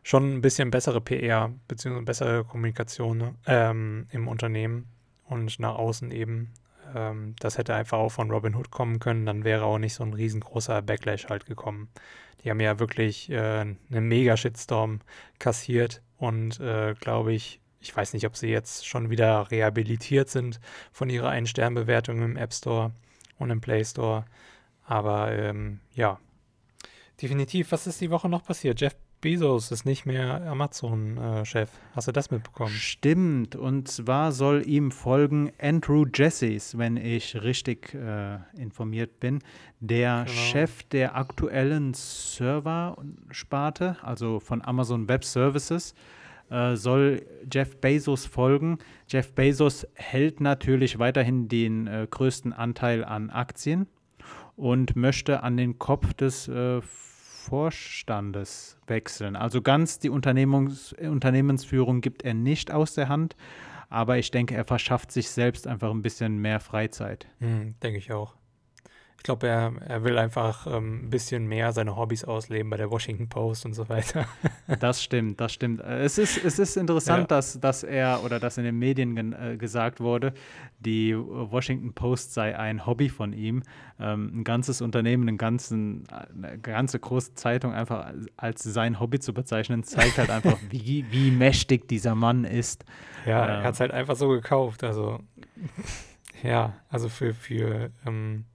schon 0.09 0.33
ein 0.33 0.41
bisschen 0.41 0.71
bessere 0.71 1.01
PR 1.01 1.51
bzw. 1.67 2.01
bessere 2.01 2.43
Kommunikation 2.43 3.17
ne, 3.19 3.35
ähm, 3.45 4.07
im 4.11 4.27
Unternehmen 4.27 4.87
und 5.25 5.59
nach 5.59 5.75
außen 5.75 6.09
eben. 6.09 6.51
Ähm, 6.95 7.35
das 7.39 7.59
hätte 7.59 7.75
einfach 7.75 7.99
auch 7.99 8.09
von 8.09 8.31
Robin 8.31 8.55
Hood 8.55 8.71
kommen 8.71 8.97
können, 8.97 9.27
dann 9.27 9.43
wäre 9.43 9.65
auch 9.65 9.77
nicht 9.77 9.93
so 9.93 10.03
ein 10.03 10.13
riesengroßer 10.13 10.81
Backlash 10.81 11.27
halt 11.29 11.45
gekommen. 11.45 11.89
Die 12.43 12.49
haben 12.49 12.59
ja 12.59 12.79
wirklich 12.79 13.29
äh, 13.29 13.59
einen 13.59 13.77
mega 13.89 14.35
Shitstorm 14.35 15.01
kassiert 15.37 16.01
und 16.17 16.59
äh, 16.59 16.95
glaube 16.99 17.33
ich 17.33 17.61
ich 17.81 17.95
weiß 17.95 18.13
nicht, 18.13 18.25
ob 18.25 18.35
sie 18.35 18.49
jetzt 18.49 18.87
schon 18.87 19.09
wieder 19.09 19.49
rehabilitiert 19.51 20.29
sind 20.29 20.59
von 20.91 21.09
ihrer 21.09 21.29
Ein-Stern-Bewertung 21.29 22.21
im 22.21 22.35
App 22.35 22.53
Store 22.53 22.91
und 23.37 23.51
im 23.51 23.61
Play 23.61 23.85
Store. 23.85 24.25
Aber 24.85 25.31
ähm, 25.31 25.79
ja, 25.93 26.19
definitiv. 27.21 27.71
Was 27.71 27.87
ist 27.87 28.01
die 28.01 28.09
Woche 28.09 28.27
noch 28.27 28.43
passiert? 28.43 28.81
Jeff 28.81 28.97
Bezos 29.21 29.71
ist 29.71 29.85
nicht 29.85 30.05
mehr 30.05 30.45
Amazon-Chef. 30.45 31.69
Hast 31.93 32.07
du 32.07 32.11
das 32.11 32.31
mitbekommen? 32.31 32.71
Stimmt. 32.71 33.55
Und 33.55 33.87
zwar 33.87 34.31
soll 34.31 34.63
ihm 34.65 34.91
folgen 34.91 35.51
Andrew 35.59 36.05
Jesses, 36.13 36.77
wenn 36.77 36.97
ich 36.97 37.41
richtig 37.41 37.93
äh, 37.93 38.37
informiert 38.57 39.19
bin, 39.19 39.39
der 39.79 40.25
genau. 40.25 40.37
Chef 40.37 40.83
der 40.83 41.15
aktuellen 41.15 41.93
Server-Sparte, 41.93 43.97
also 44.01 44.39
von 44.39 44.61
Amazon 44.61 45.07
Web 45.09 45.25
Services 45.25 45.93
äh, 46.49 46.75
soll 46.75 47.25
Jeff 47.51 47.77
Bezos 47.77 48.25
folgen. 48.25 48.79
Jeff 49.07 49.33
Bezos 49.33 49.87
hält 49.95 50.41
natürlich 50.41 50.99
weiterhin 50.99 51.47
den 51.47 51.87
äh, 51.87 52.07
größten 52.09 52.53
Anteil 52.53 53.03
an 53.03 53.29
Aktien 53.29 53.87
und 54.55 54.95
möchte 54.95 55.43
an 55.43 55.57
den 55.57 55.79
Kopf 55.79 56.13
des 56.13 56.47
äh, 56.47 56.81
Vorstandes 57.49 58.77
wechseln. 58.87 59.35
Also 59.35 59.61
ganz 59.61 59.99
die 59.99 60.09
Unternehmungs 60.09 60.93
Unternehmensführung 60.93 62.01
gibt 62.01 62.23
er 62.23 62.33
nicht 62.35 62.71
aus 62.71 62.93
der 62.93 63.09
Hand, 63.09 63.35
aber 63.89 64.17
ich 64.17 64.29
denke, 64.31 64.55
er 64.55 64.65
verschafft 64.65 65.11
sich 65.11 65.29
selbst 65.29 65.65
einfach 65.65 65.89
ein 65.89 66.03
bisschen 66.03 66.37
mehr 66.37 66.59
Freizeit. 66.59 67.27
Hm, 67.39 67.75
denke 67.81 67.97
ich 67.97 68.11
auch. 68.11 68.35
Ich 69.19 69.23
glaube, 69.23 69.49
er, 69.49 69.73
er 69.85 70.05
will 70.05 70.17
einfach 70.17 70.65
ähm, 70.65 71.03
ein 71.03 71.09
bisschen 71.09 71.45
mehr 71.45 71.73
seine 71.73 71.97
Hobbys 71.97 72.23
ausleben 72.23 72.69
bei 72.69 72.77
der 72.77 72.89
Washington 72.89 73.27
Post 73.27 73.65
und 73.65 73.73
so 73.73 73.89
weiter. 73.89 74.25
das 74.79 75.03
stimmt, 75.03 75.41
das 75.41 75.51
stimmt. 75.51 75.81
Es 75.81 76.17
ist, 76.17 76.41
es 76.43 76.57
ist 76.57 76.77
interessant, 76.77 77.23
ja. 77.23 77.27
dass, 77.27 77.59
dass 77.59 77.83
er 77.83 78.23
oder 78.23 78.39
dass 78.39 78.57
in 78.57 78.63
den 78.63 78.79
Medien 78.79 79.33
äh, 79.33 79.57
gesagt 79.57 79.99
wurde, 79.99 80.33
die 80.79 81.13
Washington 81.17 81.93
Post 81.93 82.33
sei 82.33 82.57
ein 82.57 82.85
Hobby 82.85 83.09
von 83.09 83.33
ihm. 83.33 83.61
Ähm, 83.99 84.39
ein 84.39 84.43
ganzes 84.45 84.81
Unternehmen, 84.81 85.27
einen 85.27 85.37
ganzen, 85.37 86.07
eine 86.41 86.57
ganze 86.57 86.97
große 86.97 87.35
Zeitung 87.35 87.73
einfach 87.73 88.13
als 88.37 88.63
sein 88.63 89.01
Hobby 89.01 89.19
zu 89.19 89.33
bezeichnen, 89.33 89.83
zeigt 89.83 90.17
halt 90.17 90.29
einfach, 90.29 90.57
wie, 90.69 91.05
wie 91.11 91.31
mächtig 91.31 91.89
dieser 91.89 92.15
Mann 92.15 92.45
ist. 92.45 92.85
Ja, 93.25 93.43
ähm, 93.43 93.49
er 93.49 93.63
hat 93.63 93.73
es 93.73 93.81
halt 93.81 93.91
einfach 93.91 94.15
so 94.15 94.29
gekauft. 94.29 94.85
Also, 94.85 95.19
ja, 96.41 96.77
also 96.87 97.09
für, 97.09 97.33
für 97.33 97.91
ähm, 98.07 98.45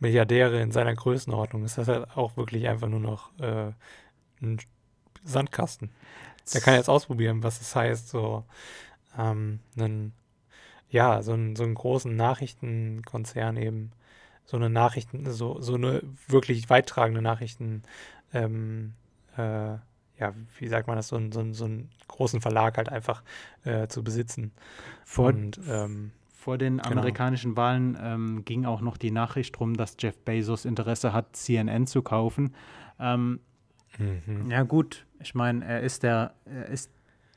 Milliardäre 0.00 0.60
in 0.60 0.70
seiner 0.70 0.94
Größenordnung 0.94 1.64
ist 1.64 1.78
das 1.78 1.88
halt 1.88 2.16
auch 2.16 2.36
wirklich 2.36 2.68
einfach 2.68 2.88
nur 2.88 3.00
noch 3.00 3.36
äh, 3.40 3.72
ein 4.40 4.58
Sandkasten. 5.24 5.90
Der 6.54 6.60
kann 6.60 6.74
jetzt 6.74 6.88
ausprobieren, 6.88 7.42
was 7.42 7.60
es 7.60 7.74
heißt, 7.74 8.08
so 8.08 8.44
ähm, 9.18 9.60
einen, 9.76 10.12
ja, 10.90 11.22
so, 11.22 11.32
einen, 11.32 11.56
so 11.56 11.64
einen 11.64 11.74
großen 11.74 12.14
Nachrichtenkonzern 12.14 13.56
eben, 13.56 13.92
so 14.44 14.56
eine 14.56 14.70
Nachrichten, 14.70 15.30
so, 15.30 15.60
so 15.60 15.74
eine 15.74 16.02
wirklich 16.26 16.70
weittragende 16.70 17.20
Nachrichten, 17.20 17.82
ähm, 18.32 18.94
äh, 19.36 19.76
ja, 20.18 20.34
wie 20.58 20.68
sagt 20.68 20.86
man 20.86 20.96
das, 20.96 21.08
so, 21.08 21.16
einen, 21.16 21.32
so, 21.32 21.52
so 21.52 21.64
einen 21.66 21.90
großen 22.08 22.40
Verlag 22.40 22.76
halt 22.76 22.88
einfach 22.88 23.22
äh, 23.64 23.88
zu 23.88 24.02
besitzen. 24.02 24.52
Vor, 25.04 25.28
Und 25.28 25.60
ähm, 25.68 26.12
vor 26.48 26.56
den 26.56 26.78
genau. 26.78 26.92
amerikanischen 26.92 27.58
Wahlen 27.58 27.98
ähm, 28.00 28.42
ging 28.46 28.64
auch 28.64 28.80
noch 28.80 28.96
die 28.96 29.10
Nachricht 29.10 29.60
rum, 29.60 29.76
dass 29.76 29.98
Jeff 29.98 30.18
Bezos 30.24 30.64
Interesse 30.64 31.12
hat, 31.12 31.36
CNN 31.36 31.86
zu 31.86 32.00
kaufen. 32.00 32.54
Ähm, 32.98 33.40
mhm. 33.98 34.50
Ja 34.50 34.62
gut, 34.62 35.04
ich 35.20 35.34
meine, 35.34 35.62
er 35.62 35.82
ist 35.82 36.04
der, 36.04 36.32
er 36.46 36.64
ist 36.68 36.90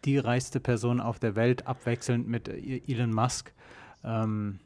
die 0.05 0.17
reichste 0.17 0.61
Person 0.61 1.01
auf 1.01 1.19
der 1.19 1.35
Welt, 1.35 1.67
abwechselnd 1.67 2.25
mit 2.25 2.47
Elon 2.47 3.13
Musk. 3.13 3.51
Ähm, 4.05 4.61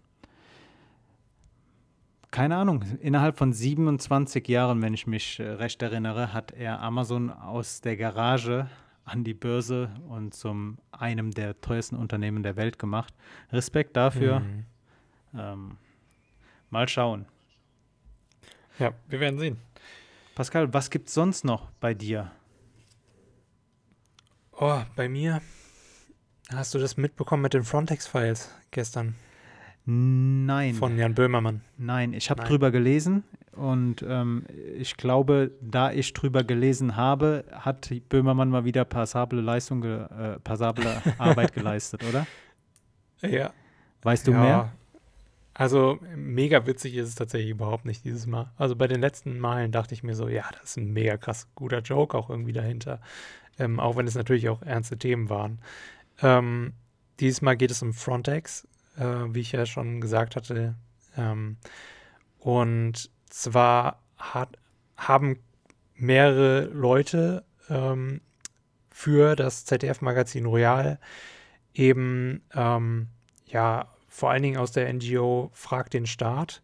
keine 2.29 2.57
Ahnung, 2.57 2.83
innerhalb 3.01 3.39
von 3.39 3.51
27 3.51 4.47
Jahren, 4.47 4.79
wenn 4.83 4.93
ich 4.93 5.07
mich 5.07 5.39
äh, 5.39 5.49
recht 5.53 5.81
erinnere, 5.81 6.33
hat 6.33 6.51
er 6.51 6.83
Amazon 6.83 7.31
aus 7.31 7.81
der 7.81 7.97
Garage 7.97 8.69
an 9.05 9.23
die 9.23 9.33
Börse 9.33 9.89
und 10.09 10.33
zum 10.33 10.79
einem 10.91 11.31
der 11.31 11.59
teuersten 11.61 11.95
Unternehmen 11.95 12.43
der 12.43 12.55
Welt 12.55 12.79
gemacht. 12.79 13.13
Respekt 13.51 13.95
dafür. 13.95 14.39
Mhm. 14.39 14.65
Ähm, 15.37 15.77
mal 16.69 16.89
schauen. 16.89 17.25
Ja, 18.79 18.93
wir 19.07 19.19
werden 19.19 19.39
sehen. 19.39 19.57
Pascal, 20.33 20.73
was 20.73 20.89
gibt 20.89 21.07
es 21.07 21.13
sonst 21.13 21.45
noch 21.45 21.69
bei 21.79 21.93
dir? 21.93 22.31
Oh, 24.51 24.81
bei 24.95 25.07
mir 25.07 25.41
hast 26.49 26.73
du 26.73 26.79
das 26.79 26.97
mitbekommen 26.97 27.43
mit 27.43 27.53
den 27.53 27.63
Frontex-Files 27.63 28.53
gestern? 28.71 29.15
Nein. 29.85 30.73
Von 30.73 30.97
Jan 30.97 31.13
Böhmermann. 31.13 31.61
Nein, 31.77 32.13
ich 32.13 32.29
habe 32.29 32.43
drüber 32.43 32.71
gelesen 32.71 33.23
Und 33.55 34.03
ähm, 34.07 34.45
ich 34.77 34.97
glaube, 34.97 35.51
da 35.61 35.91
ich 35.91 36.13
drüber 36.13 36.43
gelesen 36.43 36.95
habe, 36.95 37.45
hat 37.51 37.89
Böhmermann 38.09 38.49
mal 38.49 38.65
wieder 38.65 38.85
passable 38.85 39.41
Leistung, 39.41 39.83
äh, 39.83 40.39
passable 40.43 41.01
Arbeit 41.17 41.53
geleistet, 41.53 42.03
oder? 42.03 42.27
Ja. 43.21 43.53
Weißt 44.01 44.27
du 44.27 44.31
ja. 44.31 44.39
mehr? 44.39 44.73
Also 45.53 45.99
mega 46.15 46.67
witzig 46.67 46.95
ist 46.95 47.07
es 47.07 47.15
tatsächlich 47.15 47.51
überhaupt 47.51 47.85
nicht 47.85 48.03
dieses 48.03 48.27
Mal. 48.27 48.51
Also 48.57 48.75
bei 48.75 48.87
den 48.87 48.99
letzten 48.99 49.39
Malen 49.39 49.71
dachte 49.71 49.93
ich 49.93 50.03
mir 50.03 50.13
so, 50.13 50.27
ja, 50.27 50.43
das 50.51 50.71
ist 50.71 50.77
ein 50.77 50.91
mega 50.91 51.15
krass 51.15 51.47
guter 51.55 51.79
Joke 51.79 52.17
auch 52.17 52.29
irgendwie 52.29 52.51
dahinter. 52.51 52.99
Ähm, 53.57 53.79
auch 53.79 53.95
wenn 53.95 54.05
es 54.05 54.15
natürlich 54.15 54.49
auch 54.49 54.61
ernste 54.63 54.97
Themen 54.97 55.29
waren. 55.29 55.59
Ähm, 56.21 56.73
dieses 57.21 57.41
Mal 57.41 57.55
geht 57.55 57.71
es 57.71 57.81
um 57.81 57.93
Frontex, 57.93 58.67
äh, 58.97 59.05
wie 59.29 59.39
ich 59.39 59.53
ja 59.53 59.65
schon 59.65 60.01
gesagt 60.01 60.35
hatte. 60.35 60.75
Ähm, 61.15 61.55
und 62.39 63.09
zwar 63.35 64.01
hat, 64.17 64.57
haben 64.95 65.39
mehrere 65.95 66.65
Leute 66.67 67.43
ähm, 67.69 68.21
für 68.89 69.35
das 69.35 69.65
ZDF-Magazin 69.65 70.45
Royal 70.45 70.99
eben 71.73 72.43
ähm, 72.53 73.09
ja 73.45 73.93
vor 74.07 74.31
allen 74.31 74.43
Dingen 74.43 74.57
aus 74.57 74.71
der 74.71 74.91
NGO 74.91 75.49
Frag 75.53 75.89
den 75.89 76.05
Staat 76.05 76.63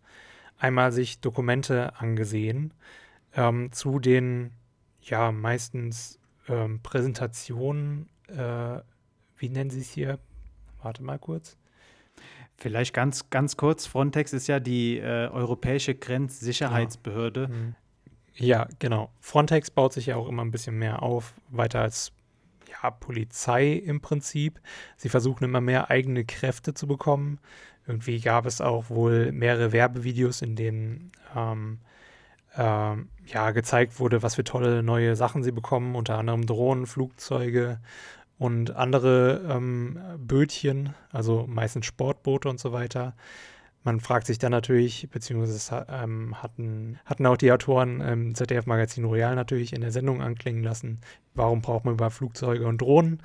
einmal 0.58 0.94
sich 0.94 1.20
Dokumente 1.20 2.00
angesehen 2.00 2.74
ähm, 3.34 3.74
zu 3.74 4.00
den 4.00 4.52
ja 5.02 5.34
meistens 5.34 6.20
ähm, 6.48 6.80
Präsentationen, 6.82 8.10
äh, 8.28 8.80
wie 9.36 9.50
nennen 9.50 9.72
sie 9.72 9.82
es 9.82 9.90
hier? 9.90 10.20
Warte 10.82 11.04
mal 11.04 11.20
kurz. 11.20 11.58
Vielleicht 12.62 12.94
ganz, 12.94 13.28
ganz 13.32 13.58
kurz, 13.58 13.88
Frontex 13.88 14.34
ist 14.34 14.46
ja 14.46 14.60
die 14.60 15.00
äh, 15.00 15.30
europäische 15.30 15.96
Grenzsicherheitsbehörde. 15.96 17.42
Ja. 17.42 17.48
Mhm. 17.48 17.76
ja, 18.36 18.68
genau. 18.78 19.12
Frontex 19.20 19.72
baut 19.72 19.94
sich 19.94 20.06
ja 20.08 20.16
auch 20.16 20.30
immer 20.30 20.46
ein 20.46 20.52
bisschen 20.52 20.78
mehr 20.78 21.02
auf, 21.02 21.34
weiter 21.50 21.82
als 21.82 22.12
ja, 22.70 22.92
Polizei 22.92 23.72
im 23.74 24.00
Prinzip. 24.00 24.62
Sie 24.96 25.10
versuchen 25.10 25.44
immer 25.44 25.60
mehr 25.60 25.90
eigene 25.90 26.24
Kräfte 26.24 26.76
zu 26.76 26.86
bekommen. 26.86 27.40
Irgendwie 27.88 28.20
gab 28.20 28.46
es 28.46 28.62
auch 28.62 28.92
wohl 28.92 29.32
mehrere 29.32 29.72
Werbevideos, 29.72 30.44
in 30.44 30.56
denen 30.56 31.12
ähm, 31.36 31.80
ähm, 32.56 33.10
ja, 33.26 33.50
gezeigt 33.52 34.00
wurde, 34.00 34.22
was 34.22 34.36
für 34.36 34.44
tolle 34.44 34.84
neue 34.84 35.16
Sachen 35.16 35.42
sie 35.42 35.52
bekommen, 35.52 35.96
unter 35.96 36.20
anderem 36.20 36.46
Drohnen, 36.46 36.86
Flugzeuge 36.86 37.80
und 38.42 38.76
andere 38.76 39.40
ähm, 39.48 40.00
Bötchen, 40.18 40.96
also 41.12 41.46
meistens 41.48 41.86
Sportboote 41.86 42.50
und 42.50 42.60
so 42.60 42.72
weiter. 42.72 43.14
Man 43.84 44.00
fragt 44.00 44.26
sich 44.26 44.40
dann 44.40 44.50
natürlich, 44.50 45.08
beziehungsweise 45.12 45.86
ähm, 45.88 46.42
hatten, 46.42 46.98
hatten 47.06 47.28
auch 47.28 47.38
die 47.38 47.52
Autoren 47.52 48.02
im 48.02 48.34
ZDF-Magazin 48.34 49.06
Royal 49.06 49.36
natürlich 49.36 49.74
in 49.74 49.82
der 49.82 49.92
Sendung 49.92 50.24
anklingen 50.24 50.64
lassen, 50.64 51.02
warum 51.36 51.62
braucht 51.62 51.86
man 51.86 51.94
über 51.94 52.10
Flugzeuge 52.10 52.66
und 52.66 52.82
Drohnen 52.82 53.22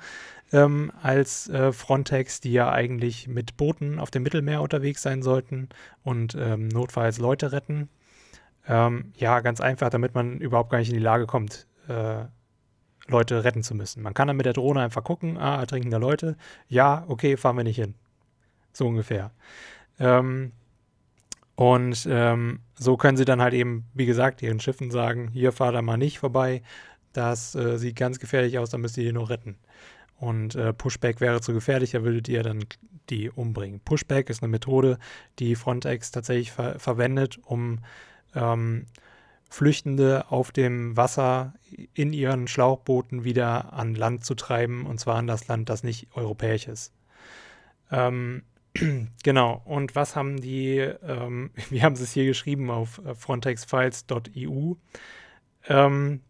ähm, 0.53 0.91
als 1.01 1.49
äh, 1.49 1.71
Frontex, 1.71 2.39
die 2.39 2.51
ja 2.51 2.71
eigentlich 2.71 3.27
mit 3.27 3.57
Booten 3.57 3.97
auf 3.97 4.11
dem 4.11 4.21
Mittelmeer 4.21 4.61
unterwegs 4.61 5.01
sein 5.01 5.23
sollten 5.23 5.69
und 6.03 6.37
ähm, 6.39 6.67
notfalls 6.67 7.17
Leute 7.17 7.51
retten. 7.51 7.89
Ähm, 8.67 9.13
ja, 9.15 9.39
ganz 9.39 9.61
einfach, 9.61 9.89
damit 9.89 10.13
man 10.13 10.37
überhaupt 10.37 10.69
gar 10.69 10.77
nicht 10.77 10.89
in 10.89 10.97
die 10.97 11.03
Lage 11.03 11.25
kommt, 11.25 11.65
äh, 11.87 12.25
Leute 13.07 13.43
retten 13.43 13.63
zu 13.63 13.75
müssen. 13.75 14.03
Man 14.03 14.13
kann 14.13 14.27
dann 14.27 14.37
mit 14.37 14.45
der 14.45 14.53
Drohne 14.53 14.81
einfach 14.81 15.03
gucken, 15.03 15.37
ah, 15.37 15.59
ertrinken 15.59 15.91
da 15.91 15.97
Leute, 15.97 16.35
ja, 16.67 17.05
okay, 17.07 17.37
fahren 17.37 17.57
wir 17.57 17.63
nicht 17.63 17.77
hin. 17.77 17.95
So 18.73 18.87
ungefähr. 18.87 19.31
Ähm, 19.99 20.51
und 21.55 22.07
ähm, 22.09 22.59
so 22.75 22.97
können 22.97 23.17
sie 23.17 23.25
dann 23.25 23.41
halt 23.41 23.53
eben, 23.53 23.85
wie 23.93 24.05
gesagt, 24.05 24.41
ihren 24.41 24.59
Schiffen 24.59 24.91
sagen, 24.91 25.29
hier 25.29 25.51
fahr 25.51 25.71
da 25.71 25.81
mal 25.81 25.97
nicht 25.97 26.19
vorbei, 26.19 26.61
das 27.13 27.55
äh, 27.55 27.77
sieht 27.77 27.95
ganz 27.95 28.19
gefährlich 28.19 28.59
aus, 28.59 28.69
da 28.69 28.77
müsst 28.77 28.97
ihr 28.97 29.05
die 29.05 29.11
nur 29.11 29.29
retten. 29.29 29.57
Und 30.19 30.55
äh, 30.55 30.73
Pushback 30.73 31.19
wäre 31.19 31.41
zu 31.41 31.53
gefährlich, 31.53 31.91
da 31.91 32.03
würdet 32.03 32.27
ihr 32.27 32.43
dann 32.43 32.63
die 33.09 33.29
umbringen. 33.29 33.79
Pushback 33.79 34.29
ist 34.29 34.43
eine 34.43 34.51
Methode, 34.51 34.99
die 35.39 35.55
Frontex 35.55 36.11
tatsächlich 36.11 36.51
ver 36.51 36.77
verwendet, 36.79 37.39
um 37.45 37.79
ähm, 38.35 38.85
Flüchtende 39.49 40.29
auf 40.29 40.51
dem 40.51 40.97
Wasser 40.97 41.53
in 41.93 42.13
ihren 42.13 42.47
Schlauchbooten 42.47 43.23
wieder 43.23 43.73
an 43.73 43.95
Land 43.95 44.25
zu 44.25 44.35
treiben, 44.35 44.85
und 44.85 44.99
zwar 44.99 45.15
an 45.15 45.27
das 45.27 45.47
Land, 45.47 45.69
das 45.69 45.83
nicht 45.83 46.07
europäisch 46.15 46.67
ist. 46.67 46.93
Ähm, 47.91 48.43
Genau. 49.23 49.61
Und 49.65 49.95
was 49.95 50.15
haben 50.15 50.39
die, 50.39 50.77
ähm, 50.77 51.51
wir 51.69 51.83
haben 51.83 51.93
es 51.93 52.11
hier 52.11 52.25
geschrieben 52.25 52.69
auf 52.69 53.01
äh, 53.05 53.15
frontexfiles.eu, 53.15 54.73
ähm, 55.67 56.21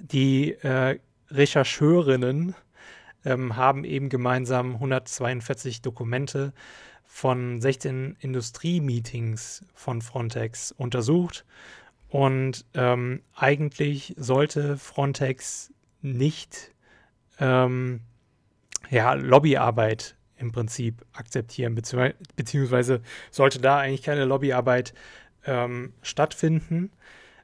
die 0.00 0.52
äh, 0.52 0.98
Rechercheurinnen 1.30 2.54
ähm, 3.24 3.56
haben 3.56 3.84
eben 3.84 4.08
gemeinsam 4.08 4.74
142 4.74 5.82
Dokumente 5.82 6.52
von 7.04 7.60
16 7.60 8.16
Industriemeetings 8.20 9.64
von 9.74 10.02
Frontex 10.02 10.72
untersucht. 10.72 11.44
Und 12.14 12.64
ähm, 12.74 13.22
eigentlich 13.34 14.14
sollte 14.16 14.76
Frontex 14.76 15.72
nicht 16.00 16.70
ähm, 17.40 18.02
ja, 18.88 19.14
Lobbyarbeit 19.14 20.14
im 20.36 20.52
Prinzip 20.52 21.04
akzeptieren, 21.12 21.74
beziehungsweise 21.74 23.00
sollte 23.32 23.58
da 23.58 23.78
eigentlich 23.78 24.04
keine 24.04 24.26
Lobbyarbeit 24.26 24.94
ähm, 25.44 25.92
stattfinden, 26.02 26.92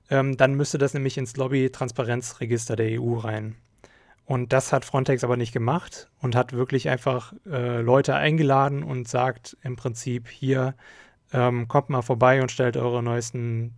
ähm, 0.09 0.37
dann 0.37 0.55
müsste 0.55 0.79
das 0.79 0.95
nämlich 0.95 1.19
ins 1.19 1.37
Lobby-Transparenzregister 1.37 2.77
der 2.77 3.01
EU 3.03 3.15
rein. 3.15 3.57
Und 4.25 4.53
das 4.53 4.73
hat 4.73 4.85
Frontex 4.85 5.25
aber 5.25 5.37
nicht 5.37 5.53
gemacht 5.53 6.13
und 6.21 6.37
hat 6.37 6.53
wirklich 6.53 6.89
einfach 6.89 7.33
äh, 7.45 7.81
Leute 7.81 8.15
eingeladen 8.15 8.85
und 8.85 9.09
sagt 9.09 9.57
im 9.65 9.75
Prinzip 9.75 10.29
hier, 10.29 10.77
ähm, 11.33 11.67
kommt 11.67 11.89
mal 11.91 12.03
vorbei 12.03 12.41
und 12.41 12.53
stellt 12.53 12.77
eure 12.77 13.03
neuesten 13.03 13.75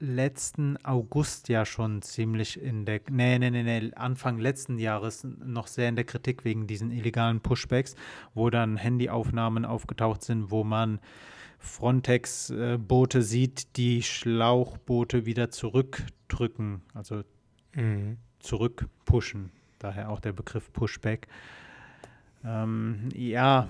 letzten 0.00 0.76
August 0.84 1.48
ja 1.48 1.64
schon 1.64 2.02
ziemlich 2.02 2.60
in 2.60 2.84
der, 2.84 3.00
nee, 3.10 3.38
nee, 3.38 3.50
nee, 3.50 3.62
nee, 3.62 3.92
Anfang 3.94 4.38
letzten 4.38 4.78
Jahres 4.78 5.24
noch 5.24 5.66
sehr 5.66 5.88
in 5.88 5.96
der 5.96 6.04
Kritik 6.04 6.44
wegen 6.44 6.66
diesen 6.66 6.90
illegalen 6.90 7.40
Pushbacks, 7.40 7.96
wo 8.34 8.50
dann 8.50 8.76
Handyaufnahmen 8.76 9.64
aufgetaucht 9.64 10.22
sind, 10.22 10.50
wo 10.50 10.62
man 10.64 11.00
Frontex-Boote 11.58 13.22
sieht, 13.22 13.76
die 13.76 14.02
Schlauchboote 14.02 15.26
wieder 15.26 15.50
zurückdrücken, 15.50 16.82
also 16.94 17.24
mhm. 17.74 18.18
zurückpushen. 18.38 19.50
daher 19.80 20.10
auch 20.10 20.20
der 20.20 20.32
Begriff 20.32 20.72
Pushback. 20.72 21.26
Ähm, 22.44 23.08
ja, 23.12 23.66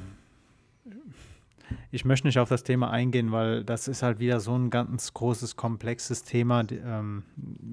ich 1.90 2.04
möchte 2.04 2.26
nicht 2.26 2.38
auf 2.38 2.48
das 2.48 2.62
Thema 2.62 2.90
eingehen, 2.90 3.32
weil 3.32 3.64
das 3.64 3.88
ist 3.88 4.02
halt 4.02 4.18
wieder 4.18 4.40
so 4.40 4.54
ein 4.54 4.70
ganz 4.70 5.14
großes, 5.14 5.56
komplexes 5.56 6.22
Thema. 6.22 6.64
Ähm, 6.70 7.24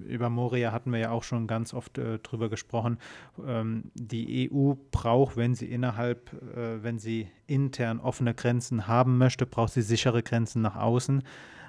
über 0.08 0.30
Moria 0.30 0.72
hatten 0.72 0.92
wir 0.92 1.00
ja 1.00 1.12
auch 1.12 1.24
schon 1.24 1.48
ganz 1.48 1.74
oft 1.74 1.98
äh, 1.98 2.20
drüber 2.20 2.50
gesprochen. 2.50 2.98
Ähm, 3.46 3.92
die 3.94 4.50
EU 4.52 4.74
braucht, 4.92 5.38
wenn 5.38 5.56
sie 5.56 5.68
innerhalb, 5.68 6.34
äh, 6.56 6.84
wenn 6.84 7.00
sie 7.00 7.28
intern 7.48 8.00
offene 8.00 8.34
Grenzen 8.34 8.88
haben 8.88 9.18
möchte, 9.18 9.46
braucht 9.46 9.74
sie 9.74 9.82
sichere 9.82 10.24
Grenzen 10.24 10.62
nach 10.62 10.76
außen. 10.76 11.24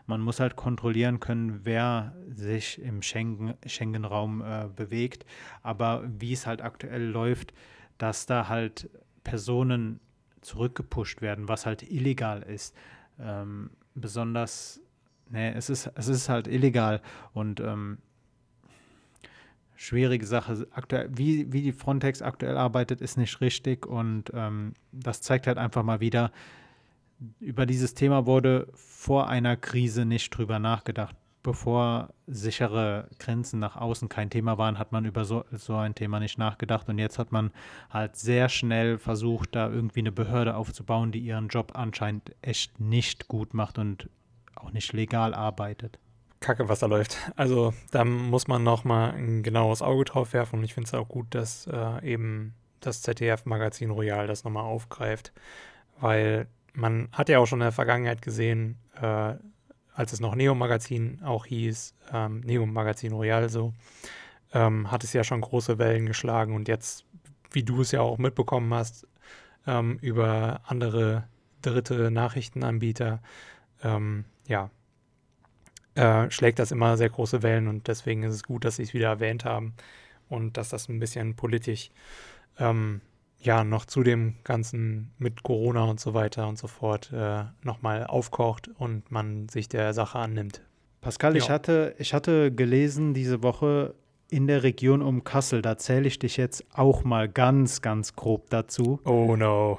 Man 0.06 0.20
muss 0.20 0.38
halt 0.38 0.54
kontrollieren 0.54 1.18
können, 1.18 1.60
wer 1.64 2.14
sich 2.28 2.80
im 2.80 3.02
Schengen-Raum 3.02 3.56
Schengen 3.66 4.04
äh, 4.04 4.68
bewegt. 4.74 5.26
Aber 5.62 6.04
wie 6.06 6.32
es 6.32 6.46
halt 6.46 6.62
aktuell 6.62 7.04
läuft, 7.04 7.52
dass 7.98 8.26
da 8.26 8.48
halt 8.48 8.88
Personen 9.24 10.00
zurückgepusht 10.46 11.20
werden, 11.20 11.48
was 11.48 11.66
halt 11.66 11.82
illegal 11.82 12.42
ist. 12.42 12.74
Ähm, 13.18 13.70
besonders, 13.94 14.80
ne, 15.28 15.54
es 15.54 15.68
ist, 15.68 15.90
es 15.94 16.08
ist 16.08 16.28
halt 16.28 16.46
illegal 16.46 17.02
und 17.34 17.60
ähm, 17.60 17.98
schwierige 19.74 20.26
Sache. 20.26 20.66
Aktuell, 20.70 21.10
wie, 21.12 21.52
wie 21.52 21.62
die 21.62 21.72
Frontex 21.72 22.22
aktuell 22.22 22.56
arbeitet, 22.56 23.00
ist 23.00 23.16
nicht 23.16 23.40
richtig 23.40 23.86
und 23.86 24.30
ähm, 24.34 24.74
das 24.92 25.20
zeigt 25.20 25.46
halt 25.46 25.58
einfach 25.58 25.82
mal 25.82 26.00
wieder, 26.00 26.32
über 27.40 27.66
dieses 27.66 27.94
Thema 27.94 28.26
wurde 28.26 28.68
vor 28.74 29.28
einer 29.28 29.56
Krise 29.56 30.04
nicht 30.04 30.30
drüber 30.30 30.58
nachgedacht 30.58 31.16
bevor 31.46 32.08
sichere 32.26 33.08
Grenzen 33.20 33.60
nach 33.60 33.76
außen 33.76 34.08
kein 34.08 34.30
Thema 34.30 34.58
waren, 34.58 34.80
hat 34.80 34.90
man 34.90 35.04
über 35.04 35.24
so, 35.24 35.44
so 35.52 35.76
ein 35.76 35.94
Thema 35.94 36.18
nicht 36.18 36.38
nachgedacht. 36.38 36.88
Und 36.88 36.98
jetzt 36.98 37.20
hat 37.20 37.30
man 37.30 37.52
halt 37.88 38.16
sehr 38.16 38.48
schnell 38.48 38.98
versucht, 38.98 39.54
da 39.54 39.70
irgendwie 39.70 40.00
eine 40.00 40.10
Behörde 40.10 40.56
aufzubauen, 40.56 41.12
die 41.12 41.20
ihren 41.20 41.46
Job 41.46 41.70
anscheinend 41.76 42.34
echt 42.42 42.80
nicht 42.80 43.28
gut 43.28 43.54
macht 43.54 43.78
und 43.78 44.10
auch 44.56 44.72
nicht 44.72 44.92
legal 44.92 45.34
arbeitet. 45.34 46.00
Kacke, 46.40 46.68
was 46.68 46.80
da 46.80 46.86
läuft. 46.86 47.16
Also 47.36 47.72
da 47.92 48.04
muss 48.04 48.48
man 48.48 48.64
nochmal 48.64 49.12
ein 49.12 49.44
genaues 49.44 49.82
Auge 49.82 50.04
drauf 50.04 50.32
werfen. 50.32 50.58
Und 50.58 50.64
ich 50.64 50.74
finde 50.74 50.88
es 50.88 50.94
auch 50.94 51.06
gut, 51.06 51.28
dass 51.30 51.68
äh, 51.68 52.04
eben 52.04 52.54
das 52.80 53.02
ZDF-Magazin 53.02 53.90
Royal 53.90 54.26
das 54.26 54.42
nochmal 54.42 54.64
aufgreift. 54.64 55.32
Weil 56.00 56.48
man 56.72 57.08
hat 57.12 57.28
ja 57.28 57.38
auch 57.38 57.46
schon 57.46 57.60
in 57.60 57.66
der 57.66 57.72
Vergangenheit 57.72 58.20
gesehen, 58.20 58.78
äh, 59.00 59.34
als 59.96 60.12
es 60.12 60.20
noch 60.20 60.34
Neo-Magazin 60.34 61.22
auch 61.24 61.46
hieß, 61.46 61.94
ähm, 62.12 62.40
Neo-Magazin 62.40 63.12
Royal 63.12 63.48
so, 63.48 63.72
ähm, 64.52 64.90
hat 64.90 65.02
es 65.02 65.12
ja 65.14 65.24
schon 65.24 65.40
große 65.40 65.78
Wellen 65.78 66.06
geschlagen 66.06 66.54
und 66.54 66.68
jetzt, 66.68 67.06
wie 67.50 67.62
du 67.62 67.80
es 67.80 67.92
ja 67.92 68.02
auch 68.02 68.18
mitbekommen 68.18 68.72
hast, 68.74 69.08
ähm, 69.66 69.98
über 70.02 70.60
andere 70.66 71.24
dritte 71.62 72.10
Nachrichtenanbieter, 72.10 73.22
ähm, 73.82 74.26
ja, 74.46 74.70
äh, 75.94 76.30
schlägt 76.30 76.58
das 76.58 76.72
immer 76.72 76.98
sehr 76.98 77.08
große 77.08 77.42
Wellen 77.42 77.66
und 77.66 77.88
deswegen 77.88 78.22
ist 78.22 78.34
es 78.34 78.42
gut, 78.42 78.66
dass 78.66 78.76
sie 78.76 78.82
es 78.82 78.92
wieder 78.92 79.08
erwähnt 79.08 79.46
haben 79.46 79.74
und 80.28 80.58
dass 80.58 80.68
das 80.68 80.90
ein 80.90 81.00
bisschen 81.00 81.36
politisch 81.36 81.90
ähm, 82.58 83.00
ja 83.38 83.64
noch 83.64 83.84
zu 83.84 84.02
dem 84.02 84.36
Ganzen 84.44 85.12
mit 85.18 85.42
Corona 85.42 85.84
und 85.84 86.00
so 86.00 86.14
weiter 86.14 86.48
und 86.48 86.58
so 86.58 86.66
fort 86.66 87.12
äh, 87.12 87.44
nochmal 87.62 88.06
aufkocht 88.06 88.68
und 88.78 89.10
man 89.10 89.48
sich 89.48 89.68
der 89.68 89.94
Sache 89.94 90.18
annimmt. 90.18 90.62
Pascal, 91.00 91.36
ja. 91.36 91.42
ich, 91.42 91.50
hatte, 91.50 91.94
ich 91.98 92.14
hatte 92.14 92.50
gelesen 92.52 93.14
diese 93.14 93.42
Woche 93.42 93.94
in 94.28 94.46
der 94.46 94.62
Region 94.62 95.02
um 95.02 95.22
Kassel, 95.22 95.62
da 95.62 95.78
zähle 95.78 96.08
ich 96.08 96.18
dich 96.18 96.36
jetzt 96.36 96.64
auch 96.74 97.04
mal 97.04 97.28
ganz, 97.28 97.80
ganz 97.80 98.16
grob 98.16 98.50
dazu. 98.50 99.00
Oh 99.04 99.36
no. 99.36 99.78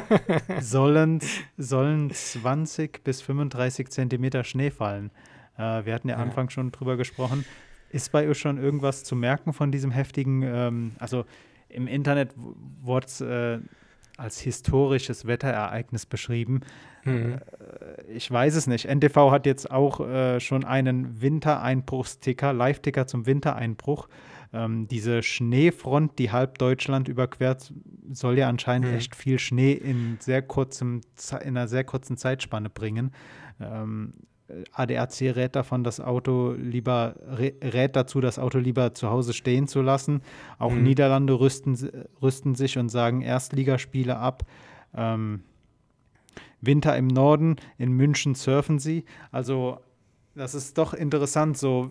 sollen, 0.60 1.20
sollen 1.58 2.10
20 2.10 3.04
bis 3.04 3.20
35 3.20 3.90
Zentimeter 3.90 4.44
Schnee 4.44 4.70
fallen. 4.70 5.10
Äh, 5.58 5.84
wir 5.84 5.94
hatten 5.94 6.08
ja, 6.08 6.16
ja 6.16 6.22
Anfang 6.22 6.48
schon 6.48 6.72
drüber 6.72 6.96
gesprochen. 6.96 7.44
Ist 7.90 8.12
bei 8.12 8.26
euch 8.26 8.38
schon 8.38 8.56
irgendwas 8.56 9.04
zu 9.04 9.14
merken 9.14 9.52
von 9.52 9.70
diesem 9.70 9.90
heftigen, 9.90 10.42
ähm, 10.42 10.92
also 10.98 11.26
im 11.72 11.86
Internet 11.86 12.34
wurde 12.36 13.06
es 13.06 13.20
äh, 13.20 13.58
als 14.16 14.40
historisches 14.40 15.26
Wetterereignis 15.26 16.06
beschrieben. 16.06 16.60
Mhm. 17.04 17.34
Äh, 17.34 18.12
ich 18.12 18.30
weiß 18.30 18.54
es 18.56 18.66
nicht. 18.66 18.86
NTV 18.86 19.30
hat 19.30 19.46
jetzt 19.46 19.70
auch 19.70 20.00
äh, 20.00 20.40
schon 20.40 20.64
einen 20.64 21.20
Wintereinbruchsticker, 21.20 22.52
Live-Ticker 22.52 23.06
zum 23.06 23.26
Wintereinbruch. 23.26 24.08
Ähm, 24.52 24.86
diese 24.86 25.22
Schneefront, 25.22 26.18
die 26.18 26.30
halb 26.30 26.58
Deutschland 26.58 27.08
überquert, 27.08 27.72
soll 28.12 28.38
ja 28.38 28.48
anscheinend 28.48 28.90
mhm. 28.90 28.96
echt 28.96 29.16
viel 29.16 29.38
Schnee 29.38 29.72
in, 29.72 30.18
sehr 30.20 30.42
kurzem, 30.42 31.00
in 31.42 31.56
einer 31.56 31.68
sehr 31.68 31.84
kurzen 31.84 32.16
Zeitspanne 32.16 32.68
bringen. 32.68 33.12
Ähm, 33.60 34.12
ADAC 34.72 35.34
rät 35.34 35.56
davon, 35.56 35.84
das 35.84 36.00
Auto 36.00 36.52
lieber 36.52 37.14
rät 37.28 37.96
dazu, 37.96 38.20
das 38.20 38.38
Auto 38.38 38.58
lieber 38.58 38.94
zu 38.94 39.10
Hause 39.10 39.32
stehen 39.32 39.66
zu 39.66 39.82
lassen. 39.82 40.22
Auch 40.58 40.72
mhm. 40.72 40.82
Niederlande 40.82 41.38
rüsten, 41.38 41.76
rüsten 42.20 42.54
sich 42.54 42.78
und 42.78 42.88
sagen 42.88 43.22
Erstligaspiele 43.22 44.16
ab. 44.16 44.44
Ähm, 44.94 45.42
Winter 46.60 46.96
im 46.96 47.08
Norden, 47.08 47.56
in 47.78 47.92
München 47.92 48.34
surfen 48.34 48.78
sie. 48.78 49.04
Also 49.30 49.78
das 50.34 50.54
ist 50.54 50.78
doch 50.78 50.94
interessant. 50.94 51.58
So 51.58 51.90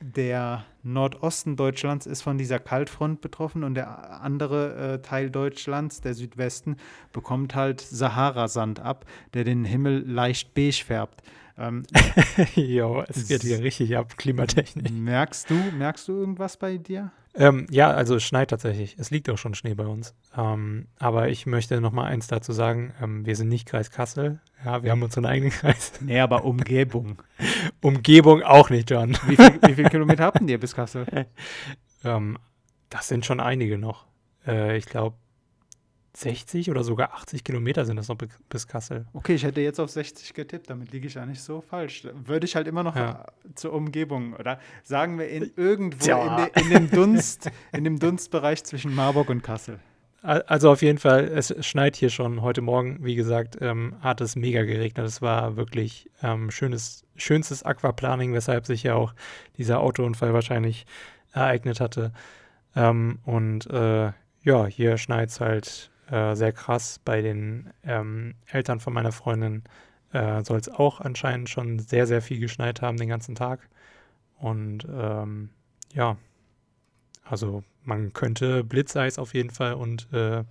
der 0.00 0.64
Nordosten 0.82 1.56
Deutschlands 1.56 2.06
ist 2.06 2.22
von 2.22 2.38
dieser 2.38 2.58
Kaltfront 2.58 3.20
betroffen 3.20 3.64
und 3.64 3.74
der 3.74 4.22
andere 4.22 4.94
äh, 4.94 5.02
Teil 5.02 5.30
Deutschlands, 5.30 6.00
der 6.00 6.14
Südwesten, 6.14 6.76
bekommt 7.12 7.54
halt 7.54 7.80
Sahara-Sand 7.80 8.80
ab, 8.80 9.04
der 9.34 9.44
den 9.44 9.64
Himmel 9.64 10.04
leicht 10.06 10.54
beige 10.54 10.82
färbt. 10.84 11.22
Ähm, 11.60 11.84
jo, 12.54 13.04
es 13.06 13.28
geht 13.28 13.42
hier 13.42 13.62
richtig 13.62 13.96
ab, 13.96 14.16
klimatechnisch. 14.16 14.90
Merkst 14.90 15.50
du, 15.50 15.54
merkst 15.54 16.08
du 16.08 16.12
irgendwas 16.12 16.56
bei 16.56 16.78
dir? 16.78 17.12
Ähm, 17.34 17.66
ja, 17.70 17.90
also 17.90 18.16
es 18.16 18.24
schneit 18.24 18.50
tatsächlich. 18.50 18.96
Es 18.98 19.10
liegt 19.10 19.30
auch 19.30 19.38
schon 19.38 19.54
Schnee 19.54 19.74
bei 19.74 19.86
uns. 19.86 20.14
Ähm, 20.36 20.88
aber 20.98 21.28
ich 21.28 21.46
möchte 21.46 21.80
noch 21.80 21.92
mal 21.92 22.06
eins 22.06 22.26
dazu 22.26 22.52
sagen. 22.52 22.92
Ähm, 23.00 23.24
wir 23.24 23.36
sind 23.36 23.48
nicht 23.48 23.66
Kreis 23.66 23.90
Kassel. 23.90 24.40
Ja, 24.64 24.82
wir 24.82 24.90
haben 24.90 25.02
unseren 25.02 25.26
eigenen 25.26 25.52
Kreis. 25.52 25.92
Nee, 26.00 26.18
aber 26.18 26.44
Umgebung. 26.44 27.22
Umgebung 27.82 28.42
auch 28.42 28.70
nicht, 28.70 28.90
John. 28.90 29.16
Wie, 29.26 29.36
viel, 29.36 29.74
viele 29.74 29.90
Kilometer 29.90 30.24
habt 30.24 30.40
ihr 30.40 30.58
bis 30.58 30.74
Kassel? 30.74 31.06
Ähm, 32.02 32.38
das 32.88 33.08
sind 33.08 33.26
schon 33.26 33.40
einige 33.40 33.76
noch. 33.76 34.06
Äh, 34.46 34.78
ich 34.78 34.86
glaube 34.86 35.16
60 36.14 36.70
oder 36.70 36.82
sogar 36.82 37.14
80 37.14 37.44
Kilometer 37.44 37.84
sind 37.84 37.96
das 37.96 38.08
noch 38.08 38.18
bis 38.48 38.66
Kassel. 38.66 39.06
Okay, 39.12 39.34
ich 39.34 39.44
hätte 39.44 39.60
jetzt 39.60 39.78
auf 39.78 39.90
60 39.90 40.34
getippt, 40.34 40.68
damit 40.68 40.92
liege 40.92 41.06
ich 41.06 41.14
ja 41.14 41.24
nicht 41.24 41.40
so 41.40 41.60
falsch. 41.60 42.06
Würde 42.24 42.46
ich 42.46 42.56
halt 42.56 42.66
immer 42.66 42.82
noch 42.82 42.96
ja. 42.96 43.26
zur 43.54 43.72
Umgebung 43.72 44.34
oder 44.34 44.58
sagen 44.82 45.18
wir 45.18 45.28
in 45.28 45.52
irgendwo 45.56 46.06
ja. 46.06 46.46
in, 46.46 46.52
de, 46.52 46.62
in, 46.62 46.70
dem 46.70 46.90
Dunst, 46.90 47.50
in 47.72 47.84
dem 47.84 47.98
Dunstbereich 47.98 48.64
zwischen 48.64 48.94
Marburg 48.94 49.30
und 49.30 49.42
Kassel. 49.42 49.78
Also 50.22 50.70
auf 50.70 50.82
jeden 50.82 50.98
Fall, 50.98 51.24
es 51.28 51.54
schneit 51.64 51.96
hier 51.96 52.10
schon. 52.10 52.42
Heute 52.42 52.60
Morgen, 52.60 52.98
wie 53.02 53.14
gesagt, 53.14 53.56
ähm, 53.62 53.96
hat 54.02 54.20
es 54.20 54.36
mega 54.36 54.64
geregnet. 54.64 55.06
Es 55.06 55.22
war 55.22 55.56
wirklich 55.56 56.10
ähm, 56.22 56.50
schönes, 56.50 57.04
schönstes 57.16 57.62
Aquaplaning, 57.62 58.34
weshalb 58.34 58.66
sich 58.66 58.82
ja 58.82 58.96
auch 58.96 59.14
dieser 59.56 59.80
Autounfall 59.80 60.34
wahrscheinlich 60.34 60.84
ereignet 61.32 61.80
hatte. 61.80 62.12
Ähm, 62.76 63.20
und 63.24 63.66
äh, 63.70 64.12
ja, 64.42 64.66
hier 64.66 64.98
schneit 64.98 65.30
es 65.30 65.40
halt 65.40 65.89
äh, 66.10 66.34
sehr 66.34 66.52
krass. 66.52 67.00
Bei 67.04 67.22
den 67.22 67.70
ähm, 67.84 68.34
Eltern 68.46 68.80
von 68.80 68.92
meiner 68.92 69.12
Freundin 69.12 69.64
äh, 70.12 70.42
soll 70.42 70.58
es 70.58 70.68
auch 70.68 71.00
anscheinend 71.00 71.48
schon 71.48 71.78
sehr, 71.78 72.06
sehr 72.06 72.22
viel 72.22 72.40
geschneit 72.40 72.82
haben 72.82 72.96
den 72.96 73.08
ganzen 73.08 73.34
Tag. 73.34 73.68
Und 74.38 74.86
ähm, 74.90 75.50
ja, 75.92 76.16
also 77.24 77.62
man 77.84 78.12
könnte 78.12 78.64
Blitzeis 78.64 79.18
auf 79.18 79.34
jeden 79.34 79.50
Fall 79.50 79.74
und 79.74 80.12
äh, 80.12 80.44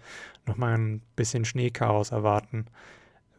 nochmal 0.45 0.77
ein 0.77 1.01
bisschen 1.15 1.45
Schneechaos 1.45 2.11
erwarten, 2.11 2.65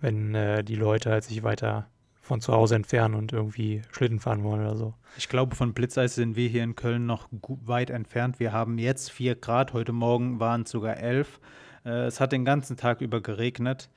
wenn 0.00 0.34
äh, 0.34 0.62
die 0.62 0.76
Leute 0.76 1.10
halt 1.10 1.24
sich 1.24 1.42
weiter 1.42 1.88
von 2.20 2.40
zu 2.40 2.52
Hause 2.52 2.76
entfernen 2.76 3.14
und 3.14 3.32
irgendwie 3.32 3.82
Schlitten 3.90 4.20
fahren 4.20 4.44
wollen 4.44 4.60
oder 4.60 4.76
so. 4.76 4.94
Ich 5.16 5.28
glaube, 5.28 5.56
von 5.56 5.72
Blitzeis 5.72 6.14
sind 6.14 6.36
wir 6.36 6.48
hier 6.48 6.62
in 6.62 6.76
Köln 6.76 7.06
noch 7.06 7.28
weit 7.32 7.90
entfernt. 7.90 8.38
Wir 8.38 8.52
haben 8.52 8.78
jetzt 8.78 9.10
4 9.10 9.34
Grad, 9.34 9.72
heute 9.72 9.92
Morgen 9.92 10.38
waren 10.38 10.62
es 10.62 10.70
sogar 10.70 10.98
11. 10.98 11.40
Äh, 11.84 12.06
es 12.06 12.20
hat 12.20 12.32
den 12.32 12.44
ganzen 12.44 12.76
Tag 12.76 13.00
über 13.00 13.20
geregnet. 13.20 13.88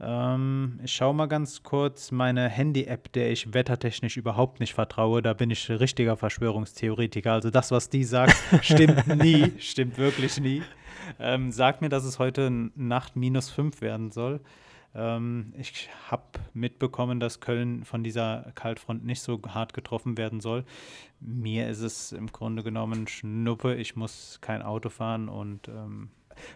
Ähm, 0.00 0.80
ich 0.82 0.92
schaue 0.92 1.14
mal 1.14 1.26
ganz 1.26 1.62
kurz 1.62 2.10
meine 2.10 2.48
Handy-App, 2.48 3.12
der 3.12 3.30
ich 3.30 3.54
wettertechnisch 3.54 4.16
überhaupt 4.16 4.60
nicht 4.60 4.74
vertraue. 4.74 5.22
Da 5.22 5.32
bin 5.34 5.50
ich 5.50 5.70
richtiger 5.70 6.16
Verschwörungstheoretiker. 6.16 7.32
Also 7.32 7.50
das, 7.50 7.70
was 7.70 7.90
die 7.90 8.04
sagt, 8.04 8.36
stimmt 8.62 9.06
nie, 9.06 9.52
stimmt 9.58 9.98
wirklich 9.98 10.40
nie. 10.40 10.62
Ähm, 11.18 11.52
sagt 11.52 11.80
mir, 11.80 11.88
dass 11.88 12.04
es 12.04 12.18
heute 12.18 12.50
Nacht 12.74 13.14
minus 13.16 13.50
5 13.50 13.80
werden 13.80 14.10
soll. 14.10 14.40
Ähm, 14.94 15.52
ich 15.56 15.88
habe 16.08 16.24
mitbekommen, 16.54 17.20
dass 17.20 17.40
Köln 17.40 17.84
von 17.84 18.04
dieser 18.04 18.52
Kaltfront 18.54 19.04
nicht 19.04 19.20
so 19.20 19.40
hart 19.48 19.74
getroffen 19.74 20.16
werden 20.16 20.40
soll. 20.40 20.64
Mir 21.20 21.68
ist 21.68 21.80
es 21.80 22.12
im 22.12 22.28
Grunde 22.32 22.62
genommen 22.62 23.06
Schnuppe. 23.06 23.74
Ich 23.74 23.96
muss 23.96 24.38
kein 24.40 24.62
Auto 24.62 24.88
fahren 24.88 25.28
und 25.28 25.68
ähm, 25.68 26.10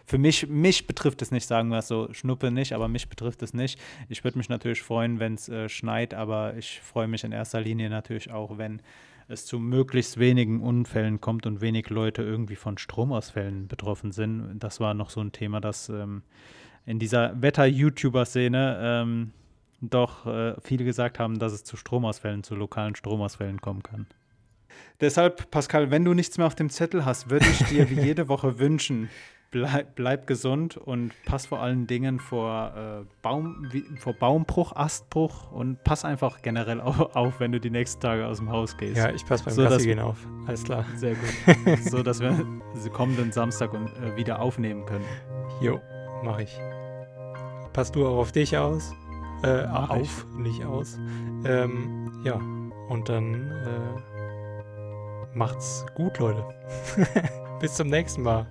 für 0.05 0.17
mich, 0.17 0.47
mich 0.47 0.87
betrifft 0.87 1.21
es 1.21 1.31
nicht, 1.31 1.47
sagen 1.47 1.69
wir 1.69 1.79
es 1.79 1.87
so, 1.87 2.11
Schnuppe 2.13 2.51
nicht, 2.51 2.73
aber 2.73 2.87
mich 2.87 3.09
betrifft 3.09 3.41
es 3.41 3.53
nicht. 3.53 3.79
Ich 4.07 4.23
würde 4.23 4.37
mich 4.37 4.49
natürlich 4.49 4.81
freuen, 4.81 5.19
wenn 5.19 5.35
es 5.35 5.49
äh, 5.49 5.69
schneit, 5.69 6.13
aber 6.13 6.55
ich 6.57 6.79
freue 6.81 7.07
mich 7.07 7.23
in 7.23 7.31
erster 7.31 7.61
Linie 7.61 7.89
natürlich 7.89 8.31
auch, 8.31 8.57
wenn 8.57 8.81
es 9.29 9.45
zu 9.45 9.59
möglichst 9.59 10.17
wenigen 10.17 10.61
Unfällen 10.61 11.21
kommt 11.21 11.45
und 11.45 11.61
wenig 11.61 11.89
Leute 11.89 12.23
irgendwie 12.23 12.55
von 12.55 12.77
Stromausfällen 12.77 13.67
betroffen 13.67 14.11
sind. 14.11 14.59
Das 14.59 14.79
war 14.79 14.93
noch 14.93 15.11
so 15.11 15.21
ein 15.21 15.31
Thema, 15.31 15.61
das 15.61 15.87
ähm, 15.89 16.23
in 16.85 16.97
dieser 16.97 17.39
Wetter-YouTuber-Szene 17.39 18.79
ähm, 18.81 19.31
doch 19.81 20.25
äh, 20.25 20.55
viele 20.61 20.83
gesagt 20.83 21.19
haben, 21.19 21.39
dass 21.39 21.53
es 21.53 21.63
zu 21.63 21.77
Stromausfällen, 21.77 22.43
zu 22.43 22.55
lokalen 22.55 22.95
Stromausfällen 22.95 23.61
kommen 23.61 23.83
kann. 23.83 24.07
Deshalb, 24.99 25.51
Pascal, 25.51 25.91
wenn 25.91 26.03
du 26.03 26.13
nichts 26.13 26.37
mehr 26.37 26.47
auf 26.47 26.55
dem 26.55 26.69
Zettel 26.69 27.05
hast, 27.05 27.29
würde 27.29 27.45
ich 27.47 27.63
dir 27.67 27.89
wie 27.89 28.01
jede 28.01 28.27
Woche 28.27 28.59
wünschen, 28.59 29.09
bleib, 29.51 29.95
bleib 29.95 30.27
gesund 30.27 30.77
und 30.77 31.11
pass 31.25 31.45
vor 31.47 31.59
allen 31.61 31.87
Dingen 31.87 32.19
vor, 32.19 32.73
äh, 32.75 33.05
Baum, 33.21 33.67
wie, 33.71 33.83
vor 33.97 34.13
Baumbruch, 34.13 34.75
Astbruch 34.75 35.51
und 35.51 35.83
pass 35.83 36.05
einfach 36.05 36.41
generell 36.41 36.79
auf, 36.81 37.15
auf, 37.15 37.39
wenn 37.39 37.51
du 37.51 37.59
die 37.59 37.69
nächsten 37.69 37.99
Tage 38.01 38.27
aus 38.27 38.37
dem 38.37 38.51
Haus 38.51 38.77
gehst. 38.77 38.97
Ja, 38.97 39.09
ich 39.11 39.25
passe 39.25 39.45
beim 39.45 39.53
So, 39.53 39.63
Gassi 39.63 39.75
dass- 39.77 39.85
gehen 39.85 39.99
auf. 39.99 40.17
Alles 40.47 40.63
klar. 40.63 40.85
Sehr 40.95 41.15
gut. 41.15 41.79
so, 41.89 42.03
dass 42.03 42.19
wir 42.19 42.35
sie 42.75 42.89
kommenden 42.89 43.31
Samstag 43.31 43.73
und, 43.73 43.87
äh, 44.03 44.15
wieder 44.15 44.39
aufnehmen 44.41 44.85
können. 44.85 45.05
Jo, 45.61 45.79
mach 46.23 46.39
ich. 46.39 46.57
Passt 47.73 47.95
du 47.95 48.07
auch 48.07 48.17
auf 48.17 48.31
dich 48.31 48.57
aus? 48.57 48.93
Äh, 49.43 49.65
Mach 49.67 49.95
ich. 49.95 50.01
auf, 50.01 50.25
nicht 50.37 50.65
aus. 50.65 50.99
Ähm, 51.45 52.11
ja, 52.25 52.33
und 52.89 53.07
dann 53.07 53.49
äh, 53.51 55.37
macht's 55.37 55.85
gut, 55.95 56.19
Leute. 56.19 56.43
Bis 57.61 57.75
zum 57.75 57.87
nächsten 57.89 58.21
Mal. 58.23 58.45